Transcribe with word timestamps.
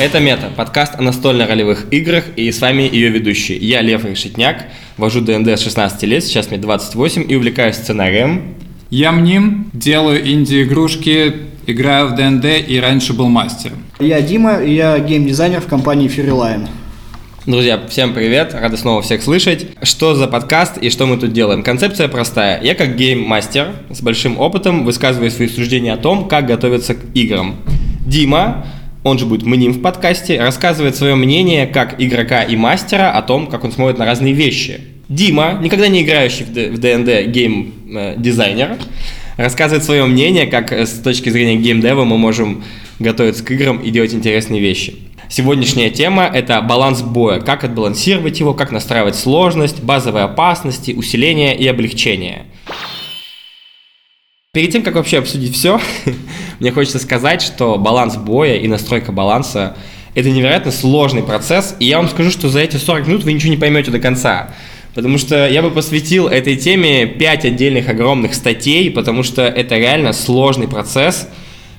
Это 0.00 0.18
Мета, 0.18 0.50
подкаст 0.56 0.94
о 0.98 1.02
настольно-ролевых 1.02 1.84
играх, 1.90 2.24
и 2.34 2.50
с 2.50 2.62
вами 2.62 2.88
ее 2.90 3.10
ведущий. 3.10 3.58
Я 3.58 3.82
Лев 3.82 4.02
Решетняк, 4.06 4.64
вожу 4.96 5.20
ДНД 5.20 5.48
с 5.48 5.60
16 5.60 6.02
лет, 6.04 6.24
сейчас 6.24 6.48
мне 6.48 6.56
28, 6.56 7.26
и 7.28 7.36
увлекаюсь 7.36 7.76
сценарием. 7.76 8.54
Я 8.88 9.12
Мним, 9.12 9.68
делаю 9.74 10.26
инди-игрушки, 10.26 11.34
играю 11.66 12.08
в 12.08 12.14
ДНД 12.14 12.46
и 12.66 12.80
раньше 12.80 13.12
был 13.12 13.28
мастером. 13.28 13.84
Я 13.98 14.22
Дима, 14.22 14.62
и 14.62 14.72
я 14.72 14.98
геймдизайнер 14.98 15.60
в 15.60 15.66
компании 15.66 16.08
Fury 16.08 16.30
Line. 16.30 16.68
Друзья, 17.44 17.78
всем 17.86 18.14
привет, 18.14 18.54
рады 18.54 18.78
снова 18.78 19.02
всех 19.02 19.22
слышать. 19.22 19.66
Что 19.82 20.14
за 20.14 20.28
подкаст 20.28 20.78
и 20.78 20.88
что 20.88 21.04
мы 21.04 21.18
тут 21.18 21.34
делаем? 21.34 21.62
Концепция 21.62 22.08
простая. 22.08 22.58
Я 22.62 22.74
как 22.74 22.96
гейм-мастер 22.96 23.72
с 23.90 24.00
большим 24.00 24.40
опытом 24.40 24.86
высказываю 24.86 25.30
свои 25.30 25.48
суждения 25.48 25.92
о 25.92 25.98
том, 25.98 26.26
как 26.26 26.46
готовиться 26.46 26.94
к 26.94 27.00
играм. 27.12 27.56
Дима 28.06 28.64
он 29.02 29.18
же 29.18 29.26
будет 29.26 29.44
мним 29.44 29.72
в 29.72 29.80
подкасте, 29.80 30.40
рассказывает 30.40 30.96
свое 30.96 31.14
мнение 31.14 31.66
как 31.66 32.00
игрока 32.00 32.42
и 32.42 32.56
мастера 32.56 33.12
о 33.12 33.22
том, 33.22 33.46
как 33.46 33.64
он 33.64 33.72
смотрит 33.72 33.98
на 33.98 34.04
разные 34.04 34.34
вещи. 34.34 34.80
Дима, 35.08 35.58
никогда 35.60 35.88
не 35.88 36.02
играющий 36.02 36.44
в 36.44 36.78
D&D 36.78 37.26
гейм-дизайнер, 37.26 38.76
рассказывает 39.36 39.84
свое 39.84 40.04
мнение, 40.04 40.46
как 40.46 40.72
с 40.72 41.00
точки 41.00 41.30
зрения 41.30 41.56
геймдева 41.56 42.04
мы 42.04 42.18
можем 42.18 42.62
готовиться 42.98 43.42
к 43.42 43.50
играм 43.50 43.78
и 43.78 43.90
делать 43.90 44.14
интересные 44.14 44.60
вещи. 44.60 44.96
Сегодняшняя 45.28 45.90
тема– 45.90 46.30
это 46.34 46.60
баланс 46.60 47.02
боя, 47.02 47.40
как 47.40 47.64
отбалансировать 47.64 48.38
его, 48.40 48.52
как 48.52 48.72
настраивать 48.72 49.16
сложность, 49.16 49.82
базовые 49.82 50.24
опасности, 50.24 50.92
усиление 50.92 51.56
и 51.56 51.66
облегчение– 51.66 52.44
Перед 54.52 54.72
тем, 54.72 54.82
как 54.82 54.96
вообще 54.96 55.18
обсудить 55.18 55.54
все, 55.54 55.80
мне 56.58 56.72
хочется 56.72 56.98
сказать, 56.98 57.40
что 57.40 57.78
баланс 57.78 58.16
боя 58.16 58.56
и 58.56 58.66
настройка 58.66 59.12
баланса– 59.12 59.76
это 60.16 60.28
невероятно 60.28 60.72
сложный 60.72 61.22
процесс, 61.22 61.76
и 61.78 61.84
я 61.84 61.98
вам 61.98 62.08
скажу, 62.08 62.32
что 62.32 62.48
за 62.48 62.58
эти 62.58 62.74
40 62.74 63.06
минут 63.06 63.22
вы 63.22 63.32
ничего 63.32 63.52
не 63.52 63.56
поймете 63.56 63.92
до 63.92 64.00
конца. 64.00 64.52
Потому 64.92 65.18
что 65.18 65.48
я 65.48 65.62
бы 65.62 65.70
посвятил 65.70 66.26
этой 66.26 66.56
теме 66.56 67.06
5 67.06 67.44
отдельных 67.44 67.88
огромных 67.88 68.34
статей, 68.34 68.90
потому 68.90 69.22
что 69.22 69.42
это 69.42 69.78
реально 69.78 70.12
сложный 70.12 70.66
процесс, 70.66 71.28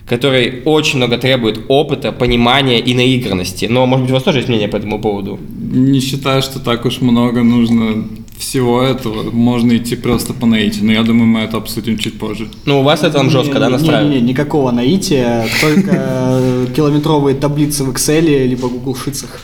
который 0.06 0.62
очень 0.64 0.96
много 0.96 1.18
требует 1.18 1.66
опыта, 1.68 2.14
понимания 2.14 2.80
и 2.80 2.94
наигранности. 2.94 3.66
Но, 3.66 3.86
может 3.86 4.04
быть, 4.04 4.12
у 4.12 4.14
вас 4.14 4.24
тоже 4.24 4.38
есть 4.38 4.48
мнение 4.48 4.70
по 4.70 4.78
этому 4.78 5.02
поводу? 5.02 5.42
Не 5.50 6.00
считаю, 6.00 6.42
что 6.42 6.62
так 6.62 6.86
уж 6.86 7.02
много 7.02 7.44
нужно 7.44 8.08
всего 8.42 8.82
этого 8.82 9.32
можно 9.32 9.78
идти 9.78 9.96
просто 9.96 10.34
по 10.34 10.46
наитию, 10.46 10.86
но 10.86 10.92
я 10.92 11.04
думаю, 11.04 11.28
мы 11.28 11.42
это 11.42 11.58
обсудим 11.58 11.98
чуть 11.98 12.20
позже. 12.20 12.50
Ну, 12.66 12.82
у 12.82 12.84
вас 12.84 13.04
это 13.04 13.14
там 13.14 13.30
жестко, 13.30 13.60
да, 13.60 13.70
настраивает? 13.70 14.10
Не, 14.10 14.22
не, 14.22 14.30
никакого 14.30 14.72
наития, 14.72 15.48
только 15.62 16.68
километровые 16.76 17.36
таблицы 17.36 17.84
в 17.84 17.92
Excel 17.92 18.46
либо 18.46 18.68
Google 18.68 18.96
Шицах. 18.96 19.40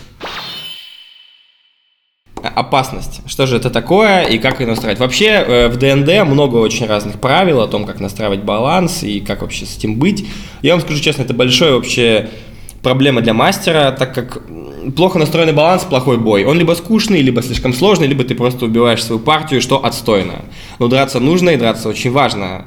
Опасность. 2.42 3.22
Что 3.28 3.46
же 3.46 3.58
это 3.58 3.70
такое 3.70 4.24
и 4.24 4.40
как 4.40 4.60
ее 4.60 4.68
настраивать? 4.68 5.00
Вообще 5.00 5.26
э, 5.26 5.68
в 5.70 5.78
ДНД 5.78 6.28
много 6.28 6.58
очень 6.58 6.88
разных 6.88 7.20
правил 7.20 7.62
о 7.62 7.68
том, 7.68 7.86
как 7.86 8.00
настраивать 8.00 8.44
баланс 8.44 9.04
и 9.04 9.20
как 9.20 9.42
вообще 9.42 9.66
с 9.66 9.78
этим 9.78 9.98
быть. 9.98 10.26
Я 10.62 10.74
вам 10.74 10.82
скажу 10.82 11.00
честно, 11.02 11.24
это 11.24 11.34
большое 11.34 11.76
вообще 11.76 12.30
проблема 12.82 13.22
для 13.22 13.34
мастера, 13.34 13.92
так 13.92 14.14
как 14.14 14.42
плохо 14.96 15.20
настроенный 15.20 15.54
баланс, 15.54 15.84
плохой 15.84 16.18
бой. 16.18 16.46
Он 16.46 16.58
либо 16.58 16.74
скучный, 16.74 17.22
либо 17.22 17.42
слишком 17.42 17.74
сложный, 17.74 18.08
либо 18.08 18.24
ты 18.24 18.36
просто 18.36 18.66
убиваешь 18.66 19.04
свою 19.04 19.20
партию, 19.20 19.62
что 19.62 19.84
отстойно. 19.84 20.46
Но 20.80 20.88
драться 20.88 21.20
нужно, 21.20 21.52
и 21.52 21.58
драться 21.58 21.90
очень 21.90 22.12
важно. 22.12 22.66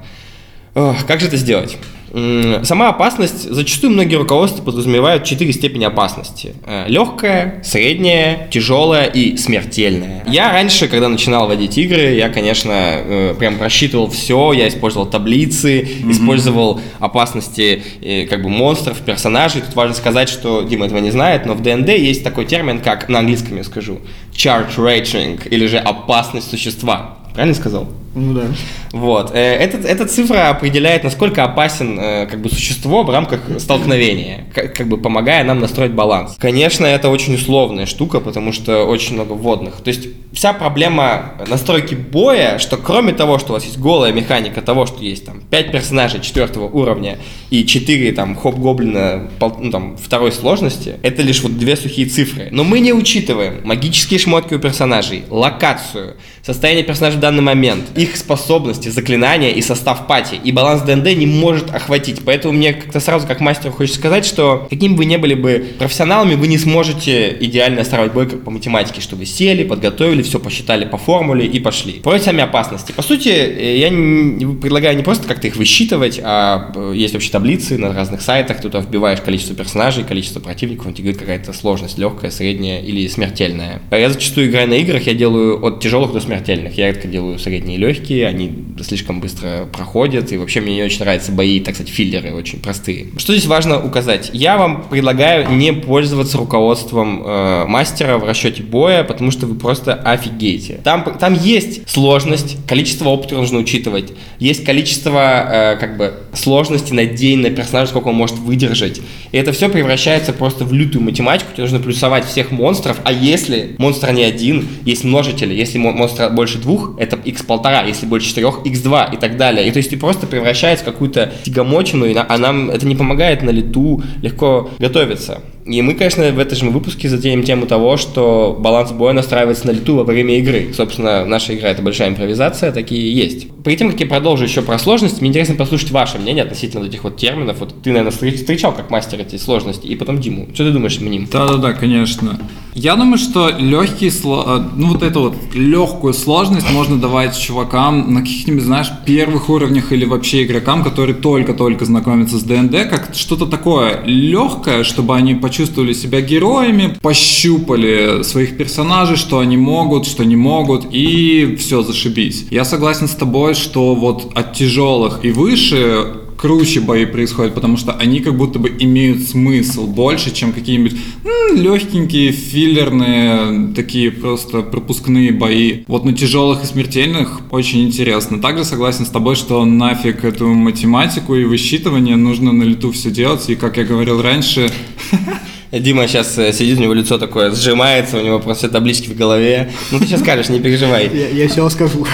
Ох, 0.75 1.05
как 1.07 1.21
же 1.21 1.27
это 1.27 1.37
сделать? 1.37 1.77
Сама 2.13 2.89
опасность, 2.89 3.49
зачастую 3.51 3.93
многие 3.93 4.17
руководства 4.17 4.63
подразумевают 4.63 5.25
четыре 5.25 5.53
степени 5.53 5.85
опасности. 5.85 6.55
Э, 6.67 6.87
Легкая, 6.89 7.63
средняя, 7.65 8.49
тяжелая 8.51 9.07
и 9.07 9.37
смертельная. 9.37 10.25
Я 10.27 10.51
раньше, 10.51 10.89
когда 10.89 11.09
начинал 11.09 11.47
водить 11.47 11.79
игры, 11.79 12.15
я, 12.15 12.29
конечно, 12.29 12.73
э, 12.73 13.35
прям 13.39 13.59
просчитывал 13.59 14.11
все, 14.11 14.53
я 14.53 14.69
использовал 14.69 15.07
таблицы, 15.07 15.83
mm-hmm. 15.83 16.11
использовал 16.11 16.81
опасности 16.99 17.83
э, 18.03 18.27
как 18.27 18.43
бы 18.43 18.49
монстров, 18.49 18.99
персонажей. 18.99 19.63
Тут 19.63 19.77
важно 19.77 19.95
сказать, 19.95 20.29
что 20.29 20.63
Дима 20.63 20.87
этого 20.87 20.99
не 20.99 21.13
знает, 21.13 21.47
но 21.47 21.55
в 21.55 21.63
ДНД 21.63 21.91
есть 21.91 22.25
такой 22.25 22.45
термин, 22.45 22.81
как 22.81 23.09
на 23.09 23.21
английском 23.21 23.57
я 23.57 23.63
скажу, 23.65 24.01
charge 24.33 24.77
rating, 24.77 25.49
или 25.49 25.67
же 25.67 25.79
опасность 25.79 26.51
существа. 26.51 27.19
Правильно 27.35 27.55
сказал? 27.55 27.89
Ну 28.15 28.35
да. 28.35 28.47
Вот. 28.93 29.31
Э, 29.35 29.39
этот, 29.39 29.85
эта 29.85 30.07
цифра 30.07 30.51
определяет, 30.51 31.05
насколько 31.05 31.45
опасен 31.45 31.99
э, 31.99 32.27
как 32.27 32.41
бы, 32.41 32.49
существо 32.49 33.05
в 33.05 33.11
рамках 33.11 33.41
столкновения, 33.59 34.47
как, 34.53 34.89
бы 34.89 34.99
помогая 34.99 35.45
нам 35.45 35.61
настроить 35.61 35.93
баланс. 35.93 36.37
Конечно, 36.39 36.87
это 36.87 37.09
очень 37.09 37.35
условная 37.35 37.87
штука, 37.87 38.19
потому 38.21 38.53
что 38.53 38.85
очень 38.85 39.15
много 39.15 39.35
вводных. 39.35 39.77
То 39.77 39.89
есть 39.89 40.09
вся 40.33 40.53
проблема 40.53 41.35
настройки 41.47 41.95
боя, 41.95 42.59
что 42.59 42.77
кроме 42.77 43.13
того, 43.13 43.39
что 43.39 43.51
у 43.51 43.53
вас 43.55 43.65
есть 43.65 43.79
голая 43.79 44.13
механика 44.13 44.61
того, 44.61 44.87
что 44.87 45.03
есть 45.05 45.27
там 45.27 45.41
5 45.49 45.71
персонажей 45.71 46.21
четвертого 46.21 46.69
уровня 46.69 47.19
и 47.51 47.65
4 47.65 48.13
там 48.13 48.35
хоп-гоблина 48.37 49.31
ну, 49.41 49.71
там, 49.71 49.97
второй 49.97 50.33
сложности, 50.33 50.97
это 51.03 51.23
лишь 51.23 51.43
вот 51.43 51.57
две 51.59 51.77
сухие 51.77 52.09
цифры. 52.09 52.49
Но 52.51 52.65
мы 52.65 52.81
не 52.81 52.93
учитываем 52.93 53.61
магические 53.65 54.19
шмотки 54.19 54.55
у 54.55 54.59
персонажей, 54.59 55.25
локацию, 55.31 56.17
состояние 56.43 56.85
персонажа 56.85 57.19
в 57.19 57.21
данный 57.21 57.43
момент, 57.43 57.85
их 58.01 58.17
способности, 58.17 58.89
заклинания 58.89 59.51
и 59.51 59.61
состав 59.61 60.07
пати. 60.07 60.37
И 60.43 60.53
баланс 60.53 60.83
ДНД 60.83 61.17
не 61.17 61.27
может 61.27 61.75
охватить. 61.75 62.21
Поэтому 62.25 62.55
мне 62.55 62.73
как-то 62.73 63.01
сразу 63.01 63.27
как 63.27 63.41
мастеру 63.41 63.73
хочется 63.73 63.99
сказать, 63.99 64.25
что 64.25 64.67
каким 64.71 64.93
бы 64.95 65.01
вы 65.01 65.05
ни 65.05 65.17
были 65.17 65.35
бы 65.35 65.65
профессионалами, 65.79 66.35
вы 66.35 66.47
не 66.47 66.59
сможете 66.59 67.37
идеально 67.41 67.85
строить 67.85 68.13
бой 68.13 68.27
по 68.27 68.51
математике, 68.51 69.01
что 69.01 69.17
вы 69.17 69.27
сели, 69.27 69.65
подготовили, 69.65 70.23
все 70.23 70.39
посчитали 70.39 70.85
по 70.85 70.99
формуле 70.99 71.47
и 71.47 71.59
пошли. 71.59 71.95
Против 71.95 72.25
сами 72.25 72.43
опасности. 72.43 72.93
По 72.93 73.03
сути, 73.03 73.29
э, 73.29 73.79
я 73.79 73.89
не, 73.89 74.47
предлагаю 74.57 74.97
не 74.97 75.03
просто 75.03 75.27
как-то 75.27 75.47
их 75.47 75.57
высчитывать, 75.57 76.21
а 76.23 76.73
э, 76.75 76.93
есть 76.95 77.15
вообще 77.15 77.31
таблицы 77.31 77.79
на 77.79 77.93
разных 77.93 78.21
сайтах, 78.21 78.61
туда 78.61 78.81
вбиваешь 78.81 79.21
количество 79.21 79.55
персонажей, 79.55 80.05
количество 80.05 80.41
противников, 80.41 80.87
он 80.87 80.95
тебе 80.95 81.13
говорит 81.13 81.21
какая-то 81.21 81.53
сложность, 81.53 81.99
легкая, 81.99 82.31
средняя 82.31 82.81
или 82.81 83.07
смертельная. 83.09 83.81
Я 83.91 84.11
зачастую 84.11 84.49
играю 84.49 84.69
на 84.69 84.75
играх, 84.75 85.07
я 85.07 85.15
делаю 85.15 85.65
от 85.65 85.81
тяжелых 85.81 86.13
до 86.13 86.21
смертельных. 86.21 86.77
Я 86.77 86.89
редко 86.89 87.09
делаю 87.09 87.39
средние 87.39 87.79
и 87.79 87.81
легкие, 87.91 88.27
они 88.27 88.53
слишком 88.83 89.21
быстро 89.21 89.69
проходят, 89.73 90.33
и 90.33 90.37
вообще 90.37 90.61
мне 90.61 90.77
не 90.77 90.83
очень 90.83 91.01
нравятся 91.01 91.33
бои, 91.33 91.61
так 91.61 91.75
сказать, 91.75 91.93
филлеры 91.93 92.33
очень 92.33 92.61
простые. 92.61 93.09
Что 93.17 93.33
здесь 93.33 93.47
важно 93.47 93.85
указать? 93.85 94.31
Я 94.33 94.57
вам 94.57 94.85
предлагаю 94.89 95.51
не 95.51 95.73
пользоваться 95.73 96.39
руководством 96.39 97.23
э, 97.25 97.65
мастера 97.67 98.19
в 98.19 98.25
расчете 98.25 98.63
боя, 98.63 99.03
потому 99.05 99.31
что 99.31 99.47
вы 99.47 99.55
просто 99.55 99.95
офигеете. 99.95 100.81
Там, 100.85 101.05
там 101.19 101.35
есть 101.35 101.89
сложность, 101.89 102.57
количество 102.67 103.09
опыта 103.09 103.35
нужно 103.35 103.59
учитывать, 103.59 104.13
есть 104.39 104.65
количество 104.65 105.75
э, 105.75 105.77
как 105.77 105.97
бы 105.97 106.15
сложности 106.35 106.93
на 106.93 107.07
день 107.07 107.41
на 107.41 107.51
персонажа, 107.51 107.91
сколько 107.91 108.09
он 108.09 108.15
может 108.15 108.39
выдержать. 108.39 109.01
И 109.33 109.37
это 109.37 109.53
все 109.53 109.69
превращается 109.69 110.33
просто 110.33 110.65
в 110.65 110.73
лютую 110.73 111.03
математику, 111.03 111.51
тебе 111.53 111.65
нужно 111.65 111.81
плюсовать 111.81 112.25
всех 112.25 112.51
монстров, 112.51 112.99
а 113.05 113.13
если 113.13 113.75
монстр 113.79 114.13
не 114.13 114.23
один, 114.23 114.69
есть 114.85 115.05
множители, 115.05 115.55
если 115.55 115.79
монстра 115.79 116.29
больше 116.29 116.59
двух, 116.59 116.99
это 116.99 117.17
x 117.17 117.43
полтора, 117.43 117.80
если 117.87 118.07
больше 118.07 118.29
четырех, 118.29 118.61
x2 118.65 119.15
и 119.15 119.17
так 119.17 119.37
далее. 119.37 119.67
И 119.67 119.71
то 119.71 119.79
есть 119.79 119.91
ты 119.91 119.97
просто 119.97 120.27
превращаешь 120.27 120.81
в 120.81 120.85
какую-то 120.85 121.33
тягомотину, 121.45 122.07
а 122.17 122.39
нам 122.39 122.71
это 122.71 122.87
не 122.87 122.95
помогает 122.95 123.43
на 123.43 123.51
лету 123.51 124.03
легко 124.23 124.71
готовиться. 124.79 125.41
И 125.67 125.83
мы, 125.83 125.95
конечно, 125.95 126.29
в 126.33 126.39
этом 126.39 126.57
же 126.57 126.71
выпуске 126.71 127.09
затеем 127.09 127.43
тему 127.43 127.67
того, 127.67 127.97
что 127.97 128.57
баланс 128.59 128.93
боя 128.93 129.13
настраивается 129.13 129.67
на 129.67 129.73
лету 129.73 129.97
во 129.97 130.05
время 130.05 130.39
игры. 130.39 130.73
Собственно, 130.75 131.25
наша 131.25 131.55
игра— 131.55 131.69
это 131.71 131.83
большая 131.83 132.09
импровизация, 132.09 132.73
такие 132.73 133.15
есть. 133.15 133.47
Перед 133.65 133.79
тем, 133.79 133.91
как 133.91 134.01
я 134.01 134.07
продолжу 134.07 134.45
еще 134.45 134.63
про 134.63 134.79
сложности, 134.79 135.21
мне 135.21 135.31
интересно 135.31 135.55
послушать 135.55 135.91
ваше 135.91 136.19
мнение 136.19 136.45
относительно 136.45 136.87
этих 136.87 137.05
вот 137.05 137.17
терминов. 137.17 137.59
Вот 137.61 137.75
ты, 137.83 137.93
наверное, 137.93 138.13
встречал 138.13 138.73
как 138.73 138.91
мастер 138.91 139.21
эти 139.21 139.37
сложности, 139.37 139.87
и 139.87 139.97
потом 139.97 140.21
Диму. 140.21 140.49
Что 140.55 140.65
ты 140.65 140.73
думаешь, 140.73 140.99
Мним? 141.01 141.29
Да-да-да, 141.31 141.73
конечно. 141.73 142.39
Я 142.75 142.95
думаю, 142.95 143.19
что 143.19 143.51
легкие, 143.51 144.11
э, 144.11 144.65
ну 144.77 144.89
вот 144.93 145.03
эту 145.03 145.21
вот 145.21 145.35
легкую 145.55 146.15
сложность 146.15 146.71
можно 146.71 146.99
давать 146.99 147.37
чувакам 147.39 148.15
на 148.15 148.21
каких-нибудь, 148.21 148.63
знаешь, 148.63 148.87
первых 149.05 149.51
уровнях 149.51 149.93
или 149.93 150.05
вообще 150.05 150.45
игрокам, 150.45 150.85
которые 150.85 151.17
только-только 151.17 151.85
знакомятся 151.85 152.39
с 152.39 152.43
ДНД, 152.43 152.89
как 152.89 153.11
что-то 153.15 153.47
такое 153.47 154.03
легкое, 154.05 154.85
чтобы 154.85 155.17
они 155.17 155.35
почувствовали 155.35 155.93
себя 155.93 156.21
героями, 156.21 156.97
пощупали 157.03 158.23
своих 158.23 158.57
персонажей, 158.57 159.17
что 159.17 159.41
они 159.41 159.57
могут, 159.57 160.07
что 160.07 160.25
не 160.25 160.37
могут, 160.37 160.87
и 160.93 161.57
все, 161.59 161.83
зашибись. 161.83 162.47
Я 162.51 162.65
согласен 162.65 163.09
с 163.09 163.15
тобой, 163.15 163.50
что 163.57 163.95
вот 163.95 164.33
от 164.35 164.55
тяжелых 164.55 165.25
и 165.25 165.31
выше 165.31 166.21
круче 166.41 166.81
бои 166.81 167.05
происходят, 167.05 167.55
потому 167.55 167.77
что 167.77 167.93
они 167.93 168.21
как 168.21 168.35
будто 168.35 168.59
бы 168.59 168.75
имеют 168.79 169.23
смысл 169.23 169.87
больше, 169.87 170.35
чем 170.35 170.53
какие-нибудь 170.53 170.97
м, 171.25 171.61
легенькие, 171.61 172.33
филлерные, 172.33 173.75
такие 173.75 174.11
просто 174.11 174.63
пропускные 174.63 175.33
бои. 175.33 175.85
Вот 175.87 176.05
на 176.07 176.15
тяжелых 176.15 176.65
и 176.65 176.67
смертельных 176.67 177.43
очень 177.51 177.83
интересно. 177.83 178.41
Также 178.41 178.65
согласен 178.65 179.05
с 179.05 179.11
тобой, 179.11 179.37
что 179.37 179.65
нафиг 179.67 180.25
эту 180.25 180.49
математику 180.49 181.35
и 181.37 181.45
высчитывание 181.45 182.17
нужно 182.17 182.53
на 182.53 182.63
лету 182.63 182.91
все 182.91 183.11
делать, 183.11 183.51
и 183.51 183.55
как 183.55 183.77
я 183.77 183.85
говорил 183.85 184.23
раньше, 184.23 184.71
Дима 185.73 186.09
сейчас 186.09 186.35
сидит, 186.35 186.79
у 186.79 186.83
него 186.83 186.93
лицо 186.93 187.19
такое 187.19 187.53
сжимается, 187.53 188.19
у 188.19 188.23
него 188.23 188.41
просто 188.41 188.67
все 188.67 188.73
таблички 188.73 189.09
в 189.09 189.17
голове. 189.17 189.71
Ну 189.93 189.99
ты 189.99 190.07
сейчас 190.07 190.21
скажешь, 190.21 190.49
не 190.49 190.61
переживай. 190.61 191.11
Я, 191.13 191.29
я 191.29 191.49
все 191.49 191.65
расскажу. 191.65 192.07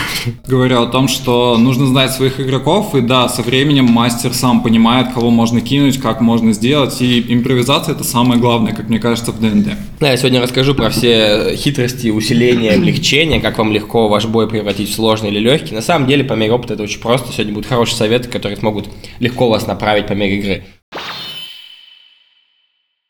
Говорю 0.47 0.83
о 0.83 0.87
том, 0.87 1.09
что 1.09 1.57
нужно 1.57 1.87
знать 1.87 2.13
своих 2.13 2.39
игроков, 2.39 2.95
и 2.95 3.01
да, 3.01 3.29
со 3.29 3.43
временем 3.43 3.87
мастер 3.87 4.35
сам 4.35 4.63
понимает, 4.63 5.13
кого 5.15 5.31
можно 5.31 5.61
кинуть, 5.61 5.99
как 5.99 6.21
можно 6.21 6.53
сделать, 6.53 7.01
и 7.01 7.25
импровизация 7.33 7.95
это 7.95 8.05
самое 8.05 8.41
главное, 8.41 8.75
как 8.75 8.89
мне 8.89 8.99
кажется, 8.99 9.33
в 9.33 9.41
ДНД. 9.41 9.75
Да, 10.01 10.11
я 10.11 10.17
сегодня 10.17 10.43
расскажу 10.43 10.75
про 10.75 10.91
все 10.91 11.57
хитрости, 11.57 12.09
усиления, 12.09 12.73
облегчения, 12.73 13.41
как 13.41 13.57
вам 13.57 13.73
легко 13.73 14.09
ваш 14.09 14.27
бой 14.27 14.49
превратить 14.49 14.91
в 14.91 14.95
сложный 14.95 15.31
или 15.31 15.39
легкий. 15.39 15.75
На 15.75 15.83
самом 15.83 16.07
деле, 16.07 16.25
по 16.25 16.35
мере 16.35 16.53
опыта 16.53 16.75
это 16.75 16.83
очень 16.83 17.01
просто. 17.01 17.33
Сегодня 17.33 17.55
будут 17.55 17.69
хорошие 17.69 17.97
советы, 17.97 18.29
которые 18.29 18.59
смогут 18.59 18.89
легко 19.21 19.49
вас 19.49 19.67
направить 19.67 20.07
по 20.07 20.13
мере 20.13 20.39
игры. 20.39 20.65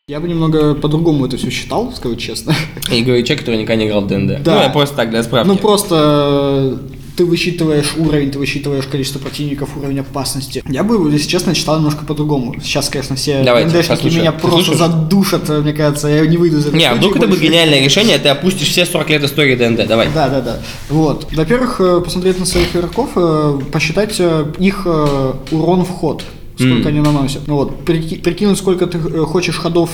Я 0.09 0.21
бы 0.21 0.29
немного 0.29 0.73
по-другому 0.73 1.25
это 1.25 1.35
все 1.35 1.49
считал, 1.49 1.91
скажу 1.93 2.15
честно. 2.15 2.55
И 2.93 3.01
говорю, 3.01 3.23
человек, 3.23 3.39
который 3.39 3.59
никогда 3.59 3.75
не 3.75 3.89
играл 3.89 3.99
в 4.03 4.07
ДНД. 4.07 4.41
Да. 4.41 4.55
Ну, 4.55 4.61
я 4.61 4.69
просто 4.69 4.95
так, 4.95 5.09
для 5.09 5.21
справки. 5.21 5.45
Ну 5.49 5.57
просто 5.57 6.79
ты 7.17 7.25
высчитываешь 7.25 7.93
уровень, 7.97 8.31
ты 8.31 8.39
высчитываешь 8.39 8.85
количество 8.85 9.19
противников, 9.19 9.75
уровень 9.75 9.99
опасности. 9.99 10.63
Я 10.69 10.85
бы, 10.85 11.11
если 11.11 11.27
честно, 11.27 11.53
читал 11.53 11.75
немножко 11.75 12.05
по-другому. 12.05 12.55
Сейчас, 12.61 12.87
конечно, 12.87 13.17
все 13.17 13.43
послушаем. 13.43 14.21
меня 14.21 14.31
Ты 14.31 14.39
просто 14.39 14.63
слушаешь? 14.63 14.77
задушат, 14.77 15.49
мне 15.49 15.73
кажется, 15.73 16.07
я 16.07 16.25
не 16.25 16.37
выйду 16.37 16.59
из 16.59 16.67
этой 16.67 16.77
Не, 16.77 16.85
а 16.85 16.95
вдруг 16.95 17.17
это 17.17 17.27
будет 17.27 17.39
больше. 17.39 17.51
гениальное 17.51 17.83
решение, 17.83 18.17
ты 18.17 18.29
опустишь 18.29 18.69
все 18.69 18.85
40 18.85 19.09
лет 19.09 19.23
истории 19.25 19.55
ДНД. 19.55 19.89
Давай. 19.89 20.07
Да, 20.15 20.29
да, 20.29 20.39
да. 20.39 20.59
Вот. 20.87 21.27
Во-первых, 21.33 21.81
э, 21.81 21.99
посмотреть 21.99 22.39
на 22.39 22.45
своих 22.45 22.73
игроков, 22.73 23.09
э, 23.17 23.59
посчитать 23.73 24.15
э, 24.19 24.53
их 24.57 24.83
э, 24.85 25.33
урон 25.51 25.83
в 25.83 25.89
ход. 25.89 26.23
Сколько 26.57 26.75
Мгм. 26.75 26.87
они 26.87 26.99
наносят. 27.01 27.47
Ну 27.47 27.55
вот, 27.55 27.83
прики- 27.85 28.19
прикинуть, 28.19 28.57
сколько 28.57 28.87
ты 28.87 28.97
э, 28.97 29.25
хочешь 29.25 29.55
ходов, 29.57 29.89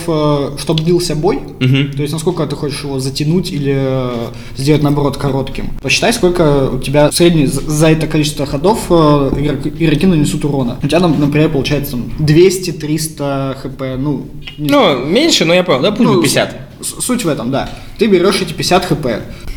чтобы 0.58 0.82
длился 0.82 1.14
бой. 1.14 1.40
Мгм. 1.60 1.92
То 1.92 2.02
есть, 2.02 2.12
насколько 2.12 2.46
ты 2.46 2.56
хочешь 2.56 2.82
его 2.84 2.98
затянуть 2.98 3.52
или 3.52 3.74
э, 3.76 4.26
сделать, 4.56 4.82
наоборот, 4.82 5.16
коротким. 5.16 5.66
Посчитай, 5.82 6.12
сколько 6.12 6.70
у 6.72 6.78
тебя 6.78 7.12
средний 7.12 7.46
за 7.46 7.88
это 7.90 8.06
количество 8.06 8.46
ходов 8.46 8.78
э, 8.90 9.30
игроки, 9.78 10.06
нанесут 10.06 10.44
урона. 10.44 10.78
У 10.82 10.86
тебя, 10.86 11.00
нам- 11.00 11.20
например, 11.20 11.50
получается 11.50 11.92
там 11.92 12.04
200-300 12.18 13.54
хп, 13.62 13.80
ну... 13.98 14.26
не 14.58 14.68
Ну, 14.70 15.04
меньше, 15.04 15.44
но 15.44 15.54
я 15.54 15.62
понял, 15.64 15.82
да, 15.82 15.90
пусть 15.90 16.02
ну, 16.02 16.14
будет 16.14 16.22
50. 16.24 16.56
Суть 16.80 17.24
в 17.24 17.28
этом, 17.28 17.50
да. 17.50 17.68
Ты 17.98 18.06
берешь 18.06 18.40
эти 18.42 18.52
50 18.52 18.84
хп, 18.84 19.06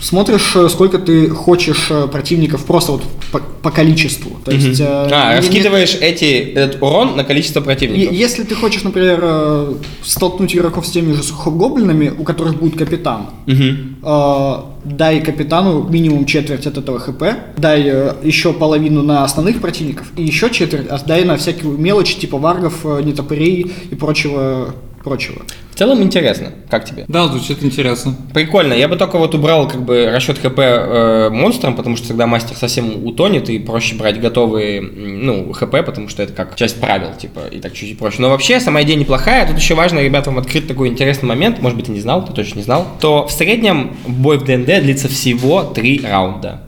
смотришь, 0.02 0.56
э, 0.56 0.70
сколько 0.70 1.00
ты 1.00 1.30
хочешь 1.30 1.88
э, 1.90 2.08
противников 2.08 2.66
просто 2.66 2.92
вот 2.94 3.04
по, 3.32 3.40
по 3.40 3.72
количеству. 3.72 4.38
То 4.46 4.52
есть, 4.52 4.80
э, 4.80 4.86
А, 4.88 5.06
не- 5.06 5.32
не- 5.34 5.38
раскидываешь 5.38 5.98
эти, 6.00 6.26
этот 6.54 6.82
урон 6.82 7.16
на 7.18 7.24
количество 7.24 7.62
противников. 7.62 8.14
Если 8.14 8.44
ты 8.44 8.56
хочешь, 8.56 8.84
например, 8.84 9.20
э, 9.24 9.74
столкнуть 10.04 10.56
игроков 10.56 10.86
с 10.86 10.92
теми 10.92 11.14
же 11.14 11.22
гоблинами, 11.46 12.14
у 12.18 12.24
которых 12.24 12.60
будет 12.60 12.78
капитан, 12.78 13.28
Мгм. 13.48 13.98
э, 14.04 14.54
дай 14.86 15.22
капитану 15.22 15.84
минимум 15.90 16.26
четверть 16.26 16.68
от 16.68 16.78
этого 16.78 17.00
хп, 17.00 17.24
дай 17.58 17.82
э, 17.86 18.14
еще 18.24 18.54
половину 18.54 19.02
на 19.02 19.24
основных 19.24 19.60
противников, 19.62 20.08
и 20.16 20.24
еще 20.24 20.50
четверть 20.52 20.88
отдай 20.88 21.24
на 21.26 21.36
всякую 21.38 21.78
мелочь, 21.78 22.16
типа 22.16 22.38
варгов, 22.38 22.86
нетопырей 23.04 23.72
и 23.92 23.96
прочего, 23.96 24.76
прочего. 25.04 25.42
В 25.78 25.80
целом 25.80 26.02
интересно. 26.02 26.54
Как 26.72 26.86
тебе? 26.86 27.06
Да, 27.08 27.28
звучит 27.28 27.64
интересно. 27.64 28.16
Прикольно. 28.34 28.74
Я 28.74 28.88
бы 28.88 28.96
только 28.96 29.20
вот 29.20 29.36
убрал 29.36 29.68
как 29.68 29.84
бы 29.84 30.10
расчет 30.12 30.40
ХП 30.40 30.58
э, 30.58 31.30
монстрам, 31.30 31.76
потому 31.76 31.96
что 31.98 32.08
тогда 32.08 32.26
мастер 32.26 32.58
совсем 32.58 33.06
утонет 33.06 33.48
и 33.48 33.60
проще 33.60 33.94
брать 33.94 34.20
готовые, 34.20 34.82
ну, 34.82 35.54
ХП, 35.54 35.86
потому 35.86 36.10
что 36.10 36.24
это 36.24 36.34
как 36.34 36.56
часть 36.56 36.82
правил, 36.82 37.10
типа, 37.14 37.42
и 37.52 37.60
так 37.60 37.74
чуть-чуть 37.74 38.00
проще. 38.00 38.24
Но 38.24 38.32
вообще 38.32 38.60
сама 38.60 38.82
идея 38.82 38.98
неплохая. 38.98 39.46
Тут 39.46 39.60
еще 39.60 39.76
важно, 39.76 40.00
ребята, 40.00 40.32
вам 40.32 40.40
открыть 40.40 40.68
такой 40.68 40.88
интересный 40.88 41.28
момент, 41.28 41.62
может 41.62 41.78
быть, 41.78 41.86
ты 41.86 41.92
не 41.92 42.02
знал, 42.02 42.26
ты 42.26 42.34
точно 42.34 42.58
не 42.58 42.64
знал, 42.64 42.88
то 43.00 43.28
в 43.28 43.32
среднем 43.32 43.96
бой 44.08 44.40
в 44.40 44.46
ДНД 44.46 44.82
длится 44.82 45.08
всего 45.08 45.62
3 45.62 46.08
раунда. 46.10 46.64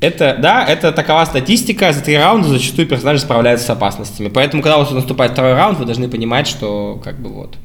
Это, 0.00 0.36
да, 0.38 0.64
это 0.64 0.90
такова 0.92 1.26
статистика, 1.26 1.92
за 1.92 2.02
три 2.02 2.16
раунда 2.16 2.48
зачастую 2.48 2.88
персонажи 2.88 3.20
справляются 3.20 3.66
с 3.66 3.70
опасностями. 3.70 4.28
Поэтому, 4.28 4.62
когда 4.62 4.76
у 4.78 4.80
вас 4.80 4.90
наступает 4.90 5.32
второй 5.32 5.52
раунд, 5.52 5.78
вы 5.78 5.84
должны 5.84 6.08
понимать, 6.08 6.46
что 6.46 6.98
как 7.04 7.20
бы 7.20 7.28
вот. 7.28 7.56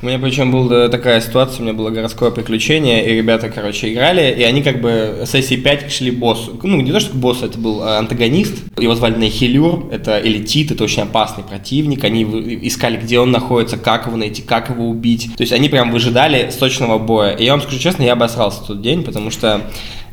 У 0.00 0.06
меня 0.06 0.20
причем 0.20 0.52
была 0.52 0.88
такая 0.88 1.20
ситуация, 1.20 1.58
у 1.58 1.62
меня 1.64 1.72
было 1.72 1.90
городское 1.90 2.30
приключение, 2.30 3.04
и 3.04 3.14
ребята, 3.16 3.48
короче, 3.48 3.92
играли, 3.92 4.32
и 4.32 4.44
они 4.44 4.62
как 4.62 4.80
бы 4.80 5.24
сессии 5.26 5.56
5 5.56 5.90
шли 5.90 6.12
к 6.12 6.18
боссу. 6.20 6.56
Ну, 6.62 6.80
не 6.80 6.92
то, 6.92 7.00
что 7.00 7.10
к 7.10 7.16
боссу, 7.16 7.46
это 7.46 7.58
был 7.58 7.82
а, 7.82 7.98
антагонист, 7.98 8.78
его 8.78 8.94
звали 8.94 9.16
Нахилюр, 9.16 9.88
это 9.90 10.20
элитит, 10.22 10.70
это 10.70 10.84
очень 10.84 11.02
опасный 11.02 11.42
противник, 11.42 12.04
они 12.04 12.22
искали, 12.62 12.96
где 12.96 13.18
он 13.18 13.32
находится, 13.32 13.76
как 13.76 14.06
его 14.06 14.16
найти, 14.16 14.40
как 14.40 14.70
его 14.70 14.88
убить. 14.88 15.30
То 15.36 15.40
есть 15.40 15.52
они 15.52 15.68
прям 15.68 15.90
выжидали 15.90 16.50
сочного 16.56 16.98
боя. 16.98 17.32
И 17.32 17.44
я 17.44 17.50
вам 17.50 17.60
скажу 17.60 17.80
честно, 17.80 18.04
я 18.04 18.12
обосрался 18.12 18.62
в 18.62 18.66
тот 18.68 18.80
день, 18.80 19.02
потому 19.02 19.32
что 19.32 19.62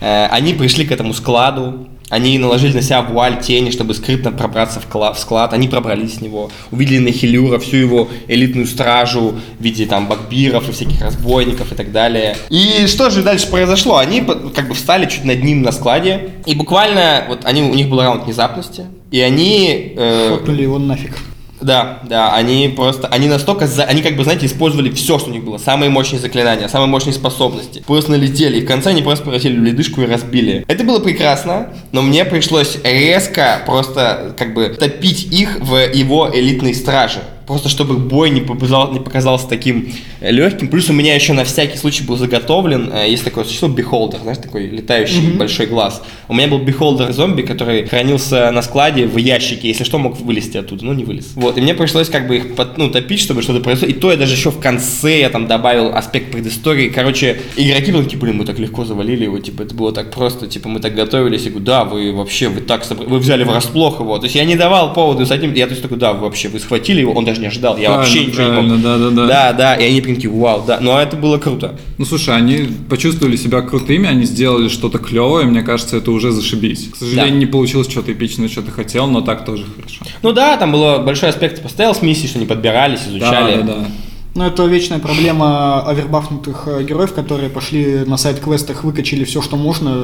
э, 0.01 0.25
они 0.31 0.55
пришли 0.55 0.87
к 0.87 0.91
этому 0.91 1.13
складу, 1.13 1.87
они 2.09 2.37
наложили 2.37 2.73
на 2.73 2.81
себя 2.81 3.01
вуаль 3.01 3.41
тени, 3.41 3.71
чтобы 3.71 3.93
скрытно 3.93 4.31
пробраться 4.31 4.79
в, 4.79 4.87
кла- 4.87 5.13
в 5.13 5.19
склад. 5.19 5.53
Они 5.53 5.67
пробрались 5.67 6.15
с 6.15 6.21
него. 6.21 6.51
Увидели 6.71 6.99
Нахилюра, 6.99 7.57
всю 7.59 7.77
его 7.77 8.07
элитную 8.27 8.67
стражу 8.67 9.35
в 9.59 9.63
виде 9.63 9.85
там 9.85 10.07
багбиров 10.07 10.69
и 10.69 10.71
всяких 10.71 11.01
разбойников 11.01 11.71
и 11.71 11.75
так 11.75 11.91
далее. 11.91 12.37
И 12.49 12.85
что 12.87 13.09
же 13.09 13.23
дальше 13.23 13.47
произошло? 13.49 13.97
Они 13.97 14.21
как 14.55 14.67
бы 14.67 14.75
встали 14.75 15.07
чуть 15.07 15.25
над 15.25 15.43
ним 15.43 15.61
на 15.63 15.71
складе. 15.71 16.31
И 16.45 16.53
буквально, 16.53 17.25
вот 17.27 17.39
они, 17.43 17.63
у 17.63 17.73
них 17.73 17.89
был 17.89 18.01
раунд 18.01 18.25
внезапности. 18.25 18.85
И 19.11 19.19
они... 19.19 19.93
э, 19.95 20.35
Фотнули 20.37 20.61
его 20.63 20.77
нафиг. 20.77 21.17
Да, 21.65 21.99
да, 22.03 22.33
они 22.33 22.71
просто, 22.75 23.07
они 23.07 23.27
настолько, 23.27 23.67
за, 23.67 23.83
они 23.83 24.01
как 24.01 24.15
бы, 24.15 24.23
знаете, 24.23 24.45
использовали 24.45 24.91
все, 24.91 25.19
что 25.19 25.29
у 25.29 25.33
них 25.33 25.43
было, 25.43 25.57
самые 25.57 25.89
мощные 25.89 26.19
заклинания, 26.19 26.67
самые 26.67 26.87
мощные 26.87 27.13
способности, 27.13 27.83
просто 27.85 28.11
налетели, 28.11 28.57
и 28.57 28.61
в 28.61 28.67
конце 28.67 28.91
они 28.91 29.01
просто 29.01 29.23
превратили 29.23 29.57
в 29.57 29.63
ледышку 29.63 30.01
и 30.01 30.05
разбили. 30.05 30.63
Это 30.67 30.83
было 30.83 30.99
прекрасно, 30.99 31.73
но 31.91 32.01
мне 32.01 32.23
пришлось 32.25 32.77
резко 32.83 33.61
просто, 33.65 34.33
как 34.37 34.53
бы, 34.53 34.69
топить 34.69 35.25
их 35.31 35.59
в 35.59 35.75
его 35.93 36.29
элитной 36.33 36.73
страже. 36.73 37.21
Просто 37.47 37.69
чтобы 37.69 37.97
бой 37.97 38.29
не, 38.31 38.41
показал, 38.41 38.91
не 38.91 38.99
показался 38.99 39.47
таким 39.47 39.89
легким. 40.21 40.67
Плюс 40.67 40.89
у 40.89 40.93
меня 40.93 41.13
еще 41.15 41.33
на 41.33 41.43
всякий 41.43 41.77
случай 41.77 42.03
был 42.03 42.17
заготовлен, 42.17 42.91
э, 42.93 43.09
есть 43.09 43.23
такое 43.23 43.43
существо, 43.43 43.67
beholder, 43.67 44.19
знаешь, 44.21 44.39
такой 44.39 44.67
летающий 44.67 45.33
большой 45.37 45.67
глаз. 45.67 46.01
У 46.27 46.33
меня 46.33 46.47
был 46.47 46.57
beholder 46.59 47.11
зомби, 47.13 47.43
который 47.43 47.85
хранился 47.85 48.49
на 48.51 48.61
складе 48.61 49.05
в 49.05 49.17
ящике, 49.17 49.67
если 49.67 49.83
что, 49.83 49.97
мог 49.99 50.19
вылезти 50.19 50.57
оттуда, 50.57 50.85
но 50.85 50.93
не 50.93 51.03
вылез. 51.03 51.33
Вот, 51.35 51.57
и 51.57 51.61
мне 51.61 51.75
пришлось 51.75 52.09
как 52.09 52.27
бы 52.27 52.37
их 52.37 52.55
под- 52.55 52.77
ну, 52.77 52.89
топить, 52.89 53.19
чтобы 53.19 53.41
что-то 53.43 53.59
произошло. 53.59 53.89
И 53.89 53.93
то 53.93 54.11
я 54.11 54.17
даже 54.17 54.33
еще 54.33 54.49
в 54.49 54.59
конце 54.59 55.19
я 55.19 55.29
там 55.29 55.45
добавил 55.47 55.95
аспект 55.95 56.31
предыстории. 56.31 56.89
Короче, 56.89 57.41
игроки 57.55 57.91
были 57.91 58.03
такие, 58.05 58.17
блин, 58.19 58.37
мы 58.37 58.45
так 58.45 58.57
легко 58.57 58.85
завалили 58.85 59.25
его, 59.25 59.37
типа, 59.39 59.61
это 59.63 59.75
было 59.75 59.91
так 59.91 60.11
просто, 60.11 60.47
типа, 60.47 60.67
мы 60.69 60.79
так 60.79 60.95
готовились. 60.95 61.43
Я 61.43 61.49
говорю, 61.51 61.65
да, 61.65 61.83
вы 61.85 62.11
вообще, 62.11 62.47
вы 62.49 62.61
так, 62.61 62.83
собр- 62.83 63.07
вы 63.07 63.19
взяли 63.19 63.43
врасплох 63.43 63.99
его. 63.99 64.17
То 64.17 64.23
есть 64.25 64.35
я 64.35 64.45
не 64.45 64.55
давал 64.55 64.93
поводу 64.93 65.25
с 65.25 65.31
этим, 65.31 65.53
я 65.53 65.65
то 65.67 65.71
есть 65.71 65.83
такой, 65.83 65.97
да, 65.97 66.13
вы 66.13 66.21
вообще, 66.21 66.47
вы 66.49 66.59
схватили 66.59 67.01
его, 67.01 67.13
он 67.13 67.25
даже 67.25 67.34
не 67.41 67.47
ожидал, 67.47 67.77
я 67.77 67.91
вообще 67.91 68.25
Правильно, 68.25 68.31
ничего 68.31 68.43
не 68.43 68.51
правильно, 68.51 68.77
да, 68.77 68.97
да, 68.97 69.09
да. 69.09 69.27
Да, 69.27 69.53
да, 69.53 69.75
и 69.75 69.85
они 69.85 70.01
прям 70.01 70.15
такие, 70.15 70.31
вау, 70.31 70.63
да, 70.65 70.79
но 70.79 70.99
это 70.99 71.15
было 71.17 71.37
круто. 71.37 71.75
Ну 71.97 72.05
слушай, 72.05 72.35
они 72.35 72.67
почувствовали 72.89 73.35
себя 73.35 73.61
крутыми, 73.61 74.07
они 74.07 74.25
сделали 74.25 74.67
что-то 74.69 74.97
клевое, 74.97 75.45
мне 75.45 75.61
кажется, 75.61 75.97
это 75.97 76.11
уже 76.11 76.31
зашибись. 76.31 76.89
К 76.93 76.95
сожалению, 76.95 77.33
Да. 77.33 77.39
не 77.39 77.45
получилось 77.45 77.89
что-то 77.89 78.11
эпичное, 78.11 78.47
что 78.47 78.61
ты 78.61 78.71
хотел, 78.71 79.07
но 79.07 79.21
так 79.21 79.45
тоже 79.45 79.63
хорошо. 79.75 80.03
Ну 80.21 80.31
да, 80.31 80.57
там 80.57 80.71
было 80.71 80.99
большой 80.99 81.29
аспект 81.29 81.61
поставил 81.61 81.93
с 81.95 82.01
миссией, 82.01 82.27
что 82.27 82.39
они 82.39 82.47
подбирались, 82.47 83.01
изучали. 83.07 83.57
Да, 83.57 83.61
да, 83.61 83.73
да. 83.79 83.87
Ну, 84.35 84.43
это 84.43 84.65
вечная 84.65 84.99
проблема 84.99 85.81
овербафнутых 85.87 86.63
э, 86.67 86.83
героев, 86.83 87.13
которые 87.13 87.49
пошли 87.49 87.99
на 88.05 88.17
сайт-квестах, 88.17 88.83
выкачали 88.83 89.23
все, 89.23 89.41
что 89.41 89.55
можно, 89.55 90.03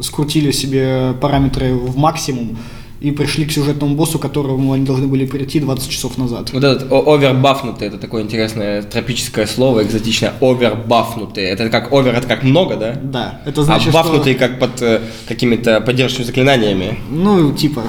скрутили 0.00 0.52
себе 0.52 1.14
параметры 1.20 1.74
в 1.74 1.96
максимум 1.96 2.58
и 3.02 3.10
пришли 3.10 3.44
к 3.44 3.52
сюжетному 3.52 3.94
боссу, 3.94 4.18
к 4.18 4.22
которому 4.22 4.72
они 4.72 4.84
должны 4.84 5.06
были 5.06 5.26
прийти 5.26 5.60
20 5.60 5.90
часов 5.90 6.18
назад. 6.18 6.52
Вот 6.52 6.62
этот 6.62 6.90
овербафнутый, 6.90 7.88
это 7.88 7.98
такое 7.98 8.22
интересное 8.22 8.82
тропическое 8.82 9.46
слово, 9.46 9.82
экзотичное, 9.82 10.34
овербафнутый. 10.40 11.44
Это 11.44 11.68
как 11.68 11.92
овер, 11.92 12.14
это 12.14 12.28
как 12.28 12.42
много, 12.44 12.76
да? 12.76 12.98
Да, 13.02 13.40
это 13.44 13.64
значит, 13.64 13.88
а 13.88 13.92
бафнутый 13.92 14.34
что... 14.34 14.46
как 14.46 14.58
под 14.60 14.82
э, 14.82 15.00
какими-то 15.26 15.80
поддерживающими 15.80 16.26
заклинаниями. 16.26 16.98
Ну, 17.10 17.52
типа, 17.52 17.82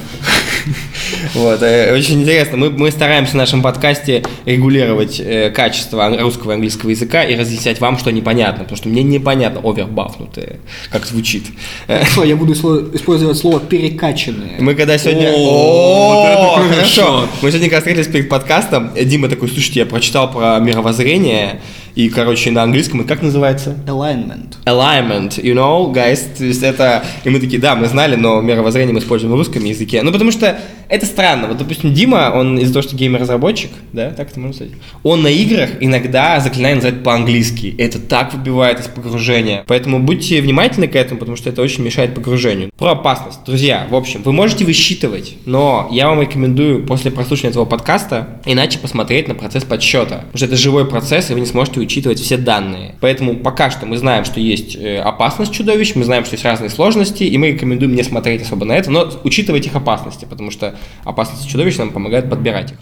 Вот, 1.34 1.62
э, 1.62 1.94
очень 1.94 2.22
интересно. 2.22 2.58
Мы, 2.58 2.70
мы 2.70 2.92
стараемся 2.92 3.34
в 3.34 3.36
нашем 3.36 3.62
подкасте 3.62 4.24
регулировать 4.46 5.20
э, 5.20 5.50
качество 5.52 6.16
русского 6.20 6.52
и 6.52 6.54
английского 6.56 6.90
языка 6.90 7.24
и 7.24 7.36
разъяснять 7.36 7.80
вам, 7.80 7.98
что 7.98 8.12
непонятно, 8.12 8.64
потому 8.64 8.78
что 8.78 8.90
мне 8.90 9.04
непонятно 9.04 9.62
овербафнутые, 9.64 10.60
как 10.92 11.06
звучит. 11.06 11.46
Э, 11.88 12.04
хорошо, 12.14 12.24
я 12.24 12.36
буду 12.36 12.54
использовать 12.54 13.38
слово 13.38 13.60
перекачанные. 13.60 14.58
Мы 14.60 14.76
когда 14.76 14.98
сегодня... 14.98 15.32
О, 15.36 16.62
хорошо. 16.70 17.28
Мы 17.42 17.50
сегодня 17.50 17.70
как 17.70 17.80
встретились 17.80 18.08
перед 18.08 18.30
подкастом. 18.30 18.92
Дима 18.96 19.30
такой, 19.30 19.50
слушайте, 19.50 19.82
я 19.82 19.86
прочитал 19.86 20.32
про 20.32 20.60
мировоззрение, 20.60 21.62
и, 21.96 22.10
короче, 22.10 22.52
на 22.52 22.64
английском, 22.64 23.02
и 23.02 23.06
как 23.06 23.22
называется? 23.22 23.76
Alignment. 23.88 24.56
Alignment, 24.66 25.42
you 25.42 25.54
know, 25.54 25.94
guys, 25.94 26.22
то 26.38 26.44
есть 26.44 26.64
это, 26.64 27.04
и 27.24 27.30
мы 27.30 27.40
такие, 27.40 27.62
да, 27.62 27.76
мы 27.76 27.88
знали, 27.88 28.16
но 28.16 28.42
мировоззрение 28.42 28.94
мы 28.94 29.00
используем 29.00 29.34
в 29.34 29.38
русском 29.38 29.64
языке, 29.64 30.02
ну, 30.02 30.12
потому 30.12 30.32
что 30.32 30.58
это 30.90 31.06
странно. 31.06 31.48
Вот, 31.48 31.58
допустим, 31.58 31.94
Дима, 31.94 32.32
он 32.34 32.58
из-за 32.60 32.74
того, 32.74 32.84
что 32.84 32.96
геймер-разработчик, 32.96 33.72
да, 33.92 34.12
так 34.12 34.32
это 34.32 34.40
можно 34.40 34.56
сказать, 34.56 34.74
он 35.04 35.24
на 35.24 35.28
играх 35.28 35.72
иногда 35.80 36.40
заклинание 36.40 36.76
называет 36.76 37.04
по-английски. 37.04 37.74
Это 37.78 38.00
так 38.00 38.34
выбивает 38.34 38.80
из 38.80 38.88
погружения. 38.88 39.64
Поэтому 39.68 40.00
будьте 40.00 40.42
внимательны 40.42 40.88
к 40.88 40.96
этому, 40.96 41.20
потому 41.20 41.38
что 41.38 41.50
это 41.50 41.62
очень 41.62 41.84
мешает 41.84 42.14
погружению. 42.14 42.72
Про 42.78 42.92
опасность. 42.92 43.40
Друзья, 43.46 43.88
в 43.90 43.96
общем, 43.96 44.22
вы 44.24 44.34
можете 44.34 44.66
высчитывать, 44.66 45.36
но 45.46 45.88
я 45.92 46.08
вам 46.08 46.22
рекомендую 46.22 46.86
после 46.86 47.12
прослушивания 47.12 47.52
этого 47.52 47.66
подкаста 47.66 48.42
иначе 48.46 48.80
посмотреть 48.80 49.28
на 49.28 49.36
процесс 49.36 49.64
подсчета. 49.64 50.26
Потому 50.32 50.38
что 50.38 50.46
это 50.46 50.58
живой 50.58 50.86
процесс, 50.88 51.30
и 51.30 51.34
вы 51.34 51.40
не 51.40 51.46
сможете 51.46 51.80
учитывать 51.80 52.20
все 52.20 52.38
данные. 52.38 52.96
Поэтому 53.02 53.36
пока 53.36 53.72
что 53.72 53.86
мы 53.86 53.98
знаем, 53.98 54.26
что 54.26 54.40
есть 54.40 54.76
э, 54.76 55.00
опасность 55.00 55.54
чудовищ, 55.54 55.96
мы 55.96 56.04
знаем, 56.04 56.26
что 56.26 56.36
есть 56.36 56.46
разные 56.46 56.70
сложности, 56.70 57.24
и 57.24 57.38
мы 57.38 57.52
рекомендуем 57.52 57.96
не 57.96 58.04
смотреть 58.04 58.42
особо 58.42 58.66
на 58.66 58.74
это, 58.74 58.92
но 58.92 59.10
учитывать 59.24 59.66
их 59.66 59.76
опасности, 59.76 60.26
потому 60.26 60.52
что 60.52 60.76
опасности 61.04 61.50
чудовищ 61.50 61.78
нам 61.78 61.92
помогают 61.92 62.30
подбирать 62.30 62.72
их. 62.72 62.78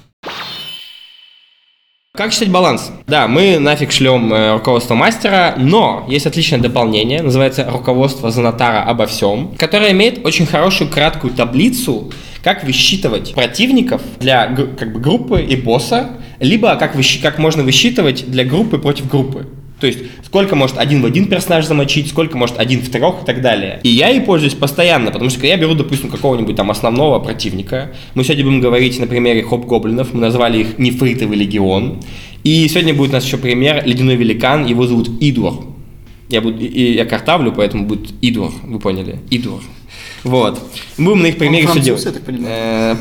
Как 2.13 2.33
считать 2.33 2.49
баланс? 2.49 2.91
Да, 3.07 3.29
мы 3.29 3.57
нафиг 3.57 3.91
шлем 3.93 4.33
э, 4.33 4.53
руководство 4.53 4.95
мастера, 4.95 5.55
но 5.57 6.05
есть 6.09 6.25
отличное 6.25 6.59
дополнение, 6.59 7.21
называется 7.21 7.69
руководство 7.71 8.31
Занатара 8.31 8.83
обо 8.83 9.05
всем, 9.05 9.55
которое 9.57 9.93
имеет 9.93 10.25
очень 10.25 10.45
хорошую 10.45 10.89
краткую 10.89 11.33
таблицу, 11.33 12.11
как 12.43 12.65
высчитывать 12.65 13.33
противников 13.33 14.01
для 14.19 14.47
как 14.77 14.91
бы, 14.91 14.99
группы 14.99 15.41
и 15.41 15.55
босса, 15.55 16.09
либо 16.39 16.75
как, 16.75 16.95
выщ- 16.95 17.21
как 17.21 17.39
можно 17.39 17.63
высчитывать 17.63 18.29
для 18.29 18.43
группы 18.43 18.77
против 18.77 19.09
группы. 19.09 19.47
То 19.81 19.87
есть, 19.87 19.99
сколько 20.23 20.55
может 20.55 20.77
один 20.77 21.01
в 21.01 21.05
один 21.05 21.25
персонаж 21.25 21.65
замочить, 21.65 22.07
сколько 22.07 22.37
может 22.37 22.59
один 22.59 22.81
в 22.81 22.89
трех 22.89 23.23
и 23.23 23.25
так 23.25 23.41
далее. 23.41 23.79
И 23.81 23.89
я 23.89 24.09
ей 24.09 24.21
пользуюсь 24.21 24.53
постоянно, 24.53 25.09
потому 25.09 25.31
что 25.31 25.39
когда 25.39 25.55
я 25.55 25.57
беру, 25.57 25.73
допустим, 25.73 26.11
какого-нибудь 26.11 26.55
там 26.55 26.69
основного 26.69 27.17
противника, 27.17 27.91
мы 28.13 28.23
сегодня 28.23 28.45
будем 28.45 28.61
говорить 28.61 28.99
на 28.99 29.07
примере 29.07 29.41
хоп-гоблинов, 29.41 30.13
мы 30.13 30.21
назвали 30.21 30.59
их 30.59 30.77
нефритовый 30.77 31.35
легион, 31.35 31.99
и 32.43 32.67
сегодня 32.67 32.93
будет 32.93 33.09
у 33.09 33.13
нас 33.13 33.25
еще 33.25 33.37
пример 33.37 33.83
ледяной 33.83 34.17
великан, 34.17 34.67
его 34.67 34.85
зовут 34.85 35.09
Идур. 35.19 35.65
Я, 36.29 36.41
буду, 36.41 36.63
и 36.63 36.93
я 36.93 37.05
картавлю, 37.05 37.51
поэтому 37.51 37.85
будет 37.85 38.11
Идур, 38.21 38.53
вы 38.63 38.79
поняли, 38.79 39.19
Идур. 39.31 39.61
Вот. 40.23 40.61
Будем 40.99 41.23
на 41.23 41.27
их 41.27 41.37
примере 41.37 41.67
все 41.67 41.79
делать. 41.79 42.05
я 42.05 42.11
так 42.11 42.21
понимаю. 42.21 42.95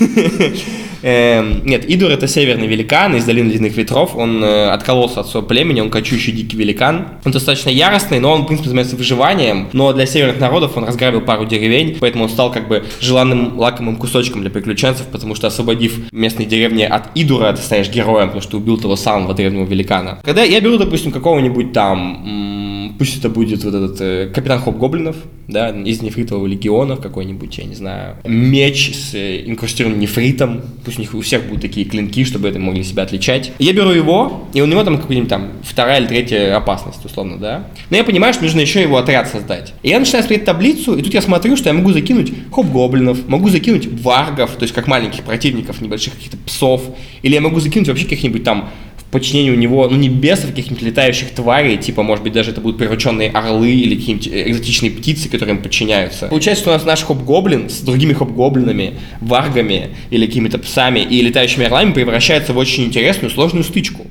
Эм, 1.06 1.64
Нет, 1.64 1.88
Идур 1.88 2.10
это 2.10 2.26
северный 2.26 2.66
великан 2.66 3.14
из 3.14 3.24
долины 3.24 3.52
ледяных 3.52 3.76
ветров. 3.76 4.16
Он 4.16 4.42
э, 4.42 4.70
откололся 4.70 5.20
от 5.20 5.28
своего 5.28 5.46
племени, 5.46 5.80
он 5.80 5.88
кочующий 5.88 6.32
дикий 6.32 6.56
великан. 6.56 7.06
Он 7.24 7.30
достаточно 7.30 7.70
яростный, 7.70 8.18
но 8.18 8.32
он, 8.32 8.42
в 8.42 8.46
принципе, 8.46 8.70
занимается 8.70 8.96
выживанием. 8.96 9.68
Но 9.72 9.92
для 9.92 10.04
северных 10.04 10.40
народов 10.40 10.76
он 10.76 10.82
разграбил 10.82 11.20
пару 11.20 11.46
деревень, 11.46 11.96
поэтому 12.00 12.24
он 12.24 12.30
стал 12.30 12.50
как 12.50 12.66
бы 12.66 12.84
желанным 13.00 13.56
лакомым 13.56 13.94
кусочком 13.94 14.40
для 14.40 14.50
приключенцев, 14.50 15.06
потому 15.06 15.36
что 15.36 15.46
освободив 15.46 16.10
местные 16.10 16.46
деревни 16.46 16.82
от 16.82 17.04
Идура, 17.14 17.52
ты 17.52 17.62
станешь 17.62 17.88
героем, 17.88 18.26
потому 18.26 18.42
что 18.42 18.56
убил 18.56 18.76
того 18.76 18.96
самого 18.96 19.32
древнего 19.32 19.64
великана. 19.64 20.18
Когда 20.24 20.42
я 20.42 20.60
беру, 20.60 20.76
допустим, 20.76 21.12
какого-нибудь 21.12 21.72
там 21.72 22.66
пусть 22.98 23.18
это 23.18 23.28
будет 23.28 23.64
вот 23.64 23.74
этот 23.74 24.00
э, 24.00 24.30
капитан 24.32 24.60
Хоп 24.60 24.76
Гоблинов, 24.76 25.16
да, 25.48 25.70
из 25.70 26.02
нефритового 26.02 26.46
легиона, 26.46 26.96
какой-нибудь, 26.96 27.58
я 27.58 27.64
не 27.64 27.74
знаю, 27.74 28.16
меч 28.24 28.94
с 28.94 29.14
э, 29.14 29.44
инкрустированным 29.46 30.00
нефритом, 30.00 30.62
пусть 30.84 30.95
у 30.98 31.00
них 31.00 31.14
у 31.14 31.20
всех 31.20 31.44
будут 31.44 31.62
такие 31.62 31.86
клинки, 31.86 32.24
чтобы 32.24 32.48
это 32.48 32.58
могли 32.58 32.82
себя 32.82 33.02
отличать. 33.02 33.52
Я 33.58 33.72
беру 33.72 33.90
его, 33.90 34.46
и 34.52 34.60
у 34.60 34.66
него 34.66 34.82
там 34.84 34.98
какой-нибудь 34.98 35.28
там 35.28 35.52
вторая 35.62 36.00
или 36.00 36.06
третья 36.06 36.56
опасность, 36.56 37.04
условно, 37.04 37.38
да. 37.38 37.68
Но 37.90 37.96
я 37.96 38.04
понимаю, 38.04 38.34
что 38.34 38.44
нужно 38.44 38.60
еще 38.60 38.80
его 38.82 38.96
отряд 38.96 39.28
создать. 39.28 39.74
И 39.82 39.88
я 39.88 39.98
начинаю 39.98 40.22
смотреть 40.22 40.44
таблицу, 40.44 40.96
и 40.96 41.02
тут 41.02 41.14
я 41.14 41.22
смотрю, 41.22 41.56
что 41.56 41.68
я 41.68 41.74
могу 41.74 41.92
закинуть 41.92 42.32
хоп-гоблинов, 42.50 43.28
могу 43.28 43.48
закинуть 43.48 43.86
варгов, 44.02 44.52
то 44.52 44.62
есть 44.62 44.74
как 44.74 44.86
маленьких 44.86 45.22
противников, 45.22 45.80
небольших 45.80 46.14
каких-то 46.14 46.36
псов, 46.38 46.82
или 47.22 47.34
я 47.34 47.40
могу 47.40 47.60
закинуть 47.60 47.88
вообще 47.88 48.04
каких-нибудь 48.04 48.44
там 48.44 48.70
подчинении 49.16 49.50
у 49.50 49.54
него, 49.54 49.88
ну, 49.88 49.96
не 49.96 50.08
бесов, 50.08 50.50
каких-нибудь 50.50 50.82
летающих 50.82 51.30
тварей, 51.30 51.78
типа, 51.78 52.02
может 52.02 52.22
быть, 52.22 52.34
даже 52.34 52.50
это 52.50 52.60
будут 52.60 52.78
прирученные 52.78 53.30
орлы 53.30 53.70
или 53.70 53.94
какие-нибудь 53.94 54.28
экзотичные 54.28 54.90
птицы, 54.90 55.28
которые 55.28 55.56
им 55.56 55.62
подчиняются. 55.62 56.26
Получается, 56.26 56.62
что 56.62 56.70
у 56.70 56.74
нас 56.74 56.84
наш 56.84 57.02
хоп-гоблин 57.02 57.70
с 57.70 57.80
другими 57.80 58.12
хоп-гоблинами, 58.12 58.94
варгами 59.20 59.90
или 60.10 60.26
какими-то 60.26 60.58
псами 60.58 61.00
и 61.00 61.22
летающими 61.22 61.64
орлами 61.64 61.92
превращается 61.92 62.52
в 62.52 62.58
очень 62.58 62.84
интересную, 62.84 63.30
сложную 63.30 63.64
стычку. 63.64 64.06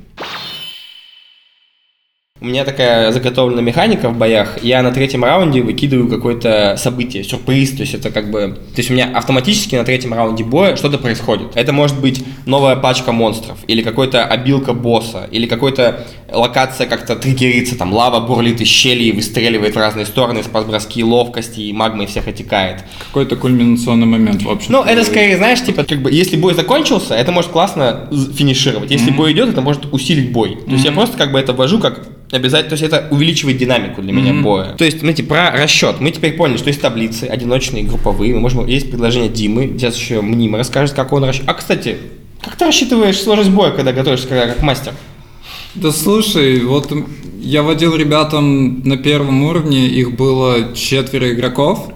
У 2.45 2.47
меня 2.47 2.63
такая 2.63 3.11
заготовленная 3.11 3.63
механика 3.63 4.07
в 4.09 4.19
боях. 4.19 4.63
Я 4.63 4.83
на 4.83 4.91
третьем 4.91 5.23
раунде 5.23 5.63
выкидываю 5.63 6.07
какое-то 6.07 6.75
событие, 6.77 7.23
сюрприз. 7.23 7.71
То 7.71 7.81
есть 7.81 7.95
это 7.95 8.11
как 8.11 8.29
бы... 8.29 8.59
То 8.75 8.77
есть 8.77 8.91
у 8.91 8.93
меня 8.93 9.09
автоматически 9.15 9.75
на 9.75 9.83
третьем 9.83 10.13
раунде 10.13 10.43
боя 10.43 10.75
что-то 10.75 10.99
происходит. 10.99 11.47
Это 11.55 11.73
может 11.73 11.99
быть 11.99 12.23
новая 12.45 12.75
пачка 12.75 13.11
монстров, 13.11 13.57
или 13.65 13.81
какой-то 13.81 14.25
обилка 14.25 14.73
босса, 14.73 15.27
или 15.31 15.47
какой-то 15.47 16.05
локация 16.31 16.85
как-то 16.85 17.15
триггерится, 17.15 17.75
там 17.77 17.91
лава 17.91 18.19
бурлит 18.19 18.61
из 18.61 18.67
щели 18.67 19.05
и 19.05 19.11
выстреливает 19.11 19.73
в 19.73 19.79
разные 19.79 20.05
стороны, 20.05 20.43
спас-броски 20.43 21.03
ловкости, 21.03 21.61
и 21.61 21.73
магмой 21.73 22.05
всех 22.05 22.27
отекает. 22.27 22.83
Какой-то 23.07 23.37
кульминационный 23.37 24.05
момент, 24.05 24.43
в 24.43 24.49
общем. 24.51 24.67
Ну, 24.71 24.83
это 24.83 25.03
скорее, 25.03 25.37
знаешь, 25.37 25.63
типа, 25.63 25.83
как 25.83 26.03
бы, 26.03 26.11
если 26.11 26.37
бой 26.37 26.53
закончился, 26.53 27.15
это 27.15 27.31
может 27.31 27.49
классно 27.49 28.07
финишировать. 28.37 28.91
Если 28.91 29.09
бой 29.09 29.31
идет, 29.31 29.49
это 29.49 29.61
может 29.61 29.91
усилить 29.91 30.31
бой. 30.31 30.59
То 30.63 30.73
есть 30.73 30.85
я 30.85 30.91
просто 30.91 31.17
как 31.17 31.31
бы 31.31 31.39
это 31.39 31.53
ввожу 31.53 31.79
как 31.79 32.05
обязательно, 32.35 32.69
то 32.69 32.81
есть 32.81 32.83
это 32.83 33.07
увеличивает 33.11 33.57
динамику 33.57 34.01
для 34.01 34.11
меня 34.13 34.33
боя. 34.33 34.75
То 34.77 34.85
есть, 34.85 34.99
смотрите, 34.99 35.23
про 35.23 35.51
расчет. 35.51 35.99
Мы 35.99 36.11
теперь 36.11 36.33
поняли, 36.33 36.57
что 36.57 36.67
есть 36.67 36.81
таблицы, 36.81 37.25
одиночные, 37.25 37.83
групповые. 37.83 38.33
Мы 38.33 38.39
можем, 38.39 38.65
есть 38.65 38.89
предложение 38.89 39.29
Димы, 39.29 39.73
сейчас 39.77 39.95
еще 39.95 40.21
Мнима 40.21 40.57
расскажет, 40.57 40.95
как 40.95 41.13
он 41.13 41.23
рассчитывает. 41.23 41.57
А, 41.57 41.59
кстати, 41.59 41.97
как 42.41 42.55
ты 42.55 42.65
рассчитываешь 42.65 43.19
сложность 43.19 43.49
боя, 43.49 43.71
когда 43.71 43.91
готовишься 43.91 44.27
как, 44.27 44.53
как 44.53 44.61
мастер? 44.61 44.93
Да 45.75 45.91
слушай, 45.91 46.61
вот 46.61 46.91
я 47.41 47.63
водил 47.63 47.95
ребятам 47.95 48.81
на 48.83 48.97
первом 48.97 49.43
уровне, 49.43 49.87
их 49.87 50.15
было 50.15 50.73
четверо 50.73 51.31
игроков. 51.31 51.91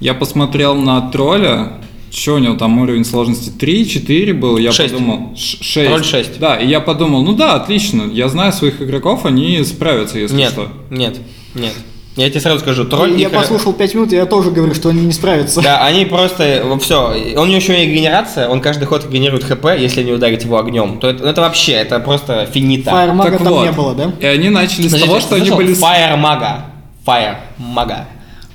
Я 0.00 0.14
посмотрел 0.14 0.74
на 0.74 1.10
тролля, 1.10 1.72
что 2.18 2.34
у 2.34 2.38
него 2.38 2.56
там 2.56 2.78
уровень 2.78 3.04
сложности 3.04 3.50
3-4 3.50 4.32
был, 4.34 4.56
я 4.58 4.72
Шесть. 4.72 4.92
подумал... 4.92 5.36
6. 5.36 5.74
Тролль 5.88 6.04
шесть. 6.04 6.38
Да, 6.38 6.56
и 6.56 6.66
я 6.66 6.80
подумал, 6.80 7.22
ну 7.22 7.32
да, 7.34 7.54
отлично, 7.54 8.02
я 8.12 8.28
знаю 8.28 8.52
своих 8.52 8.82
игроков, 8.82 9.24
они 9.24 9.62
справятся, 9.64 10.18
если 10.18 10.34
Нет, 10.36 10.50
что. 10.52 10.68
нет, 10.90 11.16
нет. 11.54 11.72
Я 12.16 12.28
тебе 12.30 12.40
сразу 12.40 12.58
скажу, 12.58 12.84
тролль... 12.84 13.12
Я 13.16 13.28
их- 13.28 13.32
послушал 13.32 13.72
5 13.72 13.94
минут, 13.94 14.12
и 14.12 14.16
я 14.16 14.26
тоже 14.26 14.50
говорю, 14.50 14.74
что 14.74 14.88
они 14.88 15.02
не 15.02 15.12
справятся. 15.12 15.62
Да, 15.62 15.84
они 15.84 16.04
просто, 16.04 16.64
все, 16.80 17.10
у 17.36 17.44
него 17.46 17.56
еще 17.56 17.84
и 17.84 17.94
генерация, 17.94 18.48
он 18.48 18.60
каждый 18.60 18.86
ход 18.86 19.08
генерирует 19.08 19.44
хп, 19.44 19.64
если 19.78 20.02
не 20.02 20.10
ударить 20.12 20.42
его 20.42 20.58
огнем, 20.58 20.98
то 20.98 21.08
это, 21.08 21.24
это 21.28 21.40
вообще, 21.42 21.72
это 21.74 22.00
просто 22.00 22.46
финита. 22.52 22.90
Фаермага 22.90 23.38
там 23.38 23.48
вот. 23.52 23.64
не 23.66 23.70
было, 23.72 23.94
да? 23.94 24.12
И 24.18 24.26
они 24.26 24.48
начали 24.48 24.88
с 24.88 24.92
Подожди, 24.92 25.06
того, 25.06 25.20
что 25.20 25.36
они 25.36 25.50
были... 25.52 25.72
с- 25.74 25.80
Fire 25.80 26.16
мага. 26.16 26.64
Fire 27.06 27.36
мага. 27.56 28.08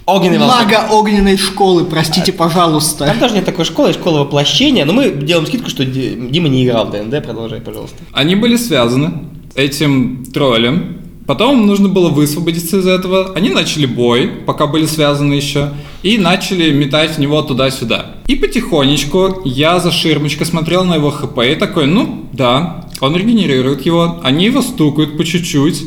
Огненный 0.05 0.37
волшебник. 0.37 0.73
Мага 0.79 0.93
огненной 0.93 1.37
школы, 1.37 1.85
простите, 1.85 2.33
пожалуйста. 2.33 3.05
Там 3.05 3.19
тоже 3.19 3.35
нет 3.35 3.45
такой 3.45 3.63
школы, 3.65 3.93
школа 3.93 4.19
воплощения, 4.19 4.83
но 4.85 4.93
мы 4.93 5.11
делаем 5.11 5.47
скидку, 5.47 5.69
что 5.69 5.85
Ди- 5.85 6.15
Дима 6.29 6.49
не 6.49 6.65
играл 6.65 6.87
в 6.87 6.91
ДНД, 6.91 7.23
продолжай, 7.23 7.61
пожалуйста. 7.61 7.95
Они 8.11 8.35
были 8.35 8.57
связаны 8.57 9.11
этим 9.55 10.25
троллем. 10.33 10.97
Потом 11.25 11.65
нужно 11.65 11.87
было 11.87 12.09
высвободиться 12.09 12.79
из 12.79 12.85
этого. 12.87 13.31
Они 13.33 13.49
начали 13.49 13.85
бой, 13.85 14.29
пока 14.45 14.67
были 14.67 14.85
связаны 14.85 15.33
еще, 15.35 15.69
и 16.01 16.17
начали 16.17 16.73
метать 16.73 17.11
в 17.11 17.17
него 17.19 17.41
туда-сюда. 17.41 18.17
И 18.27 18.35
потихонечку 18.35 19.41
я 19.45 19.79
за 19.79 19.91
ширмочкой 19.91 20.45
смотрел 20.45 20.83
на 20.83 20.95
его 20.95 21.11
хп 21.11 21.39
и 21.39 21.55
такой, 21.55 21.85
ну 21.85 22.25
да, 22.33 22.89
он 22.99 23.15
регенерирует 23.15 23.85
его, 23.85 24.19
они 24.21 24.45
его 24.45 24.61
стукают 24.61 25.15
по 25.15 25.23
чуть-чуть. 25.23 25.83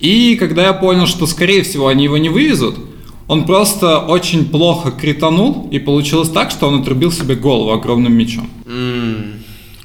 И 0.00 0.36
когда 0.36 0.62
я 0.64 0.72
понял, 0.72 1.06
что 1.06 1.26
скорее 1.26 1.62
всего 1.62 1.88
они 1.88 2.04
его 2.04 2.16
не 2.16 2.30
вывезут, 2.30 2.76
он 3.30 3.46
просто 3.46 4.00
очень 4.00 4.50
плохо 4.50 4.90
кританул, 4.90 5.68
и 5.70 5.78
получилось 5.78 6.30
так, 6.30 6.50
что 6.50 6.66
он 6.66 6.80
отрубил 6.80 7.12
себе 7.12 7.36
голову 7.36 7.70
огромным 7.70 8.12
мечом. 8.12 8.50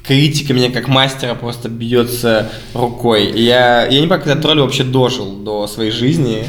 Критика 0.04 0.52
меня 0.52 0.72
как 0.72 0.88
мастера 0.88 1.36
просто 1.36 1.68
бьется 1.68 2.50
рукой. 2.74 3.30
Я, 3.40 3.86
я 3.86 4.00
не 4.00 4.08
понимаю, 4.08 4.22
когда 4.22 4.42
тролль 4.42 4.60
вообще 4.62 4.82
дожил 4.82 5.36
до 5.36 5.68
своей 5.68 5.92
жизни. 5.92 6.42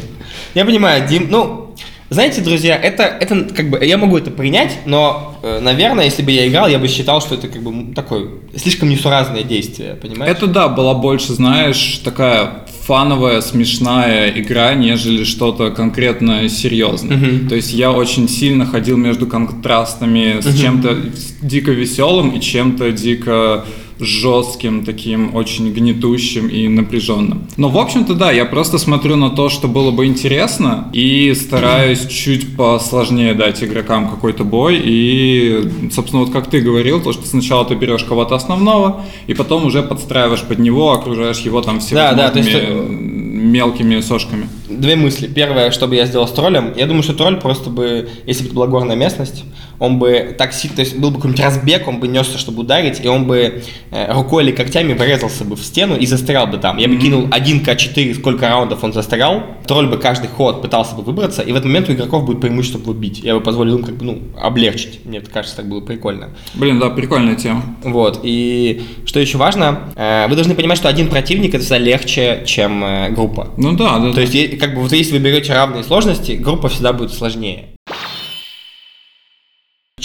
Я 0.55 0.65
понимаю, 0.65 1.07
Дим, 1.07 1.27
ну, 1.29 1.66
знаете, 2.09 2.41
друзья, 2.41 2.75
это, 2.77 3.03
это 3.03 3.53
как 3.53 3.69
бы, 3.69 3.83
я 3.83 3.97
могу 3.97 4.17
это 4.17 4.31
принять, 4.31 4.79
но, 4.85 5.37
э, 5.43 5.59
наверное, 5.59 6.05
если 6.05 6.23
бы 6.23 6.31
я 6.31 6.47
играл, 6.47 6.69
я 6.69 6.79
бы 6.79 6.87
считал, 6.87 7.19
что 7.19 7.35
это 7.35 7.49
как 7.49 7.61
бы 7.61 7.93
такое 7.93 8.27
слишком 8.55 8.89
несуразное 8.89 9.43
действие, 9.43 9.95
понимаешь? 9.95 10.31
Это 10.31 10.47
да, 10.47 10.69
была 10.69 10.93
больше, 10.93 11.33
знаешь, 11.33 11.99
такая 12.05 12.65
фановая, 12.87 13.41
смешная 13.41 14.29
игра, 14.29 14.73
нежели 14.73 15.25
что-то 15.25 15.71
конкретно 15.71 16.47
серьезное. 16.47 17.17
Мгм. 17.17 17.49
То 17.49 17.55
есть 17.55 17.73
я 17.73 17.91
очень 17.91 18.29
сильно 18.29 18.65
ходил 18.65 18.95
между 18.95 19.27
контрастами 19.27 20.39
с 20.39 20.57
чем-то 20.57 20.95
дико 21.41 21.71
веселым 21.71 22.31
и 22.31 22.39
чем-то 22.39 22.93
дико 22.93 23.65
жестким, 23.99 24.83
таким 24.85 25.35
очень 25.35 25.71
гнетущим 25.71 26.47
и 26.47 26.67
напряженным. 26.67 27.47
Но, 27.57 27.69
в 27.69 27.77
общем-то, 27.77 28.13
да, 28.13 28.31
я 28.31 28.45
просто 28.45 28.77
смотрю 28.77 29.15
на 29.15 29.29
то, 29.29 29.49
что 29.49 29.67
было 29.67 29.91
бы 29.91 30.05
интересно, 30.05 30.89
и 30.93 31.33
стараюсь 31.33 32.07
чуть 32.07 32.55
посложнее 32.55 33.33
дать 33.33 33.63
игрокам 33.63 34.09
какой-то 34.09 34.43
бой. 34.43 34.81
И, 34.83 35.89
собственно, 35.91 36.23
вот 36.23 36.31
как 36.31 36.49
ты 36.49 36.61
говорил, 36.61 37.01
то, 37.01 37.13
что 37.13 37.25
сначала 37.27 37.65
ты 37.65 37.75
берешь 37.75 38.03
кого-то 38.03 38.35
основного, 38.35 39.03
и 39.27 39.33
потом 39.33 39.65
уже 39.65 39.83
подстраиваешь 39.83 40.43
под 40.43 40.59
него, 40.59 40.91
окружаешь 40.91 41.39
его 41.39 41.61
там 41.61 41.79
Да, 41.91 42.13
да, 42.13 42.29
то 42.29 42.39
есть 42.39 42.49
всевозможными 42.49 43.17
мелкими 43.37 44.01
сошками. 44.01 44.49
Две 44.69 44.95
мысли. 44.95 45.27
Первое, 45.27 45.71
что 45.71 45.87
бы 45.87 45.95
я 45.95 46.05
сделал 46.05 46.27
с 46.27 46.31
троллем, 46.31 46.73
я 46.75 46.87
думаю, 46.87 47.03
что 47.03 47.13
тролль 47.13 47.39
просто 47.39 47.69
бы, 47.69 48.09
если 48.25 48.43
бы 48.43 48.47
это 48.47 48.55
была 48.55 48.67
горная 48.67 48.95
местность, 48.95 49.45
он 49.79 49.99
бы 49.99 50.35
так 50.37 50.53
сильно, 50.53 50.75
то 50.77 50.81
есть 50.81 50.97
был 50.97 51.11
бы 51.11 51.17
какой-нибудь 51.17 51.43
разбег, 51.43 51.87
он 51.87 51.99
бы 51.99 52.07
несся, 52.07 52.37
чтобы 52.37 52.61
ударить, 52.61 52.99
и 53.03 53.07
он 53.07 53.27
бы 53.27 53.63
э, 53.91 54.13
рукой 54.13 54.43
или 54.43 54.51
когтями 54.51 54.93
врезался 54.93 55.45
бы 55.45 55.55
в 55.55 55.61
стену 55.61 55.95
и 55.95 56.05
застрял 56.05 56.47
бы 56.47 56.57
там. 56.57 56.77
Я 56.77 56.87
бы 56.87 56.97
кинул 56.97 57.27
1к4, 57.27 58.15
сколько 58.15 58.49
раундов 58.49 58.83
он 58.83 58.93
застрял, 58.93 59.43
тролль 59.67 59.87
бы 59.87 59.97
каждый 59.97 60.27
ход 60.27 60.61
пытался 60.61 60.95
бы 60.95 61.03
выбраться, 61.03 61.41
и 61.43 61.51
в 61.51 61.55
этот 61.55 61.65
момент 61.65 61.89
у 61.89 61.93
игроков 61.93 62.25
будет 62.25 62.41
преимущество 62.41 62.79
его 62.79 62.93
бить. 62.93 63.19
Я 63.19 63.35
бы 63.35 63.41
позволил 63.41 63.77
им 63.77 63.83
как 63.83 63.97
бы, 63.97 64.05
ну, 64.05 64.19
облегчить. 64.41 65.05
Мне 65.05 65.21
кажется, 65.21 65.57
так 65.57 65.69
было 65.69 65.81
прикольно. 65.81 66.29
Блин, 66.55 66.79
да, 66.79 66.89
прикольная 66.89 67.35
тема. 67.35 67.63
Вот, 67.83 68.21
и 68.23 68.81
что 69.05 69.19
еще 69.19 69.37
важно, 69.37 69.91
э, 69.95 70.27
вы 70.27 70.35
должны 70.35 70.55
понимать, 70.55 70.77
что 70.77 70.89
один 70.89 71.07
противник 71.07 71.53
это 71.53 71.59
всегда 71.59 71.77
легче, 71.77 72.43
чем 72.45 72.83
э, 72.83 73.09
группа. 73.11 73.49
Ну 73.57 73.73
да, 73.73 73.99
да. 73.99 74.11
То 74.11 74.21
есть, 74.21 74.56
как 74.57 74.75
бы 74.75 74.81
вот 74.81 74.91
если 74.91 75.13
вы 75.13 75.19
берете 75.19 75.53
равные 75.53 75.83
сложности, 75.83 76.33
группа 76.33 76.69
всегда 76.69 76.93
будет 76.93 77.13
сложнее. 77.13 77.76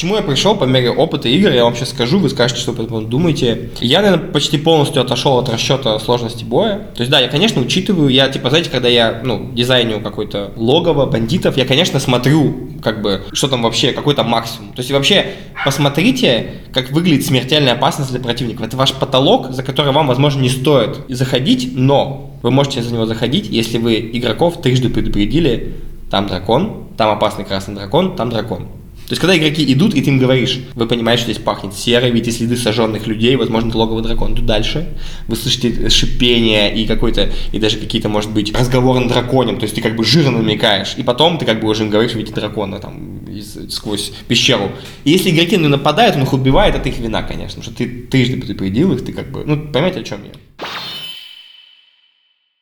Чему 0.02 0.16
я 0.16 0.23
пришел 0.23 0.56
по 0.56 0.64
мере 0.64 0.90
опыта 0.90 1.28
игр, 1.28 1.52
я 1.52 1.62
вам 1.62 1.76
сейчас 1.76 1.90
скажу, 1.90 2.18
вы 2.18 2.28
скажете, 2.28 2.61
что 2.61 2.73
этому 2.73 3.02
думаете. 3.02 3.71
Я, 3.80 4.02
наверное, 4.02 4.32
почти 4.32 4.59
полностью 4.59 5.00
отошел 5.00 5.38
от 5.38 5.49
расчета 5.49 5.97
сложности 6.00 6.42
боя. 6.42 6.88
То 6.97 7.02
есть, 7.02 7.11
да, 7.12 7.21
я, 7.21 7.28
конечно, 7.28 7.62
учитываю, 7.62 8.09
я, 8.09 8.28
типа, 8.28 8.49
знаете, 8.49 8.68
когда 8.68 8.88
я, 8.88 9.21
ну, 9.23 9.52
дизайню 9.52 10.00
какой-то 10.00 10.50
логово 10.56 11.06
бандитов, 11.06 11.56
я, 11.56 11.64
конечно, 11.64 12.00
смотрю, 12.00 12.71
как 12.82 13.00
бы, 13.00 13.23
что 13.32 13.47
там 13.47 13.62
вообще, 13.62 13.92
какой 13.92 14.16
там 14.16 14.28
максимум. 14.28 14.73
То 14.73 14.80
есть, 14.80 14.90
вообще, 14.90 15.25
посмотрите, 15.64 16.54
как 16.75 16.90
выглядит 16.90 17.25
смертельная 17.25 17.75
опасность 17.75 18.11
для 18.11 18.18
противников. 18.18 18.66
Это 18.66 18.76
ваш 18.76 18.94
потолок, 18.94 19.52
за 19.52 19.62
который 19.62 19.92
вам, 19.92 20.09
возможно, 20.09 20.40
не 20.40 20.50
стоит 20.50 20.99
заходить, 21.11 21.76
но 21.76 22.37
вы 22.42 22.50
можете 22.50 22.82
за 22.82 22.92
него 22.92 23.06
заходить, 23.06 23.47
если 23.49 23.78
вы 23.78 24.00
игроков 24.12 24.61
трижды 24.62 24.88
предупредили, 24.88 25.76
там 26.11 26.26
дракон, 26.26 26.88
там 26.97 27.11
опасный 27.11 27.44
красный 27.44 27.76
дракон, 27.76 28.16
там 28.16 28.30
дракон. 28.30 28.66
То 29.12 29.14
есть, 29.14 29.21
когда 29.21 29.37
игроки 29.37 29.71
идут, 29.71 29.95
и 29.95 30.00
ты 30.00 30.09
им 30.09 30.19
говоришь, 30.19 30.59
вы 30.75 30.87
понимаете, 30.87 31.25
что 31.25 31.33
здесь 31.33 31.45
пахнет 31.45 31.75
серой, 31.75 32.11
видите 32.11 32.31
следы 32.35 32.57
сожженных 32.57 33.07
людей, 33.07 33.37
возможно, 33.37 33.69
это 33.69 33.76
логовый 33.76 34.02
дракон. 34.02 34.35
Тут 34.35 34.47
дальше 34.47 34.97
вы 35.28 35.37
слышите 35.37 35.90
шипение 35.90 36.75
и 36.75 36.87
какой-то, 36.87 37.31
и 37.52 37.59
даже 37.59 37.76
какие-то, 37.76 38.09
может 38.09 38.31
быть, 38.31 38.57
разговоры 38.59 39.00
на 39.00 39.11
драконе, 39.11 39.54
то 39.57 39.64
есть 39.64 39.75
ты 39.75 39.83
как 39.83 39.97
бы 39.97 40.04
жирно 40.07 40.38
намекаешь, 40.38 40.95
и 40.97 41.02
потом 41.02 41.37
ты 41.37 41.45
как 41.45 41.61
бы 41.61 41.69
уже 41.69 41.83
им 41.83 41.90
говоришь, 41.90 42.14
видите 42.14 42.33
дракона 42.35 42.78
там 42.78 43.26
из- 43.26 43.71
сквозь 43.75 44.14
пещеру. 44.28 44.71
И 45.04 45.11
если 45.11 45.28
игроки 45.28 45.59
на 45.59 45.69
нападают, 45.69 46.16
он 46.16 46.23
их 46.23 46.33
убивает, 46.33 46.75
это 46.75 46.88
их 46.88 46.97
вина, 46.97 47.23
конечно, 47.23 47.62
что 47.62 47.75
ты 47.75 47.87
трижды 48.11 48.38
предупредил 48.38 48.95
их, 48.95 49.04
ты 49.04 49.12
как 49.12 49.31
бы, 49.31 49.45
ну, 49.45 49.59
понимаете, 49.71 50.00
о 50.00 50.04
чем 50.04 50.21
я? 50.25 50.31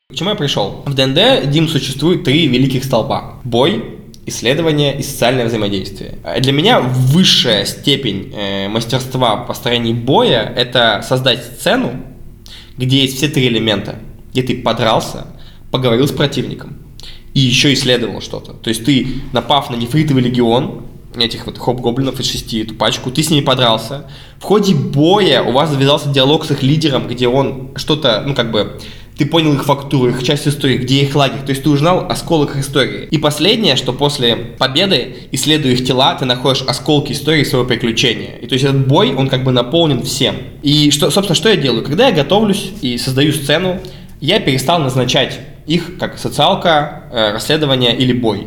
К 0.08 0.16
чему 0.16 0.30
я 0.30 0.34
пришел? 0.34 0.82
В 0.84 0.94
ДНД, 0.94 1.48
Дим, 1.48 1.68
существует 1.68 2.24
три 2.24 2.48
великих 2.48 2.82
столпа. 2.82 3.38
Бой, 3.44 3.99
исследование 4.30 4.98
и 4.98 5.02
социальное 5.02 5.44
взаимодействие. 5.44 6.18
А 6.24 6.40
Для 6.40 6.52
меня 6.52 6.80
высшая 6.80 7.66
степень 7.66 8.32
э, 8.34 8.68
мастерства 8.68 9.36
в 9.36 9.46
построении 9.46 9.92
боя– 9.92 10.52
это 10.56 11.04
создать 11.06 11.44
сцену, 11.44 11.92
где 12.78 13.02
есть 13.02 13.18
все 13.18 13.28
три 13.28 13.48
элемента. 13.48 13.96
Где 14.32 14.42
ты 14.42 14.56
подрался, 14.62 15.26
поговорил 15.70 16.08
с 16.08 16.12
противником 16.12 16.78
и 17.34 17.40
еще 17.40 17.72
исследовал 17.72 18.20
что-то. 18.20 18.52
То 18.54 18.68
есть 18.68 18.84
ты, 18.84 19.06
напав 19.32 19.70
на 19.70 19.76
нефритовый 19.76 20.22
легион, 20.22 20.82
этих 21.16 21.46
вот 21.46 21.58
хоп-гоблинов 21.58 22.20
из 22.20 22.30
шести, 22.30 22.62
эту 22.62 22.74
пачку, 22.74 23.10
ты 23.10 23.22
с 23.22 23.30
ними 23.30 23.44
подрался. 23.44 24.06
В 24.38 24.44
ходе 24.44 24.74
боя 24.74 25.42
у 25.42 25.52
вас 25.52 25.70
завязался 25.70 26.08
диалог 26.10 26.44
с 26.44 26.50
их 26.52 26.62
лидером, 26.62 27.08
где 27.08 27.28
он 27.28 27.70
что-то, 27.76 28.22
ну 28.26 28.34
как 28.34 28.50
бы, 28.52 28.80
ты 29.20 29.26
понял 29.26 29.52
их 29.52 29.66
фактуру, 29.66 30.08
их 30.08 30.22
часть 30.22 30.48
истории, 30.48 30.78
где 30.78 31.02
их 31.02 31.14
лагерь, 31.14 31.42
то 31.44 31.50
есть 31.50 31.62
ты 31.62 31.68
узнал 31.68 32.06
осколок 32.08 32.56
истории. 32.56 33.06
И 33.10 33.18
последнее, 33.18 33.76
что 33.76 33.92
после 33.92 34.34
победы, 34.34 35.14
исследуя 35.30 35.72
их 35.72 35.84
тела, 35.86 36.14
ты 36.14 36.24
находишь 36.24 36.62
осколки 36.62 37.12
истории 37.12 37.44
своего 37.44 37.68
приключения. 37.68 38.36
И 38.40 38.46
то 38.46 38.54
есть 38.54 38.64
этот 38.64 38.88
бой, 38.88 39.14
он 39.14 39.28
как 39.28 39.44
бы 39.44 39.52
наполнен 39.52 40.02
всем. 40.04 40.36
И 40.62 40.90
что, 40.90 41.10
собственно, 41.10 41.34
что 41.34 41.50
я 41.50 41.56
делаю? 41.56 41.84
Когда 41.84 42.08
я 42.08 42.14
готовлюсь 42.14 42.70
и 42.80 42.96
создаю 42.96 43.34
сцену, 43.34 43.78
я 44.22 44.40
перестал 44.40 44.78
назначать 44.78 45.38
их 45.66 45.98
как 45.98 46.18
социалка, 46.18 47.02
э, 47.12 47.32
расследование 47.32 47.94
или 47.94 48.14
бой. 48.14 48.46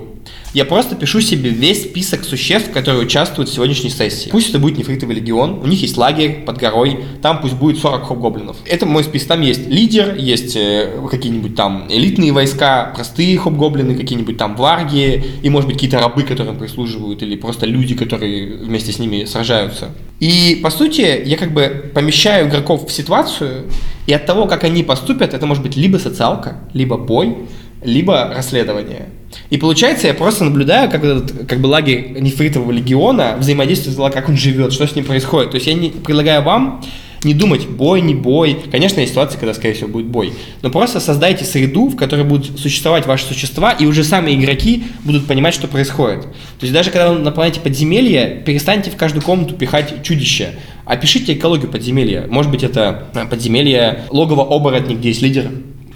Я 0.53 0.65
просто 0.65 0.95
пишу 0.95 1.19
себе 1.19 1.49
весь 1.49 1.83
список 1.83 2.23
существ, 2.23 2.71
которые 2.71 3.03
участвуют 3.03 3.49
в 3.49 3.53
сегодняшней 3.53 3.89
сессии. 3.89 4.29
Пусть 4.29 4.49
это 4.49 4.59
будет 4.59 4.77
нефритовый 4.77 5.15
легион, 5.15 5.59
у 5.63 5.65
них 5.65 5.81
есть 5.81 5.97
лагерь 5.97 6.43
под 6.45 6.57
горой, 6.59 6.99
там 7.23 7.41
пусть 7.41 7.55
будет 7.55 7.79
40 7.79 8.07
хоп-гоблинов. 8.07 8.57
Это 8.65 8.85
мой 8.85 9.03
список, 9.03 9.29
там 9.29 9.41
есть 9.41 9.67
лидер, 9.67 10.15
есть 10.15 10.55
э, 10.55 10.91
какие-нибудь 11.09 11.55
там 11.55 11.87
элитные 11.89 12.31
войска, 12.31 12.91
простые 12.95 13.35
хоп-гоблины, 13.39 13.95
какие-нибудь 13.95 14.37
там 14.37 14.55
варги, 14.55 15.23
и 15.41 15.49
может 15.49 15.67
быть 15.67 15.77
какие-то 15.77 15.99
рабы, 15.99 16.21
которым 16.21 16.59
прислуживают, 16.59 17.23
или 17.23 17.35
просто 17.35 17.65
люди, 17.65 17.95
которые 17.95 18.57
вместе 18.57 18.91
с 18.91 18.99
ними 18.99 19.25
сражаются. 19.25 19.89
И 20.19 20.59
по 20.61 20.69
сути, 20.69 21.23
я 21.25 21.35
как 21.35 21.51
бы 21.51 21.91
помещаю 21.95 22.47
игроков 22.47 22.87
в 22.87 22.91
ситуацию, 22.91 23.65
и 24.05 24.13
от 24.13 24.27
того, 24.27 24.45
как 24.45 24.63
они 24.63 24.83
поступят, 24.83 25.33
это 25.33 25.47
может 25.47 25.63
быть 25.63 25.75
либо 25.75 25.97
социалка, 25.97 26.57
либо 26.73 26.97
бой, 26.97 27.37
либо 27.83 28.31
расследование. 28.35 29.09
И 29.49 29.57
получается, 29.57 30.07
я 30.07 30.13
просто 30.13 30.43
наблюдаю, 30.43 30.89
как 30.89 31.03
этот, 31.03 31.47
как 31.47 31.59
бы 31.59 31.67
лагерь 31.67 32.17
нефритового 32.19 32.71
легиона 32.71 33.35
взаимодействует 33.37 33.97
с 33.97 34.13
как 34.13 34.29
он 34.29 34.37
живет, 34.37 34.73
что 34.73 34.87
с 34.87 34.95
ним 34.95 35.05
происходит. 35.05 35.51
То 35.51 35.55
есть 35.55 35.67
я 35.67 35.73
не 35.73 35.89
предлагаю 35.89 36.43
вам 36.43 36.81
не 37.23 37.33
думать, 37.33 37.67
бой, 37.67 38.01
не 38.01 38.15
бой. 38.15 38.57
Конечно, 38.71 38.99
есть 38.99 39.13
ситуации, 39.13 39.37
когда, 39.37 39.53
скорее 39.53 39.73
всего, 39.73 39.87
будет 39.87 40.07
бой. 40.07 40.33
Но 40.61 40.69
просто 40.69 40.99
создайте 40.99 41.45
среду, 41.45 41.87
в 41.87 41.95
которой 41.95 42.25
будут 42.25 42.59
существовать 42.59 43.05
ваши 43.05 43.25
существа, 43.25 43.71
и 43.71 43.85
уже 43.85 44.03
сами 44.03 44.33
игроки 44.33 44.83
будут 45.03 45.25
понимать, 45.25 45.53
что 45.53 45.67
происходит. 45.67 46.23
То 46.23 46.61
есть 46.61 46.73
даже 46.73 46.91
когда 46.91 47.11
вы 47.11 47.19
наполняете 47.19 47.61
подземелье, 47.61 48.43
перестаньте 48.45 48.91
в 48.91 48.97
каждую 48.97 49.23
комнату 49.23 49.55
пихать 49.55 50.03
чудище. 50.03 50.51
Опишите 50.85 51.33
экологию 51.33 51.71
подземелья. 51.71 52.27
Может 52.29 52.51
быть, 52.51 52.63
это 52.63 53.07
э, 53.13 53.25
подземелье 53.25 54.03
логово 54.09 54.43
оборотник, 54.53 54.99
где 54.99 55.09
есть 55.09 55.21
лидер 55.21 55.49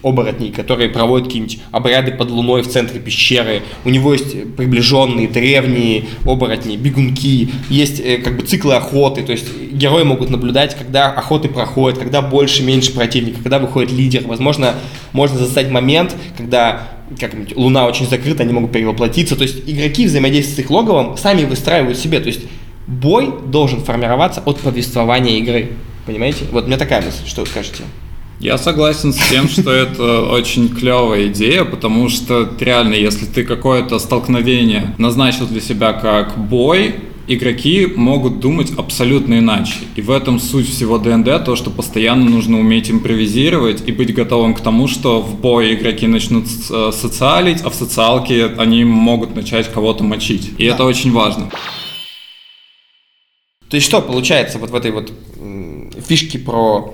оборотней, 0.07 0.51
которые 0.51 0.89
проводят 0.89 1.27
какие-нибудь 1.27 1.59
обряды 1.71 2.11
под 2.11 2.31
луной 2.31 2.61
в 2.61 2.67
центре 2.67 2.99
пещеры. 2.99 3.61
У 3.85 3.89
него 3.89 4.13
есть 4.13 4.55
приближенные, 4.55 5.27
древние 5.27 6.05
оборотни, 6.25 6.77
бегунки, 6.77 7.49
есть 7.69 7.99
э, 7.99 8.17
как 8.17 8.37
бы 8.37 8.43
циклы 8.43 8.75
охоты, 8.75 9.23
то 9.23 9.31
есть 9.31 9.45
герои 9.71 10.03
могут 10.03 10.29
наблюдать, 10.29 10.75
когда 10.75 11.11
охоты 11.11 11.49
проходят, 11.49 11.99
когда 11.99 12.21
больше, 12.21 12.63
меньше 12.63 12.93
противника, 12.93 13.39
когда 13.41 13.59
выходит 13.59 13.91
лидер. 13.91 14.23
Возможно, 14.25 14.75
можно 15.13 15.37
застать 15.37 15.69
момент, 15.69 16.15
когда 16.37 16.87
как-нибудь 17.19 17.55
луна 17.55 17.85
очень 17.87 18.07
закрыта, 18.07 18.43
они 18.43 18.53
могут 18.53 18.71
перевоплотиться. 18.71 19.35
То 19.35 19.43
есть 19.43 19.63
игроки 19.65 20.05
взаимодействуют 20.05 20.57
с 20.57 20.59
их 20.59 20.69
логовом, 20.69 21.17
сами 21.17 21.45
выстраивают 21.45 21.97
себе. 21.97 22.19
То 22.19 22.27
есть 22.27 22.41
бой 22.87 23.33
должен 23.47 23.81
формироваться 23.81 24.41
от 24.45 24.59
повествования 24.59 25.37
игры. 25.37 25.71
Понимаете? 26.05 26.45
Вот 26.51 26.65
у 26.65 26.67
меня 26.67 26.77
такая 26.77 27.01
мысль, 27.01 27.25
что 27.25 27.41
вы 27.41 27.47
скажете? 27.47 27.83
Я 28.39 28.60
согласен 28.60 29.13
с 29.13 29.30
тем, 29.30 29.47
что 29.50 29.71
это 29.71 30.21
очень 30.21 30.69
клевая 30.69 31.28
идея, 31.28 31.63
потому 31.63 32.08
что 32.08 32.47
реально, 32.60 32.93
если 32.93 33.26
ты 33.26 33.43
какое-то 33.43 33.97
столкновение 33.97 34.93
назначил 35.00 35.47
для 35.47 35.60
себя 35.60 35.93
как 35.93 36.38
бой, 36.38 36.95
игроки 37.28 37.88
могут 37.95 38.39
думать 38.39 38.71
абсолютно 38.78 39.39
иначе. 39.39 39.73
И 39.95 40.02
в 40.02 40.12
этом 40.12 40.39
суть 40.39 40.69
всего 40.69 41.00
ДНД, 41.00 41.43
то, 41.43 41.56
что 41.56 41.71
постоянно 41.71 42.30
нужно 42.30 42.60
уметь 42.60 42.91
импровизировать 42.91 43.82
и 43.88 43.91
быть 43.91 44.13
готовым 44.13 44.54
к 44.54 44.62
тому, 44.62 44.88
что 44.88 45.19
в 45.19 45.39
бой 45.39 45.73
игроки 45.73 46.06
начнут 46.06 46.45
э, 46.69 46.91
социалить, 46.93 47.62
а 47.62 47.71
в 47.71 47.76
социалке 47.76 48.45
они 48.58 48.86
могут 48.86 49.36
начать 49.36 49.71
кого-то 49.73 50.04
мочить. 50.04 50.52
И 50.60 50.65
это 50.65 50.86
очень 50.86 51.12
важно. 51.12 51.50
То 53.67 53.76
есть 53.76 53.88
что 53.88 54.00
получается 54.00 54.60
вот 54.60 54.69
в 54.69 54.76
этой 54.76 54.91
вот 54.91 55.12
фишке 56.08 56.38
про 56.39 56.93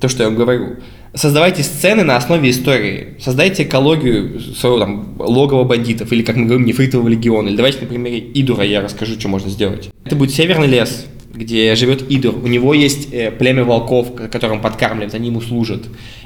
то, 0.00 0.08
что 0.08 0.22
я 0.22 0.28
вам 0.28 0.38
говорю? 0.38 0.76
Создавайте 1.14 1.62
сцены 1.62 2.02
на 2.02 2.16
основе 2.16 2.50
истории. 2.50 3.14
Создайте 3.18 3.62
экологию 3.62 4.38
своего 4.40 4.78
там 4.78 5.14
логова 5.18 5.64
бандитов, 5.64 6.12
или, 6.12 6.22
как 6.22 6.36
мы 6.36 6.44
говорим, 6.44 6.66
нефритового 6.66 7.08
легиона. 7.08 7.48
Или 7.48 7.56
давайте 7.56 7.80
на 7.80 7.86
примере 7.86 8.18
Идура 8.34 8.64
я 8.64 8.82
расскажу, 8.82 9.18
что 9.18 9.28
можно 9.28 9.48
сделать. 9.48 9.90
Это 10.04 10.14
будет 10.14 10.32
северный 10.32 10.66
лес, 10.66 11.06
где 11.36 11.74
живет 11.74 12.10
Идор. 12.10 12.34
У 12.36 12.46
него 12.46 12.74
есть 12.74 13.12
э, 13.12 13.30
племя 13.30 13.64
волков, 13.64 14.14
которым 14.14 14.60
подкармливают, 14.60 15.14
они 15.14 15.28
ему 15.28 15.40
служат. 15.40 15.82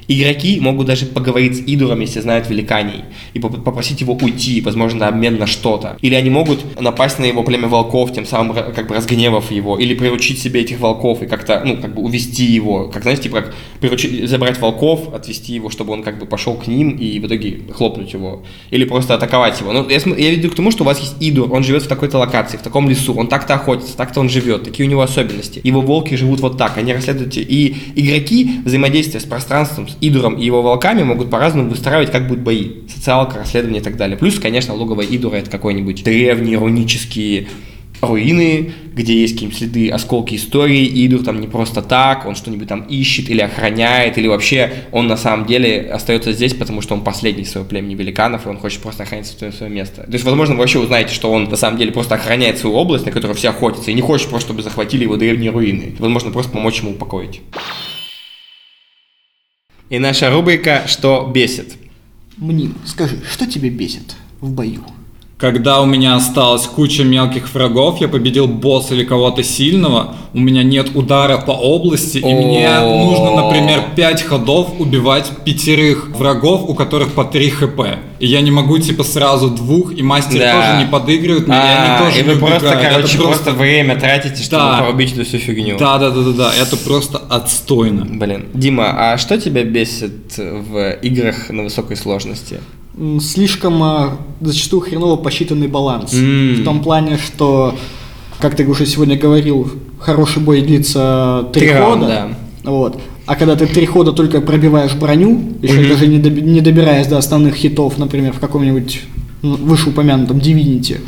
Игроки 0.09 0.59
могут 0.61 0.89
даже 0.89 1.07
поговорить 1.07 1.57
с 1.57 1.61
Идором, 1.61 2.01
если 2.01 2.19
знают 2.19 2.51
великаний, 2.51 3.05
и 3.33 3.39
поп- 3.39 3.63
попросить 3.63 4.01
его 4.01 4.15
уйти, 4.15 4.61
возможно, 4.61 5.01
на 5.01 5.09
обмен 5.09 5.39
на 5.39 5.47
что-то. 5.47 5.97
Или 6.01 6.17
они 6.17 6.31
могут 6.31 6.81
напасть 6.81 7.21
на 7.21 7.27
его 7.27 7.45
племя 7.45 7.69
волков, 7.69 8.13
тем 8.13 8.27
самым 8.27 8.55
как 8.55 8.89
бы 8.89 8.97
разгневав 8.97 9.53
его, 9.53 9.79
или 9.79 9.95
приручить 9.95 10.41
себе 10.41 10.63
этих 10.63 10.81
волков 10.81 11.23
и 11.23 11.27
как-то, 11.27 11.63
ну, 11.65 11.77
как 11.77 11.95
бы 11.95 12.03
увести 12.03 12.45
его, 12.45 12.89
как, 12.89 13.03
знаете, 13.03 13.25
типа, 13.25 13.43
как 13.43 13.55
приручить, 13.81 14.29
забрать 14.29 14.59
волков, 14.59 15.15
отвести 15.15 15.53
его, 15.55 15.71
чтобы 15.71 15.93
он 15.93 16.03
как 16.03 16.19
бы 16.19 16.27
пошел 16.27 16.55
к 16.55 16.67
ним 16.67 16.91
и 16.91 17.21
в 17.21 17.27
итоге 17.27 17.61
хлопнуть 17.73 18.13
его. 18.13 18.43
Или 18.73 18.85
просто 18.85 19.15
атаковать 19.15 19.61
его. 19.61 19.73
Ну, 19.73 19.89
я, 19.89 19.99
я 19.99 20.31
веду 20.33 20.51
к 20.51 20.57
тому, 20.57 20.73
что 20.73 20.83
у 20.83 20.87
вас 20.87 20.99
есть 20.99 21.15
Идор, 21.21 21.53
он 21.53 21.63
живет 21.63 21.85
в 21.85 21.89
такой-то 21.89 22.19
локации, 22.19 22.57
в 22.57 22.63
таком 22.63 22.89
лесу, 22.89 23.15
он 23.15 23.29
так-то 23.29 23.55
охотится, 23.55 23.97
так-то 23.97 24.19
он 24.19 24.29
живет, 24.29 24.65
такие 24.65 24.89
у 24.89 24.91
него 24.91 25.00
особенности. 25.03 25.61
Его 25.63 25.81
волки 25.81 26.15
живут 26.15 26.41
вот 26.41 26.59
так, 26.59 26.79
они 26.79 26.93
расследуют. 26.93 27.37
И 27.37 27.77
игроки 27.95 28.61
взаимодействие 28.65 29.21
с 29.21 29.25
пространством, 29.25 29.89
с 29.89 29.97
Идуром 30.01 30.35
и 30.35 30.45
его 30.45 30.63
волками 30.63 31.03
могут 31.03 31.31
по-разному 31.31 31.71
выстраивать, 31.71 32.11
как 32.11 32.29
будут 32.29 32.43
бои. 32.43 32.71
Социалка, 32.89 33.39
расследование 33.39 33.81
и 33.81 33.85
так 33.85 33.97
далее. 33.97 34.17
Плюс, 34.17 34.39
конечно, 34.39 34.75
логово 34.75 35.03
Идура 35.03 35.37
это 35.37 35.51
какой-нибудь 35.51 36.05
древние 36.05 36.59
рунические 36.59 37.49
руины, 38.01 38.73
где 38.95 39.21
есть 39.21 39.35
какие-нибудь 39.35 39.59
следы, 39.59 39.91
осколки 39.91 40.35
истории, 40.35 40.85
и 40.85 41.07
Идур 41.07 41.23
там 41.23 41.41
не 41.41 41.49
просто 41.49 41.83
так, 41.83 42.27
он 42.27 42.35
что-нибудь 42.35 42.69
там 42.69 42.83
ищет 42.83 43.29
или 43.31 43.41
охраняет, 43.41 44.19
или 44.19 44.27
вообще 44.27 44.73
он 44.93 45.07
на 45.07 45.17
самом 45.17 45.47
деле 45.47 45.91
остается 45.93 46.33
здесь, 46.33 46.55
потому 46.55 46.81
что 46.81 46.95
он 46.95 47.03
последний 47.03 47.45
своего 47.45 47.69
племени 47.69 47.95
великанов, 47.95 48.47
и 48.47 48.49
он 48.49 48.59
хочет 48.59 48.81
просто 48.81 49.03
охранять 49.03 49.27
свое, 49.27 49.53
свое 49.53 49.73
место. 49.73 50.03
То 50.03 50.13
есть, 50.13 50.25
возможно, 50.25 50.55
вы 50.55 50.61
вообще 50.61 50.79
узнаете, 50.79 51.15
что 51.15 51.31
он 51.31 51.45
на 51.45 51.57
самом 51.57 51.79
деле 51.79 51.93
просто 51.93 52.15
охраняет 52.15 52.59
свою 52.59 52.77
область, 52.77 53.07
на 53.07 53.13
которую 53.13 53.37
все 53.37 53.51
охотятся, 53.51 53.91
и 53.91 53.95
не 53.95 54.03
хочет 54.03 54.29
просто, 54.29 54.49
чтобы 54.49 54.63
захватили 54.63 55.05
его 55.05 55.17
древние 55.17 55.51
руины. 55.51 55.95
Возможно, 55.99 56.31
просто 56.31 56.53
помочь 56.53 56.81
ему 56.81 56.93
упокоить. 56.93 57.41
И 59.91 59.99
наша 59.99 60.31
рубрика 60.31 60.85
«Что 60.87 61.31
бесит?». 61.33 61.75
Мним, 62.37 62.77
скажи, 62.87 63.21
что 63.31 63.47
тебя 63.47 63.69
бесит 63.69 64.15
в 64.41 64.51
бою? 64.53 64.85
Когда 65.41 65.81
у 65.81 65.87
меня 65.87 66.17
осталась 66.17 66.67
куча 66.67 67.03
мелких 67.03 67.55
врагов, 67.55 67.99
я 68.03 68.09
победил 68.09 68.47
босса 68.47 68.95
или 68.95 69.05
кого-то 69.05 69.43
сильного, 69.43 70.15
у 70.35 70.39
меня 70.39 70.63
нет 70.63 70.95
удара 70.95 71.39
по 71.39 71.53
области, 71.53 72.19
и 72.19 72.25
мне 72.25 72.69
нужно, 72.81 73.45
например, 73.45 73.85
5 73.97 74.23
ходов 74.23 74.79
убивать 74.79 75.31
пятерых 75.47 76.11
врагов, 76.11 76.69
у 76.69 76.75
которых 76.75 77.15
по 77.15 77.25
3 77.25 77.51
хп. 77.51 77.81
И 78.19 78.27
я 78.27 78.43
не 78.43 78.51
могу, 78.51 78.77
типа, 78.79 79.03
сразу 79.03 79.49
двух, 79.49 79.95
и 79.97 80.03
мастер 80.03 80.41
Да. 80.41 80.53
тоже 80.53 80.85
не 80.85 80.91
подыгрывает, 80.91 81.47
мне, 81.49 81.57
А, 81.57 81.85
они 81.99 82.05
тоже 82.05 82.21
и 82.21 82.23
вы 82.23 82.35
не 82.35 82.39
просто, 82.39 82.57
убегают. 82.69 82.83
Это 82.83 82.95
короче, 82.97 83.19
просто 83.19 83.51
время 83.53 83.99
тратите, 83.99 84.43
чтобы 84.43 84.63
Да. 84.65 84.79
порубить 84.83 85.15
эту 85.15 85.25
всю 85.25 85.39
фигню. 85.39 85.79
Да, 85.79 85.97
да, 85.97 86.11
да, 86.11 86.21
да, 86.21 86.33
да, 86.33 86.53
это 86.61 86.77
просто 86.77 87.17
отстойно. 87.31 88.05
Блин. 88.05 88.49
Дима, 88.53 89.13
а 89.13 89.17
что 89.17 89.41
тебя 89.41 89.65
бесит 89.65 90.37
в 90.37 90.99
играх 91.01 91.49
на 91.49 91.63
высокой 91.63 91.97
сложности? 91.97 92.61
Слишком 93.21 93.83
а, 93.83 94.17
зачастую 94.41 94.81
хреново 94.83 95.17
посчитанный 95.17 95.69
баланс. 95.69 96.13
М. 96.13 96.57
В 96.61 96.65
том 96.65 96.83
плане, 96.83 97.19
что, 97.19 97.75
как 98.41 98.57
ты 98.57 98.67
уже 98.67 98.85
сегодня 98.87 99.17
говорил, 99.17 99.71
хороший 99.99 100.43
бой 100.43 100.61
длится 100.63 101.49
три 101.53 101.69
хода. 101.69 101.79
раунда, 101.79 102.29
Вот. 102.65 103.01
А 103.27 103.37
когда 103.37 103.55
ты 103.55 103.67
три 103.67 103.87
хода 103.87 104.13
только 104.13 104.41
пробиваешь 104.41 104.95
броню, 104.95 105.41
еще 105.63 105.81
Мгм. 105.81 105.89
даже 105.89 106.07
не, 106.09 106.19
доби- 106.19 106.41
не 106.43 106.61
добираясь 106.61 107.07
до 107.07 107.17
основных 107.17 107.55
хитов, 107.55 107.97
например, 107.97 108.33
в 108.33 108.41
каком-нибудь 108.41 109.03
ну, 109.43 109.55
вышеупомянутом 109.57 110.39
Divinity, 110.39 110.99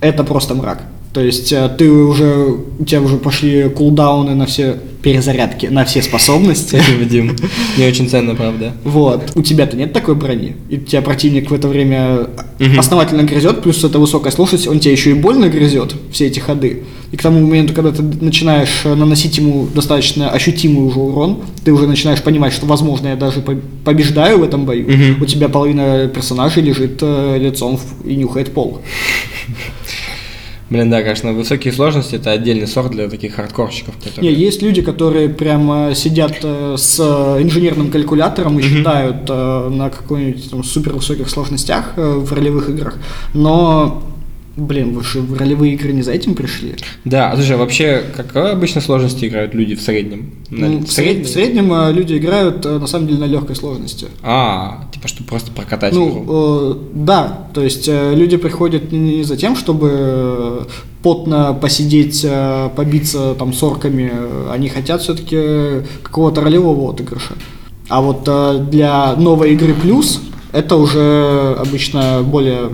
это 0.00 0.24
просто 0.24 0.54
мрак. 0.54 0.82
То 1.12 1.20
есть 1.20 1.52
э, 1.52 1.70
ты 1.76 1.90
уже, 1.90 2.56
у 2.78 2.84
тебя 2.84 3.02
уже 3.02 3.18
пошли 3.18 3.68
кулдауны 3.68 4.34
на 4.34 4.46
все 4.46 4.78
перезарядки, 5.02 5.66
на 5.66 5.84
все 5.84 6.00
способности. 6.00 6.76
Спасибо, 6.82 7.04
Дим. 7.04 7.36
Не 7.76 7.86
очень 7.86 8.08
ценно, 8.08 8.34
правда. 8.34 8.72
Вот. 8.84 9.32
У 9.34 9.42
тебя-то 9.42 9.76
нет 9.76 9.92
такой 9.92 10.14
брони. 10.14 10.56
И 10.70 10.78
тебя 10.78 11.02
противник 11.02 11.50
в 11.50 11.54
это 11.54 11.68
время 11.68 12.28
основательно 12.78 13.24
грызет, 13.24 13.62
плюс 13.62 13.84
это 13.84 13.98
высокая 13.98 14.32
сложность, 14.32 14.66
он 14.68 14.78
тебя 14.78 14.92
еще 14.92 15.10
и 15.10 15.14
больно 15.14 15.48
грызет, 15.48 15.94
все 16.12 16.28
эти 16.28 16.38
ходы. 16.40 16.84
И 17.10 17.16
к 17.16 17.22
тому 17.22 17.40
моменту, 17.40 17.74
когда 17.74 17.90
ты 17.90 18.02
начинаешь 18.02 18.82
э, 18.84 18.94
наносить 18.94 19.36
ему 19.36 19.66
достаточно 19.74 20.30
ощутимый 20.30 20.86
уже 20.86 20.98
урон, 20.98 21.40
ты 21.64 21.72
уже 21.72 21.86
начинаешь 21.86 22.22
понимать, 22.22 22.54
что, 22.54 22.64
возможно, 22.64 23.08
я 23.08 23.16
даже 23.16 23.40
по- 23.40 23.58
побеждаю 23.84 24.38
в 24.38 24.42
этом 24.44 24.64
бою. 24.64 24.86
У 25.20 25.26
тебя 25.26 25.48
половина 25.50 26.06
персонажей 26.08 26.62
лежит 26.62 26.98
э, 27.02 27.36
лицом 27.38 27.78
и 28.04 28.14
нюхает 28.14 28.52
пол. 28.52 28.80
Блин, 30.70 30.88
да, 30.90 31.02
конечно, 31.02 31.32
высокие 31.34 31.72
сложности 31.72 32.14
это 32.16 32.30
отдельный 32.30 32.66
сорт 32.66 32.92
для 32.92 33.08
таких 33.08 33.34
хардкорщиков. 33.34 33.94
Не, 34.04 34.10
которые- 34.10 34.34
есть 34.34 34.62
люди, 34.62 34.80
которые 34.80 35.28
прямо 35.28 35.94
сидят 35.94 36.38
э, 36.42 36.76
с 36.78 36.98
э, 36.98 37.42
инженерным 37.42 37.90
калькулятором 37.90 38.58
и 38.58 38.62
считают 38.62 39.28
э, 39.28 39.68
на 39.68 39.90
какой-нибудь 39.90 40.50
там 40.50 40.64
супер 40.64 40.94
высоких 40.94 41.28
сложностях 41.28 41.92
э, 41.96 42.14
в 42.16 42.32
ролевых 42.32 42.70
играх, 42.70 42.96
но, 43.34 44.02
блин, 44.56 44.92
вы 44.94 45.02
же 45.04 45.20
в 45.20 45.34
ролевые 45.38 45.74
игры 45.74 45.92
не 45.92 46.02
за 46.02 46.12
этим 46.12 46.34
пришли. 46.34 46.74
Да, 47.04 47.30
а 47.30 47.36
слушай, 47.36 47.54
а 47.56 47.58
вообще, 47.58 48.02
какой 48.16 48.52
обычно 48.52 48.80
сложности 48.80 49.26
играют 49.26 49.54
люди 49.54 49.74
в 49.74 49.80
среднем? 49.80 50.32
На- 50.50 50.68
Ну, 50.68 50.78
в, 50.80 50.90
сред- 50.92 51.24
в 51.26 51.28
среднем 51.30 51.72
э, 51.72 51.92
люди 51.92 52.16
играют 52.18 52.64
э, 52.66 52.78
на 52.78 52.86
самом 52.86 53.06
деле 53.06 53.18
на 53.20 53.24
легкой 53.24 53.56
сложности. 53.56 54.06
А, 54.22 54.84
типа, 54.92 55.08
чтобы 55.08 55.28
просто 55.28 55.50
прокатать 55.52 55.94
игру. 55.94 56.24
Ну, 56.26 56.70
э, 56.72 56.74
да, 56.94 57.46
то 57.54 57.62
есть 57.62 57.88
э, 57.88 58.14
люди 58.14 58.36
приходят 58.36 58.92
не 58.92 59.22
за 59.24 59.36
тем, 59.36 59.56
чтобы 59.56 59.88
э, 59.92 60.60
потно 61.02 61.54
посидеть, 61.54 62.20
э, 62.28 62.68
побиться 62.76 63.34
там 63.38 63.52
с 63.52 63.62
орками, 63.62 64.12
они 64.52 64.68
хотят 64.68 65.00
все-таки 65.02 65.86
какого-то 66.02 66.40
ролевого 66.42 66.92
отыгрыша. 66.92 67.34
А 67.88 68.00
вот 68.00 68.22
э, 68.26 68.66
для 68.70 69.14
новой 69.16 69.52
игры 69.54 69.74
плюс 69.74 70.20
это 70.52 70.76
уже 70.76 71.56
обычно 71.58 72.22
более 72.22 72.70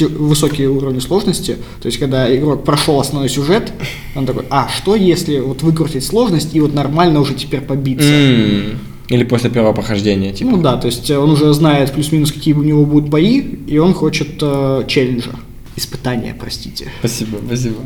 высокие 0.00 0.68
уровни 0.68 0.98
сложности, 1.00 1.56
то 1.80 1.86
есть 1.86 1.98
когда 1.98 2.34
игрок 2.34 2.64
прошел 2.64 2.98
основной 3.00 3.28
сюжет, 3.28 3.72
он 4.14 4.26
такой, 4.26 4.44
а 4.50 4.68
что 4.68 4.94
если 4.96 5.38
вот 5.40 5.62
выкрутить 5.62 6.04
сложность 6.04 6.54
и 6.54 6.60
вот 6.60 6.74
нормально 6.74 7.20
уже 7.20 7.34
теперь 7.34 7.60
побиться? 7.60 8.08
М, 8.10 8.78
Или 9.08 9.24
после 9.24 9.50
первого 9.50 9.72
прохождения, 9.74 10.32
типа. 10.32 10.50
Ну 10.50 10.62
да, 10.62 10.76
то 10.76 10.86
есть 10.86 11.10
э, 11.10 11.18
он 11.18 11.30
уже 11.30 11.52
знает 11.52 11.92
плюс-минус, 11.92 12.32
какие 12.32 12.54
у 12.54 12.62
него 12.62 12.86
будут 12.86 13.10
бои, 13.10 13.40
и 13.66 13.78
он 13.78 13.92
хочет 13.94 14.38
э, 14.40 14.84
челленджа. 14.88 15.32
Испытания, 15.76 16.34
простите. 16.38 16.90
Спасибо, 17.00 17.38
спасибо. 17.46 17.80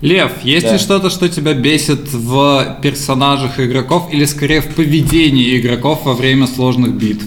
Лев, 0.00 0.32
есть 0.42 0.66
Да. 0.66 0.72
ли 0.72 0.78
что-то, 0.78 1.10
что 1.10 1.28
тебя 1.28 1.54
бесит 1.54 2.12
в 2.12 2.78
персонажах 2.82 3.60
игроков 3.60 4.08
или 4.12 4.24
скорее 4.24 4.60
в 4.60 4.74
поведении 4.74 5.56
игроков 5.60 6.04
во 6.04 6.14
время 6.14 6.46
сложных 6.48 6.94
битв? 6.94 7.24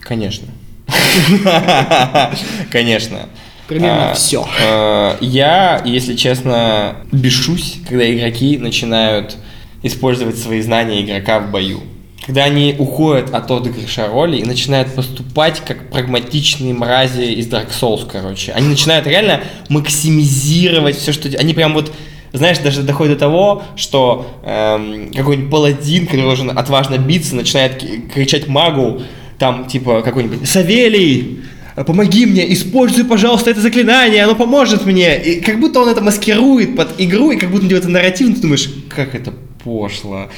Конечно. 0.00 0.48
Конечно. 2.70 3.20
Примерно 3.66 4.12
А, 4.12 4.14
всё. 4.14 4.46
а, 4.62 5.16
Я, 5.20 5.82
если 5.84 6.14
честно, 6.14 6.96
бешусь, 7.12 7.76
когда 7.88 8.10
игроки 8.10 8.56
начинают 8.56 9.36
использовать 9.82 10.38
свои 10.38 10.60
знания 10.62 11.02
игрока 11.02 11.38
в 11.40 11.50
бою. 11.50 11.80
Когда 12.24 12.44
они 12.44 12.74
уходят 12.78 13.32
от 13.34 13.50
отыгрыша 13.50 14.08
роли 14.08 14.38
и 14.38 14.44
начинают 14.44 14.94
поступать 14.94 15.60
как 15.66 15.90
прагматичные 15.90 16.74
мрази 16.74 17.32
из 17.32 17.46
Dark 17.48 17.68
Souls, 17.70 18.06
короче. 18.10 18.52
Они 18.52 18.68
начинают 18.68 19.06
реально 19.06 19.40
максимизировать 19.68 20.96
все, 20.96 21.12
что... 21.12 21.28
Они 21.38 21.54
прям 21.54 21.74
вот 21.74 21.92
знаешь, 22.34 22.58
даже 22.58 22.82
доходит 22.82 23.14
до 23.14 23.20
того, 23.20 23.62
что 23.76 24.26
эм, 24.44 25.10
какой-нибудь 25.14 25.50
паладин, 25.50 26.04
который 26.04 26.22
должен 26.22 26.56
отважно 26.56 26.98
биться, 26.98 27.34
начинает 27.34 27.82
кричать 28.12 28.48
магу, 28.48 29.00
там, 29.38 29.66
типа, 29.66 30.02
какой-нибудь 30.02 30.48
«Савелий, 30.48 31.40
помоги 31.86 32.26
мне, 32.26 32.52
используй, 32.52 33.04
пожалуйста, 33.04 33.50
это 33.50 33.60
заклинание, 33.60 34.24
оно 34.24 34.34
поможет 34.34 34.84
мне!» 34.84 35.16
И 35.22 35.40
как 35.40 35.60
будто 35.60 35.80
он 35.80 35.88
это 35.88 36.00
маскирует 36.00 36.76
под 36.76 37.00
игру, 37.00 37.30
и 37.30 37.36
как 37.36 37.50
будто 37.50 37.66
делает 37.66 37.84
это 37.84 37.92
нарративно, 37.92 38.34
ты 38.34 38.42
думаешь, 38.42 38.68
как 38.88 39.14
это 39.14 39.32
пошло. 39.64 40.28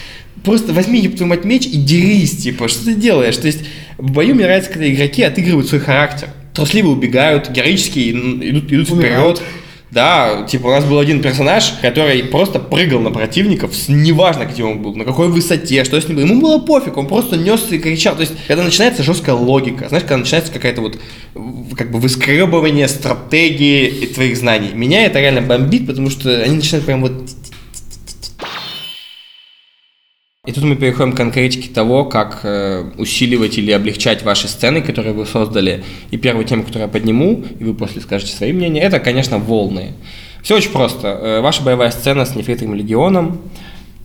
Просто 0.44 0.72
возьми, 0.72 1.00
ёб 1.00 1.16
твою 1.16 1.28
мать, 1.28 1.44
меч 1.44 1.66
и 1.66 1.76
дерись, 1.76 2.36
типа, 2.38 2.68
что 2.68 2.86
ты 2.86 2.94
делаешь? 2.94 3.36
То 3.36 3.46
есть 3.46 3.60
в 3.98 4.10
бою 4.10 4.34
мне 4.34 4.44
нравится, 4.44 4.70
когда 4.70 4.90
игроки 4.90 5.22
отыгрывают 5.22 5.68
свой 5.68 5.80
характер. 5.80 6.28
Трусливо 6.54 6.88
убегают, 6.88 7.50
героически 7.50 8.10
идут, 8.10 8.72
идут 8.72 8.88
вперед. 8.88 9.42
Да, 9.90 10.46
типа 10.48 10.68
у 10.68 10.70
нас 10.70 10.84
был 10.84 11.00
один 11.00 11.20
персонаж, 11.20 11.72
который 11.82 12.22
просто 12.22 12.60
прыгал 12.60 13.00
на 13.00 13.10
противников, 13.10 13.74
с- 13.74 13.88
неважно 13.88 14.44
где 14.44 14.62
он 14.62 14.80
был, 14.80 14.94
на 14.94 15.04
какой 15.04 15.28
высоте, 15.28 15.82
что 15.84 16.00
с 16.00 16.06
ним 16.06 16.16
было. 16.16 16.24
Ему 16.26 16.40
было 16.40 16.58
пофиг, 16.58 16.96
он 16.96 17.08
просто 17.08 17.36
несся 17.36 17.74
и 17.74 17.78
кричал. 17.78 18.14
То 18.14 18.20
есть, 18.20 18.34
когда 18.46 18.62
начинается 18.62 19.02
жесткая 19.02 19.34
логика, 19.34 19.88
знаешь, 19.88 20.04
когда 20.04 20.18
начинается 20.18 20.52
какая-то 20.52 20.80
вот 20.80 20.98
как 21.76 21.90
бы 21.90 21.98
выскребывание 21.98 22.86
стратегии 22.86 23.88
и 23.88 24.06
твоих 24.06 24.36
знаний. 24.36 24.70
Меня 24.74 25.06
это 25.06 25.18
реально 25.18 25.42
бомбит, 25.42 25.86
потому 25.88 26.08
что 26.10 26.30
они 26.40 26.56
начинают 26.56 26.86
прям 26.86 27.00
вот 27.00 27.28
и 30.50 30.52
тут 30.52 30.64
мы 30.64 30.74
переходим 30.74 31.12
к 31.12 31.16
конкретике 31.16 31.70
того, 31.72 32.04
как 32.04 32.40
э, 32.42 32.84
усиливать 32.98 33.56
или 33.56 33.70
облегчать 33.70 34.24
ваши 34.24 34.48
сцены, 34.48 34.82
которые 34.82 35.14
вы 35.14 35.24
создали. 35.24 35.84
И 36.10 36.16
первую 36.16 36.44
тему, 36.44 36.64
которую 36.64 36.88
я 36.88 36.92
подниму, 36.92 37.44
и 37.60 37.62
вы 37.62 37.72
после 37.72 38.00
скажете 38.00 38.32
свои 38.32 38.52
мнения, 38.52 38.80
это, 38.80 38.98
конечно, 38.98 39.38
волны. 39.38 39.92
Все 40.42 40.56
очень 40.56 40.72
просто. 40.72 41.06
Э, 41.06 41.40
ваша 41.40 41.62
боевая 41.62 41.92
сцена 41.92 42.24
с 42.24 42.34
нефритовым 42.34 42.74
легионом. 42.74 43.42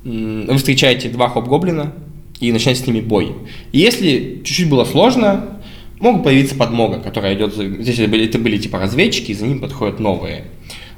Вы 0.03 0.55
встречаете 0.57 1.09
два 1.09 1.29
хоп-гоблина 1.29 1.93
и 2.39 2.51
начинаете 2.51 2.83
с 2.83 2.85
ними 2.85 3.01
бой. 3.01 3.31
И 3.71 3.79
если 3.79 4.41
чуть-чуть 4.43 4.69
было 4.69 4.85
сложно, 4.85 5.57
могут 5.99 6.23
появиться 6.23 6.53
подмога, 6.53 6.99
которая 6.99 7.33
идет 7.33 7.55
за... 7.55 7.67
Здесь 7.67 7.97
это 7.97 8.07
были, 8.07 8.25
это 8.27 8.37
были 8.37 8.59
типа 8.59 8.77
разведчики, 8.77 9.31
и 9.31 9.33
за 9.33 9.47
ним 9.47 9.61
подходят 9.61 9.99
новые. 9.99 10.43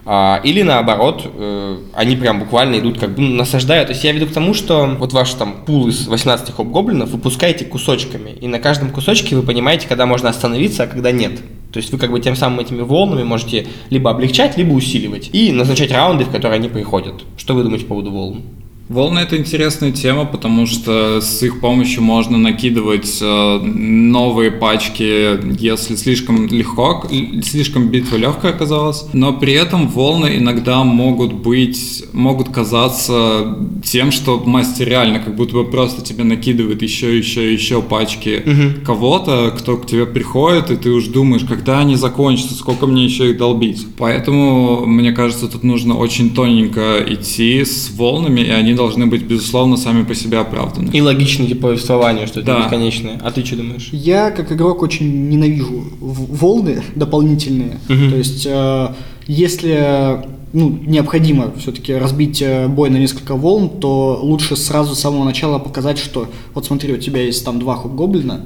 А, 0.09 0.39
или 0.41 0.61
наоборот, 0.61 1.29
э, 1.35 1.77
они 1.93 2.15
прям 2.15 2.39
буквально 2.39 2.79
идут 2.79 2.97
как 2.97 3.13
бы 3.13 3.21
насаждают. 3.21 3.87
То 3.87 3.93
есть 3.93 4.05
я 4.05 4.13
веду 4.13 4.27
к 4.27 4.31
тому, 4.31 4.53
что 4.53 4.85
вот 4.85 5.11
ваш 5.11 5.33
там 5.33 5.65
пул 5.65 5.89
из 5.89 6.07
18 6.07 6.49
хоп-гоблинов 6.55 7.09
вы 7.09 7.17
пускаете 7.19 7.65
кусочками. 7.65 8.29
И 8.29 8.47
на 8.47 8.59
каждом 8.59 8.91
кусочке 8.91 9.35
вы 9.35 9.41
понимаете, 9.41 9.85
когда 9.85 10.05
можно 10.05 10.29
остановиться, 10.29 10.83
а 10.83 10.87
когда 10.87 11.11
нет. 11.11 11.41
То 11.73 11.79
есть 11.79 11.91
вы 11.91 11.97
как 11.97 12.11
бы 12.11 12.21
тем 12.21 12.37
самым 12.37 12.61
этими 12.61 12.83
волнами 12.83 13.23
можете 13.23 13.67
либо 13.89 14.09
облегчать, 14.09 14.57
либо 14.57 14.71
усиливать. 14.71 15.29
И 15.33 15.51
назначать 15.51 15.91
раунды, 15.91 16.23
в 16.23 16.31
которые 16.31 16.55
они 16.55 16.69
приходят. 16.69 17.25
Что 17.35 17.53
вы 17.53 17.63
думаете 17.63 17.83
по 17.83 17.89
поводу 17.89 18.11
волн? 18.11 18.43
Волны 18.89 19.19
это 19.19 19.35
интересная 19.35 19.91
тема, 19.91 20.25
потому 20.25 20.65
что 20.65 21.19
с 21.19 21.43
их 21.43 21.59
помощью 21.59 22.03
можно 22.03 22.37
накидывать 22.37 23.19
э, 23.21 23.59
новые 23.59 24.49
пачки, 24.49 25.37
если 25.61 25.95
слишком 25.95 26.47
легко, 26.47 27.05
слишком 27.43 27.89
битва 27.89 28.15
легкая 28.15 28.53
оказалась. 28.53 29.05
Но 29.11 29.33
при 29.33 29.53
этом 29.53 29.89
волны 29.89 30.37
иногда 30.37 30.85
могут 30.85 31.33
быть, 31.33 32.05
могут 32.13 32.49
казаться 32.49 33.57
тем, 33.83 34.11
что 34.11 34.41
мастер 34.45 34.87
реально 34.87 35.19
как 35.19 35.35
будто 35.35 35.55
бы 35.55 35.65
просто 35.65 36.01
тебе 36.01 36.23
накидывает 36.23 36.81
еще, 36.81 37.17
еще, 37.17 37.51
еще 37.51 37.81
пачки 37.81 38.43
кого-то, 38.85 39.53
кто 39.57 39.75
к 39.75 39.85
тебе 39.85 40.05
приходит, 40.05 40.71
и 40.71 40.77
ты 40.77 40.91
уж 40.91 41.07
думаешь, 41.07 41.43
когда 41.43 41.79
они 41.79 41.97
закончатся, 41.97 42.55
сколько 42.55 42.87
мне 42.87 43.03
еще 43.03 43.31
их 43.31 43.37
долбить. 43.37 43.85
Поэтому, 43.97 44.85
мне 44.85 45.11
кажется, 45.11 45.49
тут 45.49 45.63
нужно 45.63 45.97
очень 45.97 46.29
тоненько 46.29 47.03
идти 47.05 47.65
с 47.65 47.91
волнами, 47.91 48.41
и 48.41 48.49
они 48.49 48.76
должны 48.77 49.07
быть, 49.07 49.23
безусловно, 49.23 49.75
сами 49.75 50.03
по 50.03 50.15
себе 50.15 50.37
оправданы. 50.39 50.89
И 50.93 51.01
логичное 51.01 51.47
типа 51.47 51.67
повествование, 51.67 52.27
что 52.27 52.39
это 52.39 52.53
Да. 52.53 52.63
бесконечное. 52.63 53.19
А 53.23 53.31
ты 53.31 53.43
что 53.43 53.57
думаешь? 53.57 53.89
Я, 53.91 54.31
как 54.31 54.51
игрок, 54.51 54.81
очень 54.81 55.29
ненавижу 55.29 55.83
волны 55.99 56.83
дополнительные. 56.95 57.79
Мгм. 57.89 58.09
То 58.11 58.15
есть, 58.17 58.45
э, 58.49 58.87
если 59.27 60.21
ну, 60.53 60.79
необходимо 60.85 61.51
все-таки 61.59 61.93
разбить 61.93 62.41
э, 62.41 62.67
бой 62.67 62.89
на 62.89 62.97
несколько 62.97 63.35
волн, 63.35 63.69
то 63.69 64.19
лучше 64.23 64.55
сразу 64.55 64.95
с 64.95 64.99
самого 64.99 65.25
начала 65.25 65.59
показать, 65.59 65.97
что 65.97 66.27
вот 66.53 66.65
смотри, 66.65 66.93
у 66.93 66.97
тебя 66.97 67.21
есть 67.21 67.43
там 67.43 67.59
два 67.59 67.75
хоп-гоблина, 67.75 68.45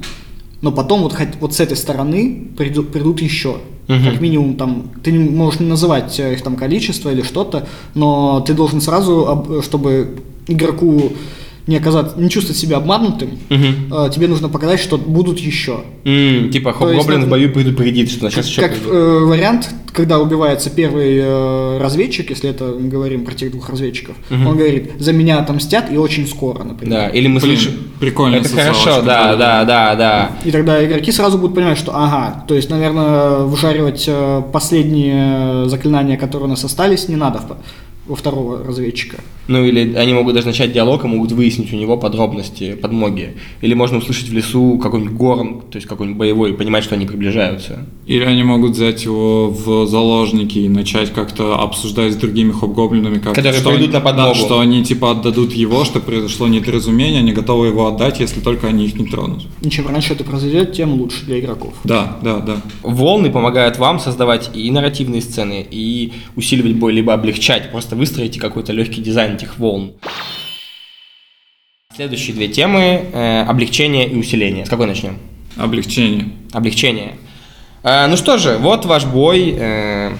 но 0.61 0.71
потом 0.71 1.01
вот, 1.01 1.13
хоть- 1.13 1.35
вот 1.39 1.53
с 1.53 1.59
этой 1.59 1.77
стороны 1.77 2.47
придут, 2.57 2.91
придут 2.91 3.21
еще. 3.21 3.57
Мгм. 3.87 4.03
Как 4.11 4.21
минимум 4.21 4.55
там, 4.55 4.83
ты 5.03 5.11
можешь 5.11 5.59
не 5.59 5.67
называть 5.67 6.19
э, 6.19 6.33
их 6.33 6.41
там 6.43 6.55
количество 6.55 7.09
или 7.11 7.23
что-то, 7.23 7.67
но 7.95 8.41
ты 8.47 8.53
должен 8.53 8.79
сразу, 8.81 9.27
об- 9.27 9.61
чтобы 9.63 10.19
игроку 10.47 11.11
не 11.67 11.77
оказаться, 11.77 12.19
не 12.19 12.29
чувствовать 12.29 12.57
себя 12.59 12.77
обманутым, 12.77 13.37
Мгм. 13.49 13.93
э, 13.93 14.09
тебе 14.13 14.27
нужно 14.27 14.49
показать, 14.49 14.79
что 14.79 14.97
будут 14.97 15.39
еще. 15.39 15.81
М, 16.05 16.49
типа 16.49 16.73
хоп-гоблин 16.73 17.25
в 17.25 17.29
бою 17.29 17.51
предупредит, 17.53 18.09
что 18.09 18.21
Как, 18.21 18.31
сейчас 18.31 18.47
еще 18.47 18.61
как, 18.61 18.71
э, 18.85 19.19
вариант, 19.25 19.69
когда 19.93 20.19
убивается 20.19 20.69
первый 20.69 21.17
э, 21.21 21.77
разведчик, 21.79 22.29
если 22.31 22.49
это 22.49 22.75
мы 22.79 22.89
говорим 22.89 23.25
про 23.25 23.33
тех 23.35 23.51
двух 23.51 23.69
разведчиков, 23.69 24.15
Мгм. 24.29 24.47
он 24.47 24.57
говорит, 24.57 24.91
за 24.99 25.13
меня 25.13 25.39
отомстят 25.39 25.91
и 25.91 25.97
очень 25.97 26.27
скоро, 26.27 26.63
например. 26.63 26.93
Да, 26.97 27.07
или 27.09 27.27
мы 27.27 27.39
Блин, 27.39 27.57
слышим... 27.57 27.73
прикольно. 27.99 28.37
Это 28.37 28.49
хорошо, 28.49 29.01
да, 29.01 29.35
да, 29.35 29.63
да, 29.65 29.95
да. 29.95 30.31
И 30.43 30.51
тогда 30.51 30.83
игроки 30.83 31.11
сразу 31.11 31.37
будут 31.37 31.55
понимать, 31.55 31.77
что 31.77 31.91
ага, 31.95 32.43
то 32.47 32.55
есть, 32.55 32.69
наверное, 32.69 33.43
вжаривать 33.45 34.05
э, 34.07 34.41
последние 34.51 35.69
заклинания, 35.69 36.17
которые 36.17 36.47
у 36.47 36.49
нас 36.49 36.63
остались, 36.63 37.07
не 37.07 37.15
надо 37.15 37.41
во 38.07 38.15
второго 38.15 38.63
разведчика. 38.63 39.17
Ну 39.47 39.65
или 39.65 39.95
они 39.95 40.13
могут 40.13 40.35
даже 40.35 40.47
начать 40.47 40.71
диалог 40.71 41.03
и 41.03 41.07
могут 41.07 41.31
выяснить 41.31 41.73
у 41.73 41.75
него 41.75 41.97
подробности, 41.97 42.75
подмоги. 42.75 43.35
Или 43.61 43.73
можно 43.73 43.97
услышать 43.97 44.29
в 44.29 44.33
лесу 44.33 44.77
какой-нибудь 44.77 45.13
горн, 45.13 45.61
то 45.61 45.77
есть 45.77 45.87
какой-нибудь 45.87 46.19
боевой, 46.19 46.51
и 46.51 46.53
понимать, 46.53 46.83
что 46.83 46.95
они 46.95 47.05
приближаются. 47.05 47.85
Или 48.05 48.23
они 48.23 48.43
могут 48.43 48.71
взять 48.71 49.03
его 49.03 49.49
в 49.49 49.87
заложники 49.87 50.59
и 50.59 50.69
начать 50.69 51.11
как-то 51.11 51.59
обсуждать 51.59 52.13
с 52.13 52.15
другими 52.15 52.51
хоп-гоблинами, 52.51 53.19
как 53.19 53.35
Которые 53.35 53.59
что 53.59 53.69
придут 53.69 53.85
они, 53.85 53.93
на 53.93 54.01
подмогу. 54.01 54.33
да, 54.33 54.35
что 54.35 54.59
они 54.59 54.83
типа 54.83 55.11
отдадут 55.11 55.53
его, 55.53 55.85
что 55.85 55.99
произошло 55.99 56.47
недоразумение, 56.47 57.19
они 57.19 57.33
готовы 57.33 57.67
его 57.67 57.87
отдать, 57.87 58.19
если 58.19 58.39
только 58.39 58.67
они 58.67 58.85
их 58.85 58.95
не 58.99 59.05
тронут. 59.05 59.43
И 59.61 59.69
чем 59.69 59.87
раньше 59.87 60.13
это 60.13 60.23
произойдет, 60.23 60.73
тем 60.73 60.93
лучше 60.93 61.25
для 61.25 61.39
игроков. 61.39 61.73
Да, 61.83 62.17
да, 62.21 62.39
да. 62.39 62.57
Волны 62.83 63.31
помогают 63.31 63.77
вам 63.77 63.99
создавать 63.99 64.51
и 64.53 64.69
нарративные 64.71 65.21
сцены, 65.21 65.65
и 65.69 66.13
усиливать 66.35 66.75
бой, 66.75 66.93
либо 66.93 67.13
облегчать. 67.13 67.71
Просто 67.71 67.95
выстроите 67.95 68.39
какой-то 68.39 68.73
легкий 68.73 69.01
дизайн 69.01 69.30
этих 69.35 69.57
волн. 69.57 69.93
Следующие 71.95 72.33
две 72.35 72.47
темы 72.47 73.05
э, 73.11 73.43
облегчение 73.43 74.07
и 74.07 74.15
усиление. 74.15 74.65
С 74.65 74.69
какой 74.69 74.87
начнем? 74.87 75.17
Облегчение. 75.57 76.29
Облегчение. 76.53 77.17
Э, 77.83 78.07
ну 78.07 78.15
что 78.15 78.37
же, 78.37 78.57
вот 78.57 78.85
ваш 78.85 79.05
бой 79.05 79.53
э, 79.57 80.15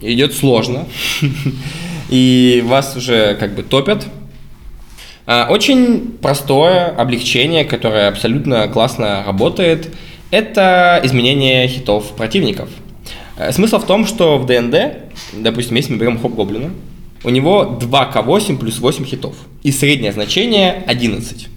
идет 0.00 0.34
сложно. 0.34 0.86
И 2.10 2.62
вас 2.66 2.96
уже 2.96 3.36
как 3.36 3.54
бы 3.54 3.62
топят. 3.62 4.06
Э, 5.26 5.44
Очень 5.48 6.12
простое 6.22 6.86
облегчение, 6.88 7.64
которое 7.64 8.08
абсолютно 8.08 8.66
классно 8.68 9.22
работает, 9.26 9.94
это 10.30 11.00
изменение 11.04 11.68
хитов 11.68 12.16
противников. 12.16 12.68
Э, 13.36 13.52
Смысл 13.52 13.78
в 13.78 13.86
том, 13.86 14.06
что 14.06 14.38
в 14.38 14.46
ДНД, 14.46 15.12
допустим, 15.34 15.76
если 15.76 15.92
мы 15.92 15.98
берем 15.98 16.18
хоп-гоблина, 16.18 16.70
у 17.24 17.30
него 17.30 17.78
2К8 17.80 18.58
плюс 18.58 18.78
8 18.78 19.04
хитов. 19.04 19.36
И 19.62 19.72
среднее 19.72 20.12
значение 20.12 20.82
11. 20.86 21.48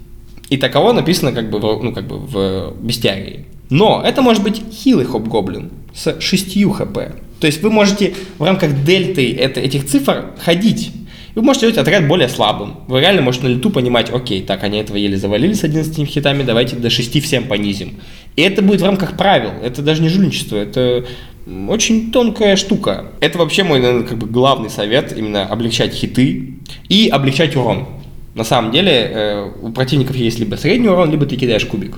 И 0.49 0.57
таково 0.57 0.93
написано 0.93 1.31
как 1.31 1.49
бы, 1.49 1.59
в, 1.59 1.83
ну, 1.83 1.93
как 1.93 2.05
бы 2.05 2.17
в 2.17 2.73
бестиарии. 2.81 3.45
Но 3.69 4.03
это 4.05 4.21
может 4.21 4.43
быть 4.43 4.61
хилый 4.71 5.05
хоп-гоблин 5.05 5.71
с 5.93 6.19
6 6.19 6.63
хп. 6.73 6.97
То 7.39 7.47
есть 7.47 7.61
вы 7.61 7.71
можете 7.71 8.13
в 8.37 8.43
рамках 8.43 8.83
дельты 8.83 9.35
это, 9.35 9.59
этих 9.59 9.85
цифр 9.85 10.27
ходить. 10.37 10.91
Вы 11.35 11.41
можете 11.41 11.65
делать 11.65 11.79
отряд 11.79 12.07
более 12.07 12.29
слабым. 12.29 12.75
Вы 12.87 12.99
реально 12.99 13.23
можете 13.23 13.47
на 13.47 13.49
лету 13.49 13.71
понимать, 13.71 14.11
окей, 14.11 14.43
так, 14.43 14.63
они 14.63 14.77
этого 14.77 14.97
еле 14.97 15.17
завалили 15.17 15.53
с 15.53 15.63
11 15.63 16.07
хитами, 16.07 16.43
давайте 16.43 16.75
до 16.75 16.91
6 16.91 17.23
всем 17.23 17.45
понизим. 17.45 17.99
И 18.35 18.43
это 18.43 18.61
будет 18.61 18.81
в 18.81 18.85
рамках 18.85 19.17
правил. 19.17 19.51
Это 19.63 19.81
даже 19.81 20.03
не 20.03 20.09
жульничество, 20.09 20.57
это 20.57 21.05
очень 21.45 22.11
тонкая 22.11 22.55
штука. 22.55 23.07
Это 23.19 23.37
вообще 23.37 23.63
мой, 23.63 23.79
наверное, 23.79 24.07
как 24.07 24.17
бы 24.17 24.27
главный 24.27 24.69
совет, 24.69 25.15
именно 25.17 25.45
облегчать 25.45 25.93
хиты 25.93 26.55
и 26.89 27.09
облегчать 27.09 27.55
урон. 27.55 27.87
На 28.35 28.43
самом 28.43 28.71
деле 28.71 28.91
э, 28.91 29.51
у 29.61 29.71
противников 29.71 30.15
есть 30.15 30.39
либо 30.39 30.55
средний 30.55 30.87
урон, 30.87 31.11
либо 31.11 31.25
ты 31.25 31.35
кидаешь 31.35 31.65
кубик. 31.65 31.97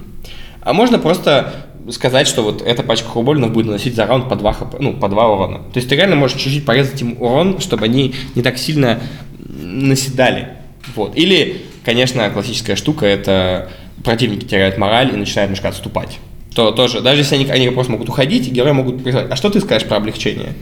А 0.62 0.74
можно 0.74 0.98
просто 0.98 1.54
сказать, 1.92 2.28
что 2.28 2.42
вот 2.42 2.62
эта 2.62 2.84
пачка 2.84 3.08
хубольнов 3.08 3.54
будет 3.54 3.68
наносить 3.68 3.96
за 3.96 4.08
раунд 4.08 4.28
по 4.28 4.36
2 4.36 4.54
хп, 4.54 4.76
ну, 4.80 4.94
по 4.94 5.08
2 5.08 5.28
урона. 5.28 5.58
То 5.60 5.78
есть 5.78 5.88
ты 5.88 5.96
реально 5.96 6.16
можешь 6.16 6.42
чуть-чуть 6.42 6.66
порезать 6.66 7.00
им 7.02 7.22
урон, 7.22 7.60
чтобы 7.60 7.86
они 7.86 8.16
не 8.34 8.42
так 8.42 8.58
сильно 8.58 9.00
наседали. 9.40 10.50
Вот. 10.96 11.16
Или, 11.16 11.62
конечно, 11.84 12.30
классическая 12.32 12.76
штука, 12.76 13.06
это 13.06 13.70
противники 14.04 14.46
теряют 14.46 14.78
мораль 14.78 15.14
и 15.14 15.18
начинают 15.18 15.50
немножко 15.50 15.70
отступать. 15.70 16.20
То 16.56 16.72
тоже, 16.72 17.02
даже 17.02 17.22
если 17.22 17.36
они, 17.36 17.46
они 17.46 17.70
просто 17.70 17.92
могут 17.92 18.08
уходить, 18.08 18.50
герои 18.50 18.72
могут 18.72 19.04
призвать. 19.04 19.30
А 19.30 19.36
что 19.36 19.50
ты 19.50 19.60
скажешь 19.60 19.88
про 19.88 19.98
облегчение? 19.98 20.54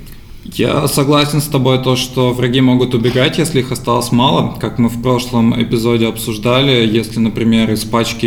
Я 0.44 0.88
согласен 0.88 1.40
с 1.40 1.46
тобой, 1.46 1.82
то, 1.82 1.96
что 1.96 2.34
враги 2.34 2.62
могут 2.62 2.96
убегать, 2.96 3.38
если 3.38 3.60
их 3.60 3.72
осталось 3.72 4.12
мало. 4.12 4.58
Как 4.60 4.80
мы 4.80 4.90
в 4.90 5.02
прошлом 5.02 5.62
эпизоде 5.62 6.08
обсуждали, 6.08 6.86
если, 6.86 7.20
например, 7.20 7.72
из 7.72 7.86
пачки 7.86 8.26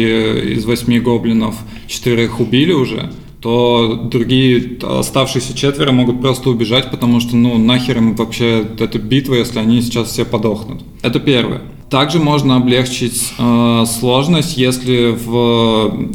из 0.54 0.64
восьми 0.64 1.00
гоблинов 1.00 1.56
четверых 1.88 2.38
убили 2.40 2.72
уже, 2.72 3.10
то 3.42 4.00
другие 4.10 4.78
оставшиеся 4.82 5.54
четверо 5.56 5.90
могут 5.90 6.20
просто 6.20 6.50
убежать, 6.50 6.90
потому 6.90 7.20
что, 7.20 7.36
ну, 7.36 7.58
нахер 7.58 7.98
им 7.98 8.14
вообще 8.14 8.64
эта 8.78 8.98
битва, 8.98 9.34
если 9.34 9.58
они 9.58 9.82
сейчас 9.82 10.08
все 10.08 10.24
подохнут. 10.24 10.82
Это 11.02 11.18
первое. 11.18 11.62
Также 11.90 12.18
можно 12.18 12.56
облегчить 12.56 13.32
э, 13.38 13.84
сложность, 13.86 14.56
если 14.56 15.12
в, 15.12 16.08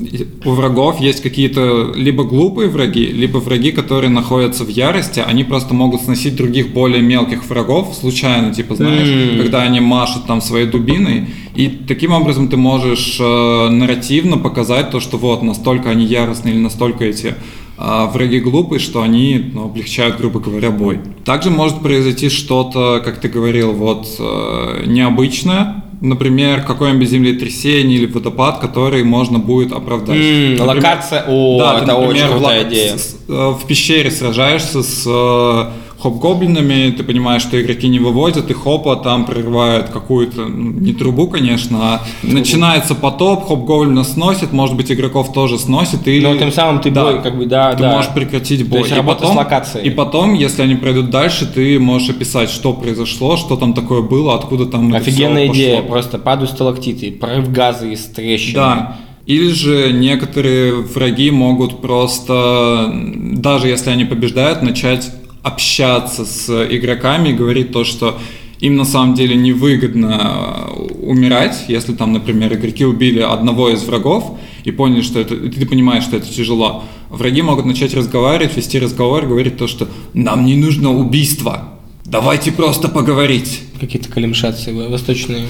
у 0.43 0.51
врагов 0.51 0.99
есть 0.99 1.23
какие-то 1.23 1.93
либо 1.95 2.25
глупые 2.25 2.67
враги, 2.67 3.05
либо 3.05 3.38
враги, 3.38 3.71
которые 3.71 4.10
находятся 4.10 4.65
в 4.65 4.67
ярости, 4.67 5.23
они 5.25 5.45
просто 5.45 5.73
могут 5.73 6.01
сносить 6.01 6.36
других 6.36 6.73
более 6.73 7.01
мелких 7.01 7.45
врагов 7.47 7.95
случайно, 7.97 8.53
типа, 8.53 8.75
знаешь, 8.75 9.07
М. 9.07 9.39
когда 9.39 9.62
они 9.62 9.79
машут 9.79 10.25
там 10.27 10.41
своей 10.41 10.67
дубиной, 10.67 11.27
и 11.55 11.67
таким 11.67 12.12
образом 12.12 12.49
ты 12.49 12.57
можешь 12.57 13.17
э, 13.21 13.69
нарративно 13.69 14.38
показать 14.38 14.91
то, 14.91 14.99
что 14.99 15.17
вот 15.17 15.41
настолько 15.41 15.89
они 15.89 16.05
яростные 16.05 16.53
или 16.53 16.62
настолько 16.62 17.05
эти 17.05 17.36
а 17.84 18.06
враги 18.08 18.39
глупые, 18.39 18.80
что 18.80 19.02
они 19.02 19.52
ну, 19.54 19.65
облегчают, 19.65 20.17
грубо 20.17 20.39
говоря, 20.39 20.70
бой. 20.72 21.00
Также 21.26 21.50
может 21.50 21.80
произойти 21.82 22.30
что-то, 22.30 23.02
как 23.04 23.20
ты 23.20 23.28
говорил, 23.28 23.72
вот 23.74 24.08
э, 24.20 24.84
необычное, 24.88 25.84
например, 26.02 26.62
какое-нибудь 26.63 27.10
землетрясение 27.10 27.98
или 27.98 28.06
водопад, 28.06 28.60
который 28.60 29.04
можно 29.04 29.39
будет 29.39 29.72
оправдать. 29.72 30.15
М, 30.17 30.56
Например, 30.56 30.67
локация, 30.76 31.26
о, 31.28 31.60
да, 31.60 31.78
ты, 31.80 31.84
это 31.86 31.96
очень 31.96 32.08
например, 32.10 32.28
в 32.28 32.32
крутая 32.34 32.63
ло- 32.63 32.70
идея. 32.70 32.98
с- 32.98 33.02
с- 33.02 33.17
э, 33.28 33.50
в 33.62 33.67
пещере 33.67 34.12
сражаешься 34.12 34.84
с 34.84 35.04
э, 35.08 35.65
хоп-гоблинами, 36.02 36.92
ты 36.92 37.04
понимаешь, 37.04 37.42
что 37.42 37.62
игроки 37.62 37.88
не 37.88 38.00
выводят, 38.00 38.50
и 38.50 38.54
хопа 38.54 38.96
там 38.96 39.26
прерывает 39.26 39.90
какую-то, 39.90 40.46
ну, 40.46 40.72
не 40.72 40.94
трубу, 40.94 41.28
конечно, 41.28 41.78
а 41.82 42.02
начинается 42.24 42.96
потоп, 42.96 43.46
хоп-гоблина 43.48 44.04
сносит, 44.04 44.52
может 44.52 44.76
быть, 44.76 44.92
игроков 44.92 45.32
тоже 45.34 45.60
сносит, 45.60 46.08
и... 46.08 46.20
Но 46.22 46.36
тем 46.36 46.52
самым 46.52 46.82
ты 46.82 46.90
бой, 46.92 47.22
как 47.22 47.38
бы, 47.38 47.46
да, 47.46 47.74
ты 47.74 47.84
да. 47.84 47.92
можешь 47.92 48.12
прекратить 48.12 48.62
То 48.62 48.66
бой. 48.66 48.80
есть 48.80 48.92
И 48.92 48.96
работа 48.96 49.28
с 49.28 49.36
локацией. 49.36 49.88
И 49.88 49.90
потом, 49.92 50.34
если 50.34 50.64
они 50.64 50.76
пройдут 50.76 51.10
дальше, 51.10 51.46
ты 51.46 51.80
можешь 51.80 52.10
описать, 52.10 52.50
что 52.50 52.74
произошло, 52.74 53.38
что 53.38 53.56
там 53.56 53.74
такое 53.74 54.02
было, 54.02 54.36
откуда 54.36 54.66
там 54.66 54.94
Офигенная 54.94 55.48
идея, 55.48 55.78
пошло. 55.78 55.92
просто 55.92 56.18
падают 56.18 56.52
сталактиты, 56.52 57.12
прорыв 57.12 57.52
газа 57.52 57.88
из 57.88 58.04
трещины. 58.06 58.56
Да. 58.56 58.98
Или 59.28 59.50
же 59.52 59.94
некоторые 59.94 60.74
враги 60.74 61.30
могут 61.30 61.80
просто, 61.80 62.92
даже 62.92 63.68
если 63.68 63.92
они 63.92 64.04
побеждают, 64.04 64.64
начать 64.64 65.12
общаться 65.43 66.25
с 66.25 66.49
игроками 66.69 67.30
и 67.30 67.34
говорить 67.34 67.71
то, 67.71 67.84
что 67.84 68.19
им 68.60 68.75
на 68.75 68.86
самом 68.86 69.15
деле 69.15 69.36
невыгодно 69.36 70.69
умирать, 71.01 71.65
если 71.67 71.93
там, 71.93 72.13
например, 72.13 72.54
игроки 72.54 72.86
убили 72.86 73.19
одного 73.19 73.69
из 73.69 73.84
врагов 73.84 74.38
и 74.63 74.71
поняли, 74.71 75.01
что 75.01 75.19
это, 75.19 75.36
ты 75.36 75.65
понимаешь, 75.65 76.04
что 76.04 76.17
это 76.17 76.27
тяжело. 76.32 76.84
Враги 77.10 77.41
могут 77.41 77.65
начать 77.65 77.95
разговаривать, 77.95 78.56
вести 78.56 78.80
разговор, 78.80 79.25
говорить 79.25 79.58
то, 79.58 79.67
что 79.67 79.88
нам 80.13 80.45
не 80.45 80.56
нужно 80.56 80.93
убийство, 80.93 81.69
давайте 82.06 82.51
просто 82.51 82.88
поговорить. 82.88 83.62
Какие-то 83.80 84.10
калимшации 84.10 84.71
во- 84.73 84.89
восточные. 84.89 85.47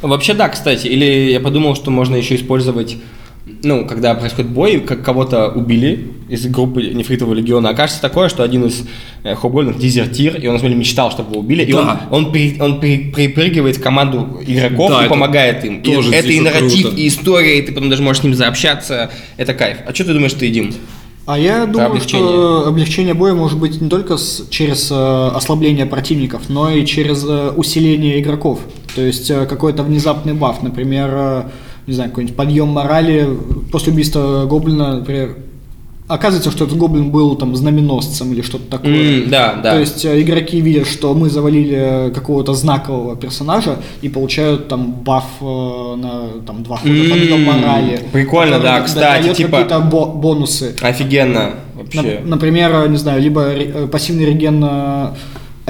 Вообще 0.00 0.32
да, 0.32 0.48
кстати. 0.48 0.86
Или 0.86 1.30
я 1.30 1.40
подумал, 1.40 1.74
что 1.76 1.90
можно 1.90 2.16
еще 2.16 2.36
использовать, 2.36 2.96
ну, 3.62 3.86
когда 3.86 4.14
происходит 4.14 4.50
бой, 4.50 4.80
как 4.80 5.02
кого-то 5.04 5.48
убили 5.48 6.08
из 6.28 6.46
группы 6.46 6.82
нефритового 6.82 7.34
легиона. 7.34 7.70
Окажется 7.70 8.00
такое, 8.00 8.28
что 8.28 8.42
один 8.42 8.64
из 8.66 8.84
э, 9.24 9.34
дезертир, 9.78 10.36
и 10.40 10.46
он, 10.46 10.54
на 10.54 10.58
самом 10.58 10.70
деле, 10.72 10.80
мечтал, 10.80 11.10
чтобы 11.10 11.30
его 11.32 11.40
убили, 11.40 11.64
и 11.64 11.72
он, 11.72 11.84
Да. 11.86 12.00
он, 12.10 12.32
при- 12.32 12.56
он 12.60 12.80
при- 12.80 13.10
припрыгивает 13.10 13.76
в 13.76 13.82
команду 13.82 14.40
игроков 14.46 14.90
Да, 14.90 14.96
и 14.96 15.00
это 15.00 15.08
помогает 15.08 15.64
им. 15.64 15.80
И 15.80 15.94
тоже 15.94 16.12
это 16.14 16.28
и 16.28 16.40
нарратив, 16.40 16.82
круто. 16.88 16.96
и 16.96 17.08
история, 17.08 17.58
и 17.58 17.62
ты 17.62 17.72
потом 17.72 17.90
даже 17.90 18.02
можешь 18.02 18.20
с 18.20 18.24
ним 18.24 18.34
заобщаться. 18.34 19.10
Это 19.36 19.54
кайф. 19.54 19.78
А 19.86 19.94
что 19.94 20.04
ты 20.04 20.12
думаешь, 20.14 20.32
ты, 20.34 20.48
Дим? 20.50 20.72
А 21.26 21.38
я 21.38 21.66
думаю, 21.66 21.90
облегчение. 21.90 22.26
что 22.26 22.66
облегчение 22.68 23.14
боя 23.14 23.34
может 23.34 23.58
быть 23.58 23.80
не 23.80 23.88
только 23.88 24.16
с- 24.16 24.48
через 24.50 24.88
э, 24.90 25.28
ослабление 25.34 25.86
противников, 25.86 26.42
но 26.48 26.70
и 26.70 26.84
через 26.86 27.24
э, 27.24 27.50
усиление 27.56 28.20
игроков. 28.20 28.60
То 28.96 29.02
есть 29.02 29.30
э, 29.30 29.46
какой-то 29.46 29.82
внезапный 29.84 30.34
баф, 30.34 30.62
например, 30.62 31.08
э, 31.12 31.42
не 31.86 31.94
знаю, 31.94 32.10
какой-нибудь 32.10 32.36
подъем 32.36 32.68
морали 32.68 33.28
после 33.72 33.92
убийства 33.92 34.46
гоблина, 34.46 34.96
например. 34.98 35.36
Оказывается, 36.08 36.50
что 36.50 36.64
этот 36.64 36.76
гоблин 36.76 37.12
был 37.12 37.36
там 37.36 37.54
знаменосцем 37.54 38.32
или 38.32 38.42
что-то 38.42 38.64
такое. 38.68 39.22
М, 39.22 39.30
да, 39.30 39.54
да. 39.62 39.74
То 39.74 39.78
есть 39.78 40.04
э, 40.04 40.20
игроки 40.20 40.60
видят, 40.60 40.88
что 40.88 41.14
мы 41.14 41.30
завалили 41.30 41.76
э, 42.08 42.10
какого-то 42.10 42.52
знакового 42.52 43.14
персонажа 43.14 43.76
и 44.02 44.08
получают 44.08 44.66
там 44.66 44.90
баф 44.90 45.24
э, 45.40 45.44
на 45.44 46.42
там 46.44 46.64
два 46.64 46.78
хода 46.78 46.92
М, 46.92 47.10
подъем 47.10 47.44
морали. 47.44 48.00
прикольно, 48.12 48.56
который 48.56 48.72
да, 48.72 48.78
да- 48.80 48.84
кстати, 48.84 49.22
дает 49.22 49.36
типа- 49.36 49.50
какие-то 49.58 49.78
бо- 49.80 50.06
бонусы. 50.06 50.74
Офигенно. 50.82 51.50
Вообще. 51.76 52.20
Например, 52.24 52.88
не 52.88 52.96
знаю, 52.96 53.22
либо 53.22 53.86
пассивный 53.92 54.24
реген 54.26 54.64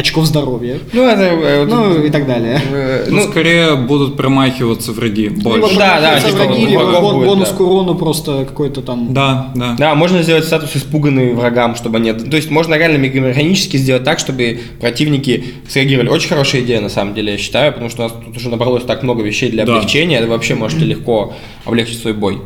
очков 0.01 0.27
здоровья, 0.27 0.79
Ну, 0.93 1.07
это... 1.07 1.23
э, 1.23 1.65
ну 1.67 1.93
это- 1.93 2.03
и 2.07 2.11
так 2.11 2.27
далее. 2.27 2.61
э, 2.73 3.07
Ну, 3.09 3.17
ну, 3.17 3.23
скорее 3.31 3.77
будут 3.77 4.17
промахиваться 4.17 4.93
враги 4.93 5.29
больше. 5.29 5.57
Либо 5.71 5.79
да, 5.79 6.01
да, 6.01 6.21
типа 6.21 6.37
враги, 6.45 6.67
либо 6.67 6.81
врагов 6.81 7.03
бон- 7.03 7.15
будет, 7.17 7.29
бонус 7.29 7.49
да. 7.51 7.55
к 7.57 7.61
урону 7.61 7.95
просто 7.95 8.45
какой-то 8.45 8.81
там. 8.83 9.13
Да, 9.15 9.53
да. 9.55 9.77
Да, 9.79 9.95
можно 9.95 10.23
сделать 10.23 10.45
статус 10.45 10.75
испуганный 10.77 11.35
врагам, 11.35 11.77
чтобы 11.77 11.99
они... 11.99 12.13
То 12.13 12.37
есть 12.37 12.51
можно 12.51 12.75
реально 12.75 12.97
механически 12.97 13.77
сделать 13.77 14.05
так, 14.05 14.19
чтобы 14.19 14.59
противники 14.81 15.45
среагировали. 15.69 16.09
Очень 16.09 16.29
хорошая 16.31 16.63
идея, 16.63 16.81
на 16.81 16.89
самом 16.89 17.15
деле, 17.15 17.33
я 17.33 17.39
считаю, 17.39 17.73
потому 17.73 17.91
что 17.91 18.03
у 18.03 18.09
нас 18.09 18.13
тут 18.25 18.37
уже 18.37 18.49
набралось 18.49 18.85
так 18.85 19.03
много 19.03 19.23
вещей 19.23 19.51
для 19.51 19.65
Да. 19.65 19.75
облегчения, 19.77 20.21
вы 20.21 20.27
вообще 20.29 20.55
можете 20.55 20.85
легко 20.87 21.35
облегчить 21.65 21.99
свой 22.01 22.15
бой. 22.15 22.39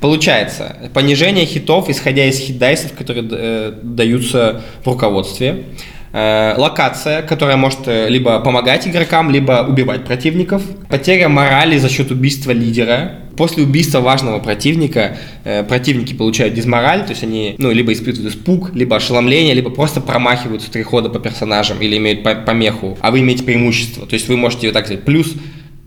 Получается, 0.00 0.76
понижение 0.94 1.44
хитов, 1.44 1.90
исходя 1.90 2.24
из 2.24 2.38
хитдайсов, 2.38 2.92
которые 2.94 3.28
э, 3.30 3.72
даются 3.82 4.62
в 4.82 4.86
руководстве. 4.88 5.64
Э, 6.12 6.54
локация, 6.56 7.22
которая 7.22 7.56
может 7.56 7.86
э, 7.86 8.08
либо 8.08 8.40
помогать 8.40 8.86
игрокам, 8.88 9.30
либо 9.30 9.64
убивать 9.68 10.04
противников. 10.04 10.62
Потеря 10.88 11.28
морали 11.28 11.78
за 11.78 11.88
счет 11.88 12.10
убийства 12.10 12.50
лидера. 12.50 13.20
После 13.36 13.62
убийства 13.62 14.00
важного 14.00 14.40
противника 14.40 15.16
э, 15.44 15.62
противники 15.62 16.12
получают 16.12 16.54
дизмораль, 16.54 17.04
то 17.04 17.10
есть 17.10 17.22
они 17.22 17.54
ну, 17.58 17.70
либо 17.70 17.92
испытывают 17.92 18.34
испуг, 18.34 18.74
либо 18.74 18.96
ошеломление, 18.96 19.54
либо 19.54 19.70
просто 19.70 20.00
промахиваются 20.00 20.68
три 20.70 20.82
хода 20.82 21.10
по 21.10 21.20
персонажам 21.20 21.80
или 21.80 21.96
имеют 21.96 22.24
по- 22.24 22.34
помеху, 22.34 22.98
а 23.00 23.12
вы 23.12 23.20
имеете 23.20 23.44
преимущество. 23.44 24.04
То 24.04 24.14
есть 24.14 24.28
вы 24.28 24.36
можете 24.36 24.72
так 24.72 24.86
сказать, 24.86 25.04
плюс 25.04 25.36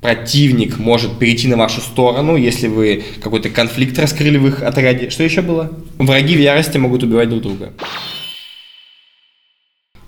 противник 0.01 0.79
может 0.79 1.19
перейти 1.19 1.49
на 1.49 1.57
вашу 1.57 1.81
сторону, 1.81 2.37
если 2.37 2.67
вы 2.67 3.03
какой-то 3.21 3.49
конфликт 3.49 3.99
раскрыли 3.99 4.37
в 4.37 4.47
их 4.47 4.63
отряде. 4.63 5.09
Что 5.09 5.23
еще 5.23 5.41
было? 5.41 5.69
Враги 5.97 6.37
в 6.37 6.39
ярости 6.39 6.77
могут 6.77 7.03
убивать 7.03 7.29
друг 7.29 7.41
друга. 7.41 7.73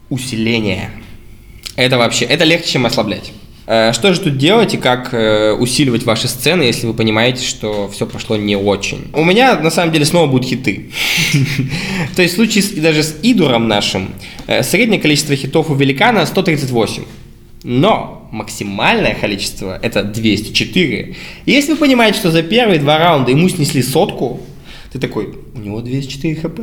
Усиление. 0.10 0.92
Это 1.76 1.98
вообще, 1.98 2.26
это 2.26 2.44
легче, 2.44 2.72
чем 2.72 2.86
ослаблять. 2.86 3.32
Э, 3.68 3.92
Что 3.94 4.14
же 4.14 4.20
тут 4.22 4.38
делать 4.38 4.74
и 4.74 4.78
как 4.78 5.14
э, 5.14 5.54
усиливать 5.54 6.04
ваши 6.04 6.28
сцены, 6.28 6.64
если 6.64 6.88
вы 6.88 6.94
понимаете, 6.94 7.44
что 7.44 7.90
все 7.90 8.06
пошло 8.06 8.38
не 8.38 8.56
очень? 8.56 9.08
У 9.14 9.24
меня 9.24 9.60
на 9.60 9.72
самом 9.72 9.92
деле 9.92 10.06
снова 10.06 10.28
будут 10.28 10.48
хиты. 10.48 10.92
То 12.16 12.22
есть 12.22 12.36
в 12.36 12.38
случае 12.38 12.64
даже 12.82 13.04
с 13.04 13.16
Идуром 13.24 13.68
нашим 13.68 14.14
э, 14.48 14.62
среднее 14.64 15.02
количество 15.02 15.36
хитов 15.36 15.70
у 15.70 15.76
великана 15.76 16.26
138. 16.26 17.04
Но 17.64 18.30
максимальное 18.32 19.16
количество 19.16 19.80
это 19.82 20.04
204. 20.04 21.16
И 21.46 21.52
если 21.52 21.72
вы 21.72 21.78
понимаете, 21.80 22.20
что 22.20 22.30
за 22.30 22.44
первые 22.44 22.80
два 22.80 23.00
раунда 23.00 23.32
ему 23.32 23.50
снесли 23.50 23.82
сотку, 23.82 24.40
ты 24.94 25.00
такой, 25.00 25.34
у 25.56 25.60
него 25.60 25.82
204 25.82 26.36
хп. 26.36 26.60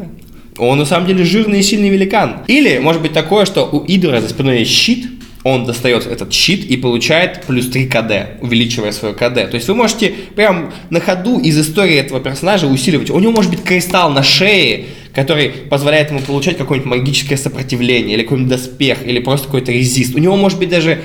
Он 0.59 0.79
на 0.79 0.85
самом 0.85 1.07
деле 1.07 1.25
жирный 1.25 1.61
и 1.61 1.63
сильный 1.63 1.89
великан. 1.89 2.43
Или 2.47 2.79
может 2.79 3.03
быть 3.03 3.13
такое, 3.13 3.47
что 3.47 3.69
у 3.71 3.85
Идора 3.87 4.21
за 4.21 4.29
спиной 4.29 4.61
есть 4.61 4.71
щит, 4.71 5.07
он 5.45 5.65
достает 5.65 6.07
этот 6.07 6.33
щит 6.33 6.65
и 6.67 6.77
получает 6.77 7.43
плюс 7.47 7.69
3 7.69 7.87
КД, 7.87 8.43
увеличивая 8.43 8.93
свое 8.93 9.15
КД. 9.15 9.51
То 9.51 9.55
есть 9.55 9.67
вы 9.67 9.75
можете 9.75 10.15
прям 10.37 10.73
на 10.91 11.01
ходу 11.01 11.41
из 11.41 11.59
истории 11.59 11.97
этого 11.97 12.21
персонажа 12.21 12.67
усиливать. 12.67 13.11
У 13.11 13.19
него 13.19 13.33
может 13.33 13.51
быть 13.51 13.63
кристалл 13.63 14.11
на 14.11 14.23
шее, 14.23 14.85
который 15.15 15.49
позволяет 15.49 16.11
ему 16.11 16.21
получать 16.21 16.57
какое-нибудь 16.59 16.91
магическое 16.91 17.37
сопротивление, 17.37 18.15
или 18.15 18.23
какой-нибудь 18.23 18.51
доспех, 18.51 18.99
или 19.05 19.19
просто 19.19 19.47
какой-то 19.47 19.73
резист. 19.73 20.15
У 20.15 20.19
него 20.19 20.37
может 20.37 20.59
быть 20.59 20.69
даже 20.69 21.01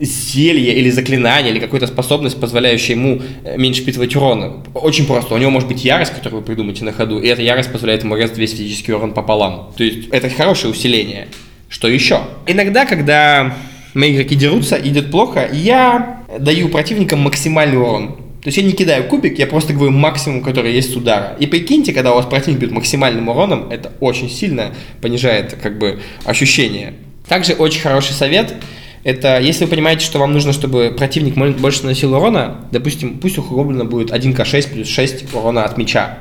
зелье 0.00 0.74
или 0.74 0.90
заклинание, 0.90 1.52
или 1.52 1.60
какая-то 1.60 1.86
способность, 1.86 2.40
позволяющая 2.40 2.94
ему 2.94 3.20
э, 3.44 3.56
меньше 3.56 3.82
впитывать 3.82 4.16
урона. 4.16 4.62
Очень 4.74 5.06
просто. 5.06 5.34
У 5.34 5.38
него 5.38 5.50
может 5.50 5.68
быть 5.68 5.84
ярость, 5.84 6.12
которую 6.14 6.40
вы 6.40 6.46
придумаете 6.46 6.84
на 6.84 6.92
ходу, 6.92 7.18
и 7.18 7.28
эта 7.28 7.42
ярость 7.42 7.70
позволяет 7.70 8.02
ему 8.02 8.16
резать 8.16 8.38
весь 8.38 8.52
физический 8.52 8.92
урон 8.92 9.12
пополам. 9.12 9.72
То 9.76 9.84
есть 9.84 10.08
это 10.10 10.30
хорошее 10.30 10.72
усиление. 10.72 11.28
Что 11.68 11.86
еще? 11.88 12.20
Иногда, 12.46 12.86
когда 12.86 13.54
мои 13.94 14.14
игроки 14.14 14.34
дерутся, 14.34 14.76
идет 14.82 15.10
плохо, 15.10 15.48
я 15.52 16.24
даю 16.38 16.68
противникам 16.68 17.20
максимальный 17.20 17.78
урон. 17.78 18.16
То 18.42 18.48
есть 18.48 18.56
я 18.56 18.64
не 18.64 18.72
кидаю 18.72 19.04
кубик, 19.04 19.38
я 19.38 19.46
просто 19.46 19.74
говорю 19.74 19.92
максимум, 19.92 20.42
который 20.42 20.72
есть 20.72 20.92
с 20.92 20.96
удара. 20.96 21.36
И 21.38 21.46
прикиньте, 21.46 21.92
когда 21.92 22.12
у 22.12 22.14
вас 22.14 22.24
противник 22.24 22.60
бьет 22.60 22.70
максимальным 22.70 23.28
уроном, 23.28 23.70
это 23.70 23.92
очень 24.00 24.30
сильно 24.30 24.74
понижает 25.02 25.58
как 25.62 25.78
бы 25.78 26.00
ощущение. 26.24 26.94
Также 27.28 27.52
очень 27.52 27.82
хороший 27.82 28.14
совет 28.14 28.54
это 29.02 29.40
если 29.40 29.64
вы 29.64 29.70
понимаете, 29.70 30.04
что 30.04 30.18
вам 30.18 30.32
нужно, 30.32 30.52
чтобы 30.52 30.94
противник 30.96 31.34
больше 31.58 31.82
наносил 31.82 32.14
урона, 32.14 32.58
допустим, 32.70 33.18
пусть 33.18 33.38
у 33.38 33.42
гоблина 33.42 33.84
будет 33.84 34.10
1к6 34.10 34.72
плюс 34.72 34.88
6 34.88 35.34
урона 35.34 35.64
от 35.64 35.78
меча. 35.78 36.18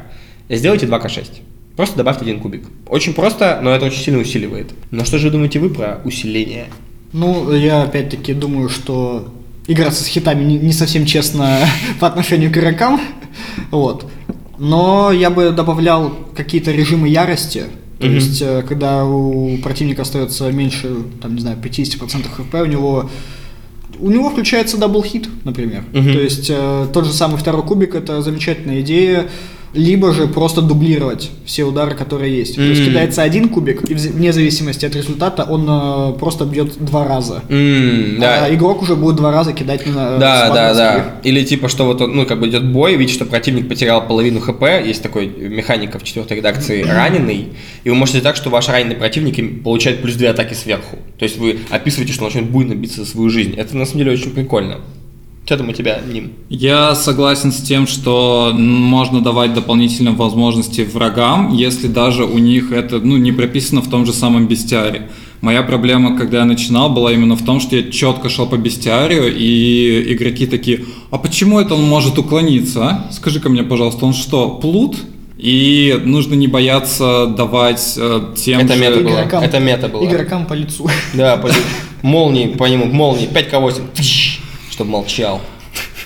Сделайте 0.50 0.86
2к6. 0.86 1.42
Просто 1.76 1.98
добавьте 1.98 2.22
один 2.24 2.40
кубик. 2.40 2.64
Очень 2.88 3.14
просто, 3.14 3.60
но 3.62 3.72
это 3.72 3.86
очень 3.86 4.02
сильно 4.02 4.20
усиливает. 4.20 4.72
Но 4.92 5.06
что 5.06 5.18
же 5.18 5.30
думаете 5.30 5.60
вы 5.60 5.70
про 5.70 6.02
усиление? 6.04 6.68
Ну, 7.14 7.54
я 7.54 7.84
опять-таки 7.84 8.34
думаю, 8.34 8.70
что 8.70 9.32
играться 9.68 10.04
с 10.04 10.08
хитами 10.08 10.44
не 10.44 10.74
совсем 10.74 11.06
честно 11.06 11.60
по 12.00 12.08
отношению 12.08 12.52
к 12.52 12.58
игрокам. 12.58 13.00
Вот. 13.72 14.06
Но 14.58 15.12
я 15.12 15.30
бы 15.30 15.52
добавлял 15.52 16.12
какие-то 16.36 16.72
режимы 16.72 17.08
ярости. 17.08 17.64
То 18.00 18.06
Мгм. 18.08 18.16
есть, 18.16 18.42
э, 18.42 18.64
когда 18.68 19.06
у 19.06 19.58
противника 19.58 20.04
остается 20.04 20.50
меньше, 20.52 21.04
там, 21.22 21.36
не 21.36 21.42
знаю, 21.42 21.58
50% 21.62 22.28
хп, 22.32 22.54
у 22.56 22.66
него 22.66 23.10
у 24.00 24.10
него 24.10 24.30
включается 24.30 24.78
double 24.78 25.04
hit, 25.04 25.28
например. 25.44 25.84
Мгм. 25.92 26.14
То 26.14 26.20
есть 26.20 26.50
э, 26.50 26.88
тот 26.94 27.06
же 27.06 27.12
самый 27.12 27.38
второй 27.38 27.64
кубик 27.64 27.96
это 27.96 28.22
замечательная 28.22 28.80
идея. 28.82 29.28
Либо 29.74 30.14
же 30.14 30.28
просто 30.28 30.62
дублировать 30.62 31.30
все 31.46 31.64
удары, 31.64 31.96
которые 31.96 32.36
есть. 32.38 32.56
То 32.56 32.62
есть 32.62 32.86
кидается 32.86 33.22
один 33.22 33.50
кубик, 33.50 33.90
и 33.90 33.94
вне 33.94 34.34
зависимости 34.34 34.86
от 34.86 34.96
результата 34.96 35.44
он 35.44 35.66
э, 35.68 36.18
просто 36.20 36.46
бьет 36.46 36.84
два 36.84 37.08
раза. 37.08 37.44
Да. 37.48 38.46
А 38.46 38.54
игрок 38.54 38.82
уже 38.82 38.96
будет 38.96 39.16
два 39.16 39.32
раза 39.32 39.54
кидать 39.54 39.86
на 39.86 40.18
Да, 40.18 40.48
с 40.48 40.54
да, 40.54 40.74
да. 40.74 40.92
скиллы. 40.92 41.12
Или 41.24 41.44
типа, 41.46 41.70
что 41.70 41.86
вот 41.86 42.02
он, 42.02 42.16
ну, 42.16 42.26
как 42.26 42.40
бы 42.40 42.48
идет 42.48 42.66
бой, 42.72 42.96
видит, 42.96 43.14
что 43.14 43.26
противник 43.26 43.70
потерял 43.70 44.06
половину 44.06 44.40
хп, 44.40 44.64
есть 44.86 45.04
такой 45.04 45.28
механика 45.28 46.00
в 46.00 46.04
четвертой 46.04 46.38
редакции 46.38 46.84
раненый, 46.84 47.50
и 47.84 47.90
вы 47.90 47.96
можете 47.96 48.22
так, 48.22 48.36
что 48.36 48.50
ваш 48.50 48.70
раненый 48.70 48.96
противник 48.96 49.64
получает 49.64 50.02
плюс 50.02 50.16
две 50.16 50.30
атаки 50.30 50.54
сверху. 50.54 50.98
То 51.18 51.24
есть 51.24 51.38
вы 51.38 51.60
описываете, 51.70 52.14
что 52.14 52.24
он 52.26 52.32
начнет 52.32 52.50
буйно 52.50 52.74
биться 52.74 53.04
за 53.04 53.10
свою 53.10 53.30
жизнь. 53.30 53.54
Это 53.56 53.78
на 53.78 53.86
самом 53.86 54.00
деле 54.00 54.12
очень 54.14 54.32
прикольно. 54.32 54.78
Что 55.50 55.58
там 55.58 55.70
у 55.70 55.74
тебя, 55.74 56.00
Ним? 56.06 56.34
Я 56.50 56.94
согласен 56.94 57.52
с 57.52 57.60
тем, 57.64 57.88
что 57.88 58.52
можно 58.54 59.20
давать 59.20 59.56
дополнительные 59.56 60.14
возможности 60.14 60.82
врагам, 60.82 61.56
если 61.56 61.88
даже 61.88 62.24
у 62.24 62.38
них 62.38 62.72
это 62.72 63.00
ну, 63.00 63.18
не 63.18 63.32
прописано 63.32 63.82
в 63.82 63.90
том 63.90 64.06
же 64.06 64.14
самом 64.14 64.46
бестиаре. 64.48 65.10
Моя 65.42 65.64
проблема, 65.64 66.16
когда 66.16 66.38
я 66.42 66.46
начинал, 66.46 66.92
была 66.92 67.12
именно 67.14 67.36
в 67.36 67.44
том, 67.44 67.60
что 67.62 67.76
я 67.76 67.90
четко 67.90 68.30
шел 68.30 68.46
по 68.46 68.58
бестиарию, 68.58 69.36
и 69.36 70.14
игроки 70.14 70.46
такие, 70.46 70.86
а 71.10 71.18
почему 71.18 71.60
это 71.60 71.74
он 71.74 71.82
может 71.82 72.20
уклониться, 72.20 72.86
а? 72.86 73.12
Скажи-ка 73.12 73.50
мне, 73.50 73.64
пожалуйста, 73.64 74.06
он 74.06 74.14
что, 74.14 74.50
плут? 74.50 74.98
И 75.40 76.00
нужно 76.06 76.36
не 76.36 76.48
бояться 76.48 77.26
давать 77.26 77.96
э, 77.98 78.36
тем 78.36 78.60
Это 78.60 78.76
же... 78.76 78.80
мета 78.82 79.00
было. 79.00 79.10
Игрокам- 79.16 79.44
Это 79.44 79.60
мета 79.60 79.88
было. 79.88 80.06
Игрокам 80.06 80.46
по 80.46 80.54
лицу. 80.54 80.88
Да, 81.16 81.38
по- 81.38 81.50
молнии 82.04 82.46
по 82.46 82.66
нему, 82.66 82.86
молнии, 82.86 83.28
5к8, 83.28 83.82
чтобы 84.80 84.92
молчал. 84.92 85.42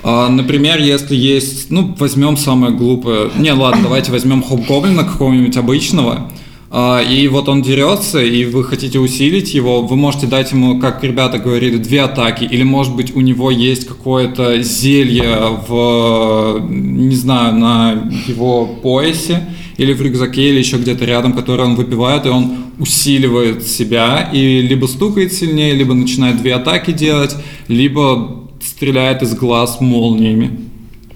А, 0.02 0.30
Например, 0.30 0.80
если 0.80 1.16
есть, 1.16 1.70
ну, 1.70 1.96
возьмем 2.00 2.38
самое 2.38 2.74
глупое. 2.74 3.30
Не, 3.38 3.52
ладно, 3.52 3.84
давайте 3.84 4.12
возьмем 4.12 4.42
хоп-гоблина 4.42 5.04
какого-нибудь 5.04 5.56
обычного. 5.58 6.32
А, 6.72 7.00
И 7.00 7.28
вот 7.28 7.50
он 7.50 7.62
дерется, 7.62 8.20
и 8.24 8.46
вы 8.46 8.64
хотите 8.64 8.98
усилить 8.98 9.54
его, 9.54 9.84
вы 9.84 9.96
можете 9.96 10.26
дать 10.26 10.52
ему, 10.54 10.80
как 10.80 11.04
ребята 11.04 11.38
говорили, 11.38 11.78
две 11.78 12.02
атаки, 12.02 12.46
или 12.46 12.64
может 12.64 12.96
быть 12.96 13.16
у 13.16 13.22
него 13.22 13.52
есть 13.52 13.86
какое-то 13.86 14.64
зелье 14.64 15.60
в, 15.68 16.66
не 16.68 17.16
знаю, 17.16 17.54
на 17.54 18.10
его 18.28 18.66
поясе, 18.66 19.48
или 19.78 19.94
в 19.94 20.02
рюкзаке, 20.02 20.50
или 20.50 20.58
еще 20.58 20.78
где-то 20.78 21.06
рядом, 21.06 21.34
которое 21.34 21.66
он 21.66 21.76
выпивает, 21.76 22.26
и 22.26 22.30
он 22.30 22.56
усиливает 22.80 23.68
себя, 23.68 24.32
и 24.34 24.62
либо 24.62 24.88
стукает 24.88 25.32
сильнее, 25.32 25.76
либо 25.76 25.94
начинает 25.94 26.42
две 26.42 26.56
атаки 26.56 26.92
делать, 26.92 27.36
либо 27.68 28.43
стреляет 28.66 29.22
из 29.22 29.36
глаз 29.36 29.80
молниями. 29.80 30.60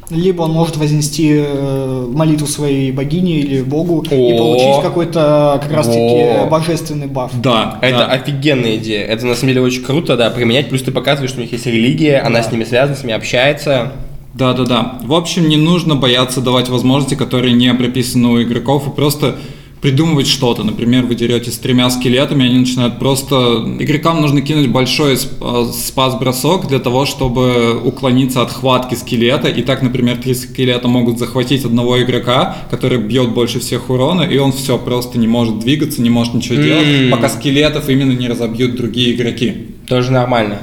Либо 0.09 0.43
он 0.43 0.51
может 0.51 0.77
вознести 0.77 1.33
э, 1.35 2.07
молитву 2.13 2.47
своей 2.47 2.93
богине 2.93 3.39
или 3.39 3.61
богу 3.61 4.05
и 4.09 4.15
О. 4.15 4.37
получить 4.37 4.81
какой-то 4.81 5.59
как 5.61 5.71
раз 5.71 5.87
таки 5.87 5.99
О. 5.99 6.47
божественный 6.49 7.07
баф. 7.07 7.31
Да, 7.41 7.77
Это 7.81 7.97
да. 7.97 8.05
офигенная 8.07 8.77
идея. 8.77 9.05
Это 9.05 9.25
на 9.25 9.35
самом 9.35 9.49
деле 9.49 9.61
очень 9.61 9.83
круто, 9.83 10.15
да, 10.15 10.29
применять. 10.29 10.69
Плюс 10.69 10.81
ты 10.83 10.91
показываешь, 10.91 11.31
что 11.31 11.39
у 11.39 11.43
них 11.43 11.51
есть 11.51 11.65
религия, 11.65 12.19
она 12.19 12.41
с 12.41 12.51
ними 12.51 12.63
связана, 12.63 12.95
с 12.95 13.03
ними 13.03 13.15
общается. 13.15 13.91
Да, 14.33 14.53
да, 14.53 14.63
да. 14.63 14.99
В 15.03 15.13
общем, 15.13 15.49
не 15.49 15.57
нужно 15.57 15.95
бояться 15.95 16.39
давать 16.39 16.69
возможности, 16.69 17.15
которые 17.15 17.53
не 17.53 17.73
прописаны 17.73 18.29
у 18.29 18.41
игроков, 18.41 18.87
и 18.87 18.91
просто 18.91 19.35
придумывать 19.81 20.27
что-то. 20.27 20.63
Например, 20.63 21.05
вы 21.05 21.15
дерете 21.15 21.51
с 21.51 21.57
тремя 21.57 21.89
скелетами, 21.89 22.45
они 22.45 22.59
начинают 22.59 22.99
просто... 22.99 23.35
Игрокам 23.79 24.21
нужно 24.21 24.41
кинуть 24.41 24.69
большой 24.69 25.15
э, 25.15 25.65
спас-бросок 25.73 26.67
для 26.67 26.79
того, 26.79 27.05
чтобы 27.05 27.79
уклониться 27.83 28.41
от 28.41 28.51
хватки 28.51 28.95
скелета. 28.95 29.49
И 29.49 29.61
так, 29.61 29.81
например, 29.81 30.17
три 30.17 30.33
скелета 30.33 30.87
могут 30.87 31.19
захватить 31.19 31.63
одного 31.65 32.01
игрока, 32.01 32.57
который 32.71 32.97
бьет 32.97 33.29
больше 33.29 33.59
всех 33.59 33.89
урона, 33.89 34.23
и 34.23 34.37
он 34.37 34.51
все, 34.51 34.77
просто 34.77 35.19
не 35.19 35.27
может 35.27 35.59
двигаться, 35.59 36.01
не 36.01 36.09
может 36.09 36.33
ничего 36.33 36.55
делать, 36.55 37.11
пока 37.11 37.29
скелетов 37.29 37.87
именно 37.89 38.11
не 38.13 38.27
разобьют 38.27 38.75
другие 38.75 39.13
игроки. 39.15 39.67
Тоже 39.87 40.11
нормально. 40.11 40.59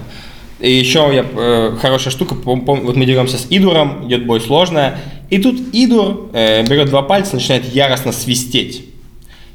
И 0.60 0.70
еще 0.72 1.10
я, 1.12 1.24
э, 1.30 1.76
хорошая 1.80 2.12
штука, 2.12 2.34
пом- 2.34 2.64
пом- 2.64 2.82
вот 2.84 2.96
мы 2.96 3.04
деремся 3.06 3.36
с 3.38 3.46
Идуром, 3.50 4.06
идет 4.06 4.26
бой 4.26 4.40
сложно, 4.40 4.98
и 5.30 5.38
тут 5.38 5.56
Идур 5.72 6.30
э, 6.32 6.66
берет 6.66 6.88
два 6.88 7.02
пальца, 7.02 7.34
начинает 7.34 7.64
яростно 7.74 8.12
свистеть. 8.12 8.84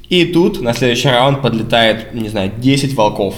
И 0.10 0.26
тут 0.26 0.62
на 0.62 0.74
следующий 0.74 1.08
раунд 1.10 1.42
подлетает, 1.42 2.14
не 2.14 2.30
знаю, 2.30 2.52
10 2.58 2.96
волков. 2.96 3.36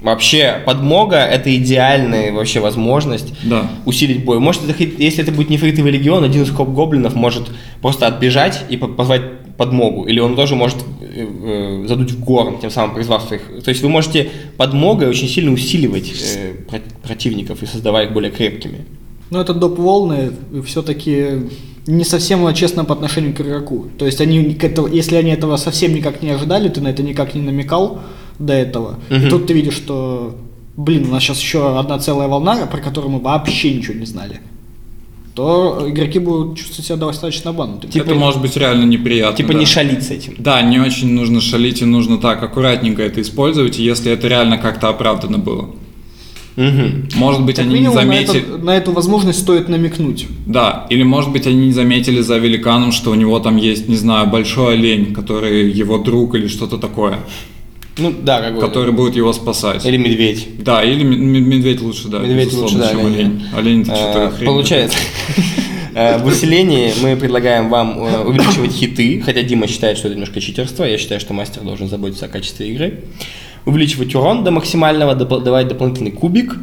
Вообще, 0.00 0.56
подмога– 0.66 1.16
это 1.34 1.54
идеальная 1.56 2.32
вообще 2.32 2.58
возможность 2.60 3.32
Да. 3.44 3.70
усилить 3.86 4.24
бой. 4.24 4.40
Может, 4.40 4.68
это, 4.68 4.82
если 4.82 5.22
это 5.22 5.30
будет 5.32 5.48
нефритовый 5.50 5.92
легион, 5.92 6.24
один 6.24 6.42
из 6.42 6.50
хоп-гоблинов 6.50 7.14
может 7.14 7.50
просто 7.80 8.06
отбежать 8.08 8.64
и 8.68 8.76
по- 8.76 8.88
позвать 8.88 9.22
подмогу. 9.56 10.04
Или 10.04 10.18
он 10.18 10.34
тоже 10.34 10.56
может 10.56 10.78
э, 11.00 11.24
э, 11.84 11.86
задуть 11.86 12.10
в 12.12 12.20
горн, 12.24 12.58
тем 12.60 12.70
самым 12.70 12.94
призвав 12.96 13.22
своих... 13.22 13.42
То 13.64 13.68
есть 13.68 13.82
вы 13.82 13.88
можете 13.90 14.28
подмогой 14.56 15.06
очень 15.08 15.28
сильно 15.28 15.52
усиливать 15.52 16.12
э, 16.36 16.54
про- 16.68 16.80
противников 17.06 17.62
и 17.62 17.66
создавая 17.66 18.06
их 18.06 18.12
более 18.12 18.32
крепкими. 18.32 18.78
Но 19.32 19.40
это 19.40 19.54
доп. 19.54 19.78
волны 19.78 20.30
все-таки 20.66 21.48
не 21.86 22.04
совсем 22.04 22.52
честно 22.54 22.84
по 22.84 22.92
отношению 22.94 23.34
к 23.34 23.40
игроку. 23.40 23.86
То 23.98 24.04
есть 24.06 24.20
они 24.20 24.54
к 24.54 24.62
этого, 24.62 24.86
если 24.86 25.16
они 25.16 25.30
этого 25.30 25.56
совсем 25.56 25.94
никак 25.94 26.22
не 26.22 26.30
ожидали, 26.30 26.68
ты 26.68 26.80
на 26.80 26.88
это 26.88 27.02
никак 27.02 27.34
не 27.34 27.40
намекал 27.40 27.98
до 28.38 28.52
этого. 28.52 28.98
И 29.10 29.14
Мгм. 29.14 29.30
тут 29.30 29.46
ты 29.46 29.54
видишь, 29.54 29.74
что, 29.74 30.36
блин, 30.76 31.06
у 31.08 31.12
нас 31.12 31.22
сейчас 31.22 31.40
еще 31.40 31.78
одна 31.78 31.98
целая 31.98 32.28
волна, 32.28 32.66
про 32.66 32.78
которую 32.80 33.12
мы 33.12 33.20
вообще 33.20 33.72
ничего 33.72 33.94
не 33.94 34.06
знали. 34.06 34.40
То 35.34 35.86
игроки 35.88 36.18
будут 36.18 36.58
чувствовать 36.58 36.84
себя 36.86 36.96
достаточно 36.96 37.50
обманутыми. 37.50 37.90
Типа- 37.90 38.04
это 38.04 38.14
может 38.14 38.42
быть 38.42 38.54
реально 38.56 38.84
неприятно. 38.84 39.36
Типа 39.38 39.54
да. 39.54 39.58
не 39.58 39.64
шалить 39.64 40.02
с 40.02 40.10
этим. 40.10 40.34
Да, 40.38 40.60
не 40.60 40.78
очень 40.78 41.10
нужно 41.14 41.40
шалить 41.40 41.80
и 41.80 41.86
нужно 41.86 42.18
так 42.18 42.42
аккуратненько 42.42 43.02
это 43.02 43.22
использовать, 43.22 43.78
и 43.78 43.82
если 43.82 44.12
это 44.12 44.28
реально 44.28 44.58
как-то 44.58 44.90
оправдано 44.90 45.38
было. 45.38 45.70
Мгм. 46.56 47.08
Может 47.14 47.42
быть, 47.44 47.56
Как 47.56 47.64
они 47.64 47.74
не 47.74 47.80
минимум, 47.80 47.96
на, 47.96 48.02
заметили... 48.02 48.40
это- 48.40 48.58
на 48.58 48.76
эту 48.76 48.92
возможность 48.92 49.38
стоит 49.40 49.68
намекнуть. 49.68 50.26
Да, 50.46 50.86
или 50.90 51.02
может 51.02 51.30
быть, 51.32 51.46
они 51.46 51.66
не 51.66 51.72
заметили 51.72 52.20
за 52.20 52.36
великаном, 52.38 52.92
что 52.92 53.10
у 53.10 53.14
него 53.14 53.38
там 53.40 53.56
есть, 53.56 53.88
не 53.88 53.96
знаю, 53.96 54.26
большой 54.28 54.74
олень, 54.74 55.14
который 55.14 55.70
его 55.70 55.98
друг 55.98 56.34
или 56.34 56.48
что-то 56.48 56.76
такое, 56.78 57.18
Ну 57.98 58.12
да, 58.22 58.40
как 58.42 58.54
бы. 58.56 58.60
который 58.60 58.92
будет 58.92 59.16
его 59.16 59.32
спасать. 59.32 59.86
Или 59.86 59.96
медведь. 59.96 60.48
Да, 60.58 60.82
или 60.82 61.02
медведь 61.04 61.80
лучше, 61.80 62.08
да. 62.08 62.18
Медведь 62.18 62.48
безусловно, 62.48 62.78
лучше, 62.78 62.78
да, 62.78 62.90
чем 62.90 63.06
олень. 63.06 63.14
олень. 63.20 63.42
Олень 63.56 63.82
это 63.82 63.92
Э, 63.92 63.96
что-то 63.96 64.30
хрень. 64.36 64.46
Получается, 64.46 64.98
э, 65.94 66.18
в 66.18 66.26
усилении 66.26 66.92
мы 67.02 67.16
предлагаем 67.16 67.70
вам 67.70 67.98
э, 67.98 68.24
увеличивать 68.24 68.72
хиты, 68.72 69.22
хотя 69.24 69.42
Дима 69.42 69.66
считает, 69.68 69.96
что 69.96 70.08
это 70.08 70.16
немножко 70.16 70.40
читерство, 70.40 70.84
я 70.84 70.98
считаю, 70.98 71.18
что 71.20 71.32
мастер 71.32 71.62
должен 71.62 71.88
заботиться 71.88 72.26
о 72.26 72.28
качестве 72.28 72.68
игры. 72.70 73.00
Увеличивать 73.64 74.14
урон 74.14 74.44
до 74.44 74.50
максимального, 74.50 75.14
допол- 75.14 75.40
давать 75.42 75.68
дополнительный 75.68 76.10
кубик, 76.10 76.56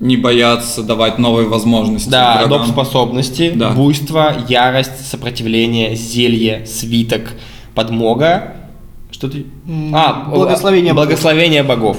Не 0.00 0.16
бояться 0.16 0.82
давать 0.82 1.18
новые 1.18 1.48
возможности. 1.48 2.08
да, 2.08 2.46
доп. 2.46 2.66
способности, 2.66 3.52
Да. 3.54 3.70
буйство, 3.70 4.34
ярость, 4.48 5.06
сопротивление, 5.08 5.94
зелье, 5.96 6.66
свиток, 6.66 7.32
подмога. 7.74 8.54
Что 9.10 9.28
ты? 9.28 9.46
А, 9.92 10.24
благословение 10.30 10.92
богов. 10.92 11.06
благословение 11.08 11.62
богов. 11.62 11.98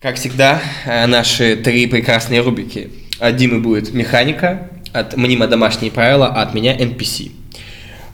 Как 0.00 0.16
всегда, 0.16 0.60
э, 0.86 1.06
наши 1.06 1.56
три 1.56 1.86
прекрасные 1.86 2.40
рубрики. 2.40 2.90
От 3.18 3.36
Димы 3.36 3.60
будет 3.60 3.92
механика, 3.92 4.70
от 4.92 5.16
Мнима 5.16 5.46
домашние 5.46 5.90
правила, 5.92 6.26
а 6.28 6.42
от 6.42 6.54
меня 6.54 6.74
NPC. 6.76 7.32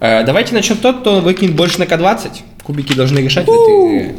Э, 0.00 0.24
Давайте 0.24 0.52
начнем 0.54 0.76
тот, 0.78 1.00
кто 1.00 1.20
выкинет 1.20 1.54
больше 1.54 1.78
на 1.78 1.84
К20. 1.84 2.42
Кубики 2.66 2.94
должны 2.94 3.20
решать 3.20 3.46
в 3.46 3.48
этой 3.48 3.98
игре. 3.98 4.16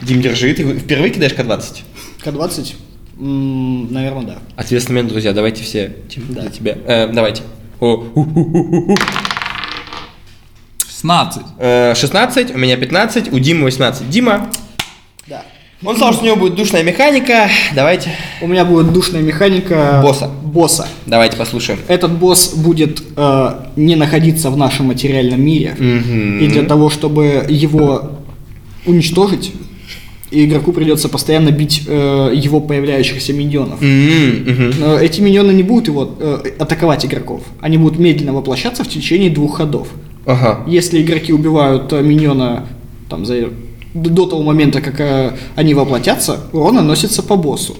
Дим, 0.00 0.22
держи, 0.22 0.54
ты 0.54 0.78
впервые 0.78 1.10
кидаешь 1.12 1.32
К20? 1.34 1.82
К-20? 2.24 2.74
М, 3.20 3.92
наверное, 3.92 4.22
да. 4.22 4.38
Ответственный 4.56 4.94
момент, 4.96 5.10
друзья, 5.12 5.34
давайте 5.34 5.62
все 5.62 5.94
Тим, 6.08 6.32
за 6.32 6.48
тебя. 6.48 6.78
Э, 6.86 7.08
давайте. 7.12 7.42
О, 7.80 7.96
у, 8.14 8.20
у, 8.20 8.22
у, 8.22 8.92
у. 8.92 8.96
16. 10.88 11.42
Э, 11.58 11.94
16, 11.94 12.54
у 12.54 12.58
меня 12.58 12.78
15, 12.78 13.30
у 13.30 13.38
Димы 13.38 13.64
18. 13.64 14.08
Дима, 14.08 14.38
Да. 14.38 14.50
Он 15.84 15.96
сказал, 15.96 16.12
что 16.12 16.22
у 16.22 16.26
него 16.26 16.36
будет 16.36 16.54
душная 16.54 16.82
механика. 16.82 17.48
Давайте, 17.74 18.10
У 18.40 18.46
меня 18.46 18.64
будет 18.64 18.92
душная 18.92 19.22
механика 19.22 20.00
Босса. 20.02 20.30
Босса. 20.42 20.88
давайте 21.06 21.36
послушаем. 21.36 21.80
Этот 21.88 22.12
босс 22.12 22.54
будет 22.54 23.02
э, 23.16 23.50
не 23.76 23.96
находиться 23.96 24.50
в 24.50 24.56
нашем 24.56 24.86
материальном 24.86 25.42
мире. 25.42 25.74
Мгм. 25.78 26.38
И 26.38 26.46
для 26.46 26.62
того, 26.62 26.90
чтобы 26.90 27.44
его 27.48 28.12
уничтожить, 28.86 29.52
игроку 30.30 30.72
придется 30.72 31.08
постоянно 31.08 31.50
бить 31.50 31.82
э, 31.86 32.32
его 32.34 32.60
появляющихся 32.60 33.32
миньонов. 33.32 33.80
Мгм. 33.80 34.74
Но 34.78 34.98
эти 34.98 35.20
миньоны 35.20 35.52
не 35.52 35.62
будут 35.62 35.88
его 35.88 36.14
э, 36.18 36.50
атаковать 36.58 37.04
игроков. 37.04 37.42
Они 37.60 37.76
будут 37.78 37.98
медленно 37.98 38.32
воплощаться 38.32 38.84
в 38.84 38.88
течение 38.88 39.30
двух 39.30 39.58
ходов. 39.58 39.88
Ага. 40.26 40.64
Если 40.66 41.02
игроки 41.02 41.32
убивают 41.32 41.92
э, 41.92 42.02
миньона 42.02 42.66
там, 43.10 43.26
за, 43.26 43.48
до 43.94 44.26
того 44.26 44.42
момента, 44.42 44.80
как 44.80 45.00
э, 45.00 45.36
они 45.56 45.74
воплотятся, 45.74 46.40
урон 46.52 46.74
наносится 46.76 47.22
по 47.22 47.36
боссу. 47.36 47.76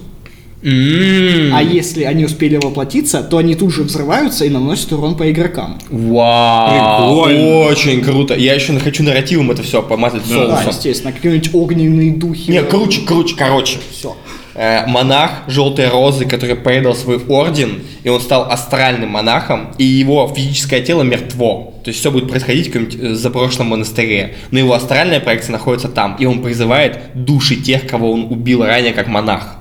М. 0.65 1.53
А 1.53 1.61
если 1.61 2.03
они 2.03 2.25
успели 2.25 2.55
воплотиться, 2.57 3.21
то 3.21 3.37
они 3.37 3.53
тут 3.53 3.71
же 3.71 3.83
взрываются 3.83 4.45
и 4.45 4.49
наносят 4.49 4.91
урон 4.93 5.15
по 5.15 5.29
игрокам. 5.31 5.77
Вау, 5.89 7.23
Прикольно. 7.25 7.57
очень 7.69 8.01
круто. 8.01 8.33
Я 8.35 8.55
еще 8.55 8.77
хочу 8.79 9.03
нарративом 9.03 9.51
это 9.51 9.61
все 9.61 9.83
помазать 9.83 10.23
Да, 10.27 10.35
соусом. 10.35 10.69
естественно, 10.69 11.13
какие-нибудь 11.13 11.51
огненные 11.53 12.13
духи. 12.13 12.49
Не, 12.49 12.63
круче, 12.63 13.01
круче, 13.01 13.35
короче. 13.37 13.77
Все. 13.91 14.17
Э, 14.55 14.87
монах 14.87 15.43
желтой 15.47 15.89
розы, 15.89 16.25
который 16.25 16.55
предал 16.55 16.95
свой 16.95 17.17
орден, 17.27 17.81
и 18.03 18.09
он 18.09 18.19
стал 18.21 18.49
астральным 18.49 19.09
монахом, 19.09 19.67
и 19.77 19.83
его 19.83 20.31
физическое 20.35 20.81
тело 20.81 21.03
мертво. 21.03 21.73
То 21.83 21.89
есть 21.89 21.99
все 21.99 22.09
будет 22.09 22.29
происходить 22.29 22.69
в 22.69 22.71
каком-нибудь 22.71 22.99
э, 23.03 23.13
запрошлом 23.15 23.67
монастыре. 23.67 24.35
Но 24.51 24.59
его 24.59 24.73
астральная 24.73 25.19
проекция 25.19 25.51
находится 25.51 25.89
там, 25.89 26.15
и 26.19 26.25
он 26.25 26.41
призывает 26.41 26.99
души 27.13 27.57
тех, 27.57 27.85
кого 27.85 28.11
он 28.11 28.27
убил 28.31 28.63
ранее 28.63 28.93
как 28.93 29.07
монах. 29.07 29.57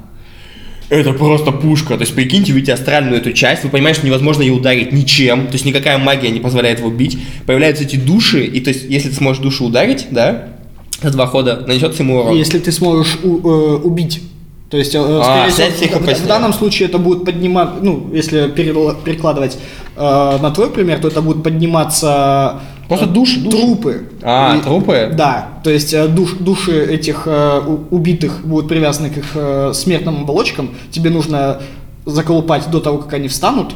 Это 0.90 1.12
просто 1.12 1.50
пушка. 1.52 1.94
То 1.96 2.02
есть, 2.02 2.14
прикиньте, 2.14 2.52
видите 2.52 2.72
астральную 2.74 3.16
эту 3.20 3.32
часть, 3.32 3.64
вы 3.64 3.70
понимаете, 3.70 3.98
что 4.00 4.06
невозможно 4.06 4.42
ее 4.42 4.52
ударить 4.52 4.92
ничем, 4.92 5.46
то 5.46 5.52
есть 5.54 5.64
никакая 5.64 5.98
магия 5.98 6.30
не 6.30 6.40
позволяет 6.40 6.78
его 6.80 6.90
бить. 6.90 7.18
Появляются 7.46 7.84
эти 7.84 7.96
души, 7.96 8.44
и 8.44 8.60
то 8.60 8.68
есть, 8.70 8.84
если 8.88 9.08
ты 9.08 9.14
сможешь 9.14 9.42
душу 9.42 9.64
ударить, 9.64 10.06
да, 10.10 10.48
за 11.02 11.10
два 11.10 11.26
хода, 11.26 11.64
нанесется 11.66 12.02
ему 12.02 12.18
урон. 12.20 12.36
Если 12.36 12.58
ты 12.58 12.70
сможешь 12.72 13.18
у- 13.22 13.38
э, 13.48 13.76
убить. 13.82 14.20
То 14.70 14.78
есть, 14.78 14.94
э, 14.94 14.98
А, 14.98 15.48
всего, 15.48 15.66
в- 15.68 15.96
опасения. 15.96 16.24
в 16.24 16.26
данном 16.26 16.52
случае 16.52 16.88
это 16.88 16.98
будет 16.98 17.24
поднимать, 17.24 17.68
ну, 17.82 18.10
если 18.12 18.48
перекладывать 18.48 19.56
э, 19.96 20.38
на 20.42 20.50
твой 20.50 20.70
пример, 20.70 20.98
то 21.00 21.06
это 21.08 21.22
будут 21.22 21.44
подниматься 21.44 22.60
Просто 22.88 23.06
э, 23.06 23.08
души, 23.08 23.40
души. 23.40 23.56
трупы. 23.56 24.02
А, 24.22 24.56
И- 24.56 24.62
трупы? 24.62 25.10
Да, 25.16 25.48
то 25.62 25.70
есть 25.70 25.92
э, 25.94 26.06
душ- 26.08 26.36
души 26.38 26.84
этих 26.84 27.22
э, 27.26 27.60
убитых 27.90 28.44
будут 28.44 28.68
привязаны 28.68 29.10
к 29.10 29.16
их 29.18 29.74
смертным 29.76 30.22
оболочкам. 30.22 30.70
Тебе 30.90 31.10
нужно 31.10 31.60
заколупать 32.06 32.70
до 32.70 32.80
того, 32.80 32.98
как 32.98 33.12
они 33.14 33.28
встанут, 33.28 33.72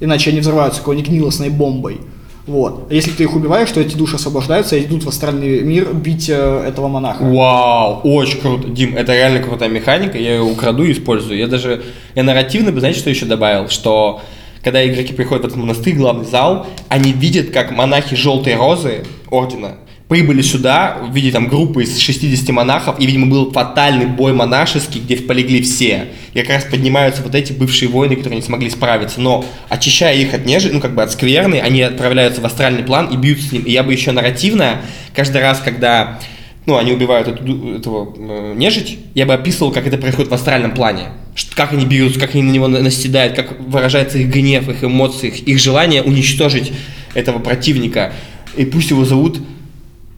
иначе 0.00 0.30
они 0.30 0.40
взрываются 0.40 0.80
какой-нибудь 0.80 1.10
гнилостной 1.10 1.48
бомбой. 1.48 2.00
Вот. 2.46 2.88
А 2.90 2.94
Если 2.94 3.12
ты 3.12 3.22
их 3.22 3.36
убиваешь, 3.36 3.70
то 3.70 3.80
эти 3.80 3.94
души 3.96 4.16
освобождаются 4.16 4.76
и 4.76 4.82
идут 4.82 5.04
в 5.04 5.08
астральный 5.08 5.60
мир 5.62 5.92
бить 5.94 6.28
э, 6.28 6.64
этого 6.66 6.88
монаха. 6.88 7.22
Вау, 7.22 8.00
очень 8.02 8.40
круто. 8.40 8.68
Дим, 8.68 8.96
это 8.96 9.14
реально 9.14 9.38
крутая 9.40 9.68
механика, 9.68 10.18
я 10.18 10.32
ее 10.34 10.42
украду 10.42 10.82
и 10.82 10.90
использую. 10.92 11.38
Я 11.38 11.46
даже, 11.46 11.82
я 12.16 12.24
нарративно 12.24 12.72
бы, 12.72 12.80
знаете, 12.80 12.98
что 12.98 13.10
еще 13.10 13.26
добавил? 13.26 13.68
Что 13.68 14.20
когда 14.62 14.86
игроки 14.86 15.12
приходят 15.12 15.44
в 15.44 15.46
этот 15.46 15.58
монастырь, 15.58 15.94
главный 15.94 16.24
зал, 16.24 16.66
они 16.88 17.12
видят, 17.12 17.50
как 17.50 17.72
монахи 17.72 18.14
Желтой 18.16 18.54
Розы, 18.54 19.04
Ордена, 19.30 19.76
прибыли 20.08 20.42
сюда 20.42 20.98
в 21.00 21.14
виде 21.14 21.30
там 21.32 21.48
группы 21.48 21.84
из 21.84 21.98
60 21.98 22.50
монахов, 22.50 23.00
и, 23.00 23.06
видимо, 23.06 23.28
был 23.28 23.50
фатальный 23.50 24.04
бой 24.04 24.34
монашеский, 24.34 25.00
где 25.00 25.16
полегли 25.16 25.62
все. 25.62 26.08
И 26.34 26.40
как 26.40 26.50
раз 26.50 26.64
поднимаются 26.64 27.22
вот 27.22 27.34
эти 27.34 27.52
бывшие 27.52 27.88
воины, 27.88 28.16
которые 28.16 28.40
не 28.40 28.44
смогли 28.44 28.68
справиться. 28.68 29.22
Но, 29.22 29.44
очищая 29.70 30.14
их 30.14 30.34
от 30.34 30.44
нежи, 30.44 30.70
ну, 30.70 30.80
как 30.80 30.94
бы 30.94 31.02
от 31.02 31.12
скверны, 31.12 31.60
они 31.60 31.80
отправляются 31.80 32.42
в 32.42 32.44
астральный 32.44 32.82
план 32.82 33.06
и 33.06 33.16
бьются 33.16 33.48
с 33.48 33.52
ним. 33.52 33.62
И 33.62 33.72
я 33.72 33.82
бы 33.82 33.92
еще 33.92 34.12
нарративно, 34.12 34.82
каждый 35.14 35.40
раз, 35.40 35.60
когда 35.64 36.20
ну, 36.66 36.76
они 36.76 36.92
убивают 36.92 37.28
эту, 37.28 37.76
этого 37.76 38.14
э, 38.16 38.54
нежить, 38.54 38.98
я 39.14 39.24
бы 39.24 39.32
описывал, 39.32 39.72
как 39.72 39.86
это 39.86 39.96
происходит 39.96 40.30
в 40.30 40.34
астральном 40.34 40.72
плане. 40.72 41.08
Как 41.54 41.72
они 41.72 41.86
бьются, 41.86 42.20
как 42.20 42.34
они 42.34 42.42
на 42.42 42.50
него 42.50 42.68
на- 42.68 42.80
наседают, 42.80 43.34
как 43.34 43.58
выражается 43.60 44.18
их 44.18 44.28
гнев, 44.28 44.68
их 44.68 44.84
эмоции, 44.84 45.28
их, 45.28 45.48
их 45.48 45.58
желание 45.58 46.02
уничтожить 46.02 46.72
этого 47.14 47.38
противника. 47.38 48.12
И 48.56 48.64
пусть 48.64 48.90
его 48.90 49.04
зовут 49.04 49.38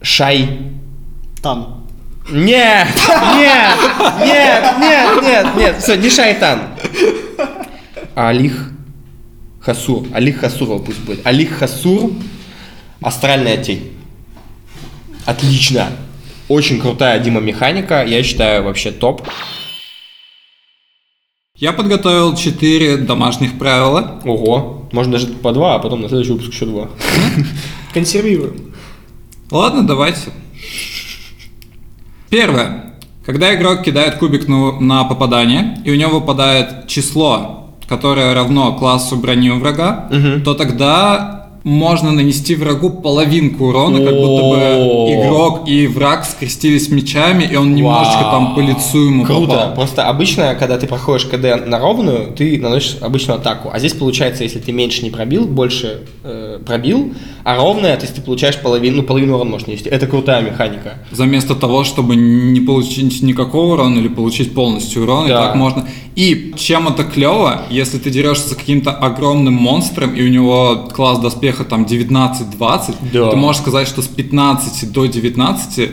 Шай... 0.03 0.49
Там. 1.43 1.87
Нет! 2.31 2.89
Нет! 3.37 3.77
Нет! 4.25 4.65
Нет! 4.81 5.23
Нет! 5.23 5.47
Нет! 5.57 5.83
Все, 5.83 5.95
не 5.97 6.09
Шайтан. 6.11 6.61
А 8.15 8.31
Алих 8.31 8.71
Хасур. 9.61 10.07
Алих 10.13 10.41
Хасурова 10.41 10.79
пусть 10.79 11.01
будет. 11.01 11.27
Алих 11.27 11.59
Хасур. 11.59 12.13
Астральная 13.01 13.59
тень. 13.59 13.93
Отлично. 15.27 15.89
Очень 16.49 16.81
крутая 16.81 17.19
Дима 17.19 17.41
механика. 17.41 18.05
Я 18.05 18.23
считаю 18.23 18.65
вообще 18.65 18.91
топ. 18.91 19.27
Я 21.57 21.73
подготовил 21.73 22.35
4 22.35 22.97
домашних 22.97 23.57
правила. 23.61 24.21
Ого. 24.25 24.89
Можно 24.91 25.13
даже 25.13 25.29
по 25.29 25.53
два, 25.53 25.77
а 25.77 25.79
потом 25.79 26.01
на 26.03 26.09
следующий 26.09 26.33
выпуск 26.33 26.53
еще 26.53 26.67
два. 26.67 26.89
Консервируем. 27.93 28.75
Ладно, 29.53 29.87
давайте. 29.87 30.33
Первое. 32.29 32.95
Когда 33.25 33.55
игрок 33.55 33.83
кидает 33.85 34.17
кубик 34.17 34.49
на, 34.49 35.05
попадание, 35.05 35.81
и 35.85 35.93
у 35.93 35.95
него 35.95 36.19
выпадает 36.19 36.89
число, 36.89 37.71
которое 37.89 38.35
равно 38.35 38.77
классу 38.77 39.15
брони 39.15 39.51
у 39.51 39.61
врага, 39.61 40.09
Мгм. 40.11 40.43
то 40.43 40.55
тогда 40.55 41.44
можно 41.65 42.13
нанести 42.13 42.55
врагу 42.55 42.91
половинку 42.91 43.69
урона, 43.69 44.05
как 44.05 44.15
будто 44.15 44.43
бы 44.45 44.57
игрок 45.15 45.67
и 45.67 45.87
враг 45.87 46.27
скрестились 46.27 46.91
мечами, 46.91 47.45
и 47.45 47.57
он 47.57 47.75
немножечко 47.75 48.21
там 48.31 48.55
по 48.55 48.61
лицу 48.61 49.07
ему 49.07 49.25
Круто. 49.25 49.73
Просто 49.75 50.07
обычно, 50.07 50.55
когда 50.55 50.77
ты 50.77 50.87
проходишь 50.87 51.25
КД 51.25 51.67
на 51.67 51.79
ровную, 51.79 52.33
ты 52.37 52.59
наносишь 52.61 52.99
обычную 53.01 53.41
атаку. 53.41 53.71
А 53.73 53.79
здесь 53.79 53.95
получается, 53.95 54.45
если 54.45 54.59
ты 54.59 54.73
меньше 54.73 55.03
не 55.03 55.11
пробил, 55.11 55.47
больше 55.47 56.03
э, 56.23 56.61
пробил, 56.65 57.15
а 57.45 57.57
ровная, 57.57 57.97
то 57.97 58.03
есть 58.03 58.15
ты 58.15 58.21
получаешь 58.21 58.59
половину, 58.59 58.99
ну, 58.99 59.03
половину 59.03 59.35
урона 59.35 59.51
можешь 59.51 59.67
нанести. 59.67 59.89
Это 59.89 60.07
крутая 60.07 60.43
механика. 60.43 60.99
Вместо 61.11 61.55
того, 61.55 61.85
чтобы 61.85 62.15
не 62.15 62.61
получить 62.61 63.23
никакого 63.23 63.73
урона 63.75 63.99
или 63.99 64.09
получить 64.09 64.55
полностью 64.55 65.03
урон, 65.03 65.27
и 65.27 65.29
Да. 65.31 65.47
так 65.47 65.55
можно. 65.55 65.89
И 66.15 66.55
чем 66.57 66.87
это 66.89 67.03
клево, 67.05 67.63
если 67.71 67.99
ты 67.99 68.11
дерешься 68.11 68.51
с 68.51 68.55
каким-то 68.55 68.93
огромным 68.93 69.55
монстром, 69.55 70.15
и 70.15 70.23
у 70.23 70.29
него 70.29 70.89
класс 70.95 71.19
доспеха 71.55 71.65
там 71.65 71.85
19-20, 71.85 72.95
Да. 73.13 73.31
ты 73.31 73.37
можешь 73.37 73.63
сказать, 73.63 73.89
что 73.89 74.03
с 74.03 74.07
15 74.07 74.93
до 74.93 75.07
19 75.07 75.91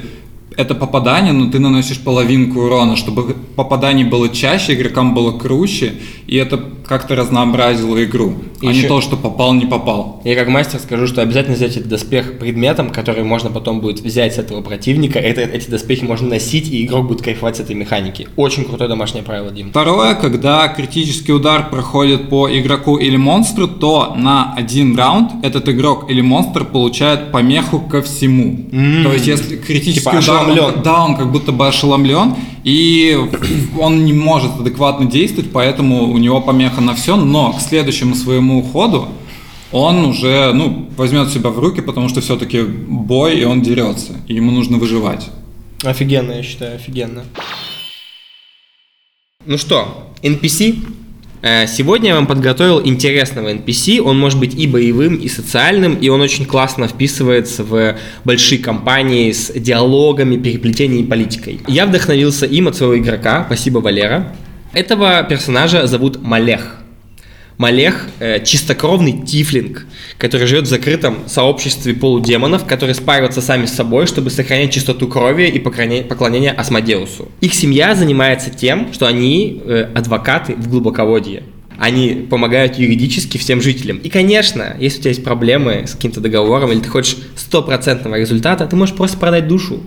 это 0.58 0.76
попадание, 0.76 1.34
но 1.34 1.50
ты 1.50 1.60
наносишь 1.60 2.00
половинку 2.00 2.62
урона, 2.62 2.96
чтобы 2.96 3.36
попаданий 3.56 4.04
было 4.04 4.30
чаще, 4.30 4.74
игрокам 4.74 5.14
было 5.14 5.38
круче, 5.38 5.94
и 6.28 6.36
это 6.36 6.60
как-то 6.86 7.16
разнообразило 7.16 8.04
игру, 8.04 8.34
а 8.62 8.66
Ещё- 8.66 8.82
не 8.82 8.88
то, 8.90 9.00
что 9.00 9.16
попал, 9.16 9.54
не 9.54 9.66
попал. 9.66 10.22
Я 10.26 10.36
как 10.36 10.50
мастер 10.50 10.80
скажу, 10.80 11.08
что 11.08 11.22
обязательно 11.22 11.56
взять 11.56 11.78
этот 11.78 11.88
доспех 11.88 12.38
предметом, 12.38 12.90
который 12.90 13.24
можно 13.24 13.50
потом 13.50 13.80
будет 13.80 14.02
взять 14.02 14.36
с 14.36 14.38
этого 14.38 14.62
противника. 14.62 15.18
Это, 15.20 15.42
эти 15.42 15.70
доспехи 15.70 16.04
можно 16.04 16.28
носить, 16.28 16.70
и 16.70 16.86
игрок 16.86 17.08
будет 17.08 17.22
кайфовать 17.22 17.56
с 17.56 17.60
этой 17.62 17.76
механики. 17.76 18.28
Очень 18.36 18.66
крутое 18.66 18.90
домашнее 18.90 19.24
правило, 19.24 19.52
Дим. 19.52 19.70
Второе, 19.70 20.16
когда 20.16 20.68
критический 20.68 21.32
удар 21.32 21.70
проходит 21.70 22.30
по 22.30 22.50
игроку 22.50 22.98
или 22.98 23.16
монстру, 23.16 23.70
то 23.70 24.14
на 24.18 24.54
один 24.54 24.98
раунд 24.98 25.32
этот 25.44 25.70
игрок 25.70 26.10
или 26.10 26.20
монстр 26.20 26.66
получает 26.66 27.32
помеху 27.32 27.80
ко 27.80 28.02
всему. 28.02 28.68
М. 28.72 29.04
То 29.04 29.14
есть, 29.14 29.28
если 29.28 29.56
критический 29.56 30.02
Типа 30.02 30.10
удар, 30.10 30.41
он- 30.44 30.52
ошеломлен. 30.52 30.84
да, 30.84 31.04
он 31.06 31.16
как 31.18 31.32
будто 31.32 31.52
бы 31.52 31.68
ошеломлен, 31.68 32.36
и 32.64 33.18
он 33.80 34.06
не 34.06 34.14
может 34.14 34.60
адекватно 34.60 35.06
действовать, 35.06 35.52
поэтому 35.52 36.12
у 36.12 36.18
него 36.18 36.42
помеха 36.42 36.82
на 36.82 36.94
все, 36.96 37.16
но 37.16 37.54
к 37.54 37.62
следующему 37.62 38.16
своему 38.16 38.62
ходу 38.64 39.08
он 39.72 40.04
уже, 40.06 40.52
ну, 40.54 40.90
возьмет 40.98 41.30
себя 41.30 41.50
в 41.50 41.58
руки, 41.60 41.82
потому 41.82 42.10
что 42.10 42.20
все-таки 42.22 42.62
бой, 42.62 43.40
и 43.40 43.46
он 43.46 43.62
дерется, 43.62 44.14
и 44.28 44.34
ему 44.36 44.52
нужно 44.52 44.78
выживать. 44.78 45.30
Офигенно, 45.84 46.34
я 46.34 46.44
считаю, 46.44 46.76
офигенно. 46.76 47.24
Ну 49.46 49.58
что, 49.58 50.12
NPC? 50.22 50.86
Э, 51.42 51.66
Сегодня 51.68 52.10
я 52.10 52.16
вам 52.16 52.28
подготовил 52.28 52.82
интересного 52.86 53.54
NPC. 53.54 54.00
Он 54.00 54.20
может 54.20 54.40
быть 54.40 54.54
и 54.56 54.68
боевым, 54.68 55.16
и 55.16 55.28
социальным, 55.28 55.96
и 55.96 56.10
он 56.10 56.22
очень 56.22 56.46
классно 56.46 56.88
вписывается 56.88 57.64
в 57.64 57.96
большие 58.24 58.60
компании 58.60 59.32
с 59.32 59.52
диалогами, 59.52 60.38
переплетением 60.38 61.06
и 61.06 61.08
политикой. 61.08 61.60
Я 61.68 61.86
вдохновился 61.86 62.46
им 62.46 62.68
от 62.68 62.76
своего 62.76 62.98
игрока. 62.98 63.44
Спасибо, 63.48 63.80
Валера. 63.80 64.34
Этого 64.74 65.24
персонажа 65.24 65.88
зовут 65.88 66.22
Малех. 66.22 66.81
Малех 67.62 68.08
э, 68.18 68.44
чистокровный 68.44 69.22
тифлинг, 69.24 69.86
который 70.18 70.48
живет 70.48 70.66
в 70.66 70.68
закрытом 70.68 71.20
сообществе 71.28 71.94
полудемонов, 71.94 72.66
которые 72.66 72.96
спариваются 72.96 73.40
сами 73.40 73.68
с 73.68 73.74
собой, 73.76 74.08
чтобы 74.08 74.32
сохранять 74.32 74.74
чистоту 74.74 75.08
крови 75.08 75.44
и 75.44 75.60
поклонение 75.60 76.54
Асмодеусу. 76.54 77.30
Их 77.40 77.54
семья 77.54 77.94
занимается 77.94 78.50
тем, 78.50 78.92
что 78.94 79.06
они 79.06 79.62
э, 79.64 79.90
адвокаты 79.94 80.56
в 80.56 80.70
глубоководье. 80.70 81.44
Они 81.78 82.26
помогают 82.28 82.80
юридически 82.80 83.38
всем 83.38 83.62
жителям. 83.62 83.98
И, 83.98 84.10
конечно, 84.10 84.76
если 84.80 84.98
у 84.98 85.02
тебя 85.02 85.12
есть 85.12 85.24
проблемы 85.24 85.86
с 85.86 85.92
каким-то 85.92 86.20
договором, 86.20 86.72
или 86.72 86.80
ты 86.80 86.90
хочешь 86.90 87.18
стопроцентного 87.36 88.16
результата, 88.16 88.66
ты 88.66 88.76
можешь 88.76 88.96
просто 88.96 89.20
продать 89.20 89.48
душу 89.48 89.84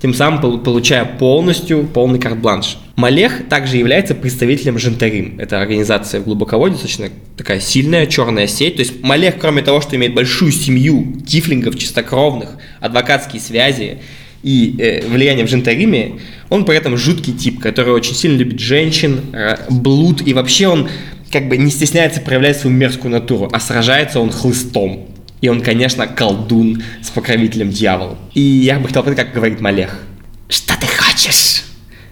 тем 0.00 0.14
самым 0.14 0.40
пол- 0.40 0.58
получая 0.58 1.04
полностью 1.04 1.84
полный 1.84 2.18
карт-бланш. 2.18 2.78
Малех 2.96 3.48
также 3.48 3.76
является 3.76 4.14
представителем 4.14 4.78
Жентарим. 4.78 5.38
Это 5.38 5.60
организация 5.60 6.20
в 6.20 6.24
глубоководье, 6.24 6.74
достаточно 6.74 7.08
такая 7.36 7.60
сильная 7.60 8.06
черная 8.06 8.46
сеть. 8.46 8.76
То 8.76 8.82
есть 8.82 9.02
Малех, 9.02 9.38
кроме 9.40 9.62
того, 9.62 9.80
что 9.80 9.96
имеет 9.96 10.14
большую 10.14 10.52
семью 10.52 11.20
тифлингов 11.26 11.78
чистокровных, 11.78 12.50
адвокатские 12.80 13.40
связи 13.40 13.98
и 14.42 14.76
э, 14.78 15.06
влияние 15.08 15.46
в 15.46 15.50
Жентариме, 15.50 16.20
он 16.48 16.64
при 16.64 16.76
этом 16.76 16.96
жуткий 16.96 17.32
тип, 17.32 17.60
который 17.60 17.92
очень 17.92 18.14
сильно 18.14 18.38
любит 18.38 18.60
женщин, 18.60 19.20
э, 19.32 19.56
блуд, 19.68 20.22
и 20.26 20.32
вообще 20.32 20.68
он 20.68 20.88
как 21.30 21.48
бы 21.48 21.56
не 21.56 21.70
стесняется 21.70 22.20
проявлять 22.20 22.58
свою 22.58 22.74
мерзкую 22.74 23.10
натуру, 23.10 23.48
а 23.52 23.60
сражается 23.60 24.20
он 24.20 24.30
хлыстом. 24.30 25.06
И 25.40 25.48
он, 25.48 25.62
конечно, 25.62 26.06
колдун 26.06 26.82
с 27.02 27.10
покровителем 27.10 27.70
дьявола. 27.70 28.18
И 28.34 28.40
я 28.40 28.78
бы 28.78 28.88
хотел 28.88 29.02
как 29.04 29.32
говорит 29.32 29.60
Малех. 29.60 30.02
Что 30.48 30.74
ты 30.80 30.86
хочешь, 30.86 31.62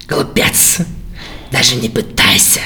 глупец? 0.09 0.81
Даже 1.51 1.77
не 1.77 1.89
пытайся 1.89 2.61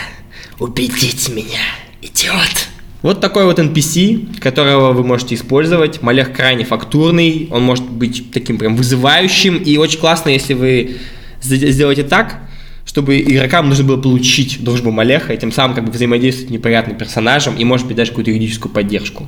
убедить 0.59 1.29
меня, 1.31 1.61
идиот. 2.03 2.69
Вот 3.03 3.21
такой 3.23 3.47
вот 3.47 3.59
NPC, 3.59 4.41
которого 4.41 4.93
вы 4.93 5.05
можете 5.05 5.35
использовать. 5.35 6.03
Малех 6.03 6.35
крайне 6.35 6.65
фактурный, 6.65 7.49
он 7.51 7.63
может 7.63 7.89
быть 7.89 8.31
таким 8.31 8.59
прям 8.59 8.77
вызывающим, 8.77 9.57
и 9.57 9.79
очень 9.79 9.99
классно, 9.99 10.29
если 10.29 10.53
вы 10.53 10.99
сделаете 11.41 12.03
так, 12.03 12.41
чтобы 12.85 13.21
игрокам 13.21 13.69
нужно 13.71 13.85
было 13.85 13.97
получить 13.97 14.63
дружбу 14.63 14.91
Малеха, 14.91 15.33
и 15.33 15.39
тем 15.39 15.51
самым 15.51 15.75
как 15.75 15.87
бы 15.87 15.93
взаимодействовать 15.93 16.51
с 16.51 16.53
неприятным 16.53 16.99
персонажем, 16.99 17.57
и 17.57 17.65
может 17.65 17.87
быть 17.87 17.97
даже 17.97 18.11
какую-то 18.11 18.33
юридическую 18.33 18.71
поддержку. 18.71 19.27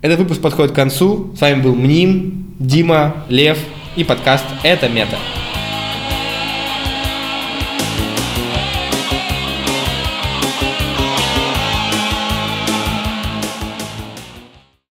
Этот 0.00 0.20
выпуск 0.20 0.40
подходит 0.40 0.72
к 0.72 0.76
концу. 0.76 1.32
С 1.36 1.40
вами 1.40 1.60
был 1.60 1.74
Мним, 1.74 2.54
Дима, 2.60 3.24
Лев 3.28 3.58
и 3.96 4.04
подкаст 4.04 4.44
«Это 4.62 4.88
мета». 4.88 5.16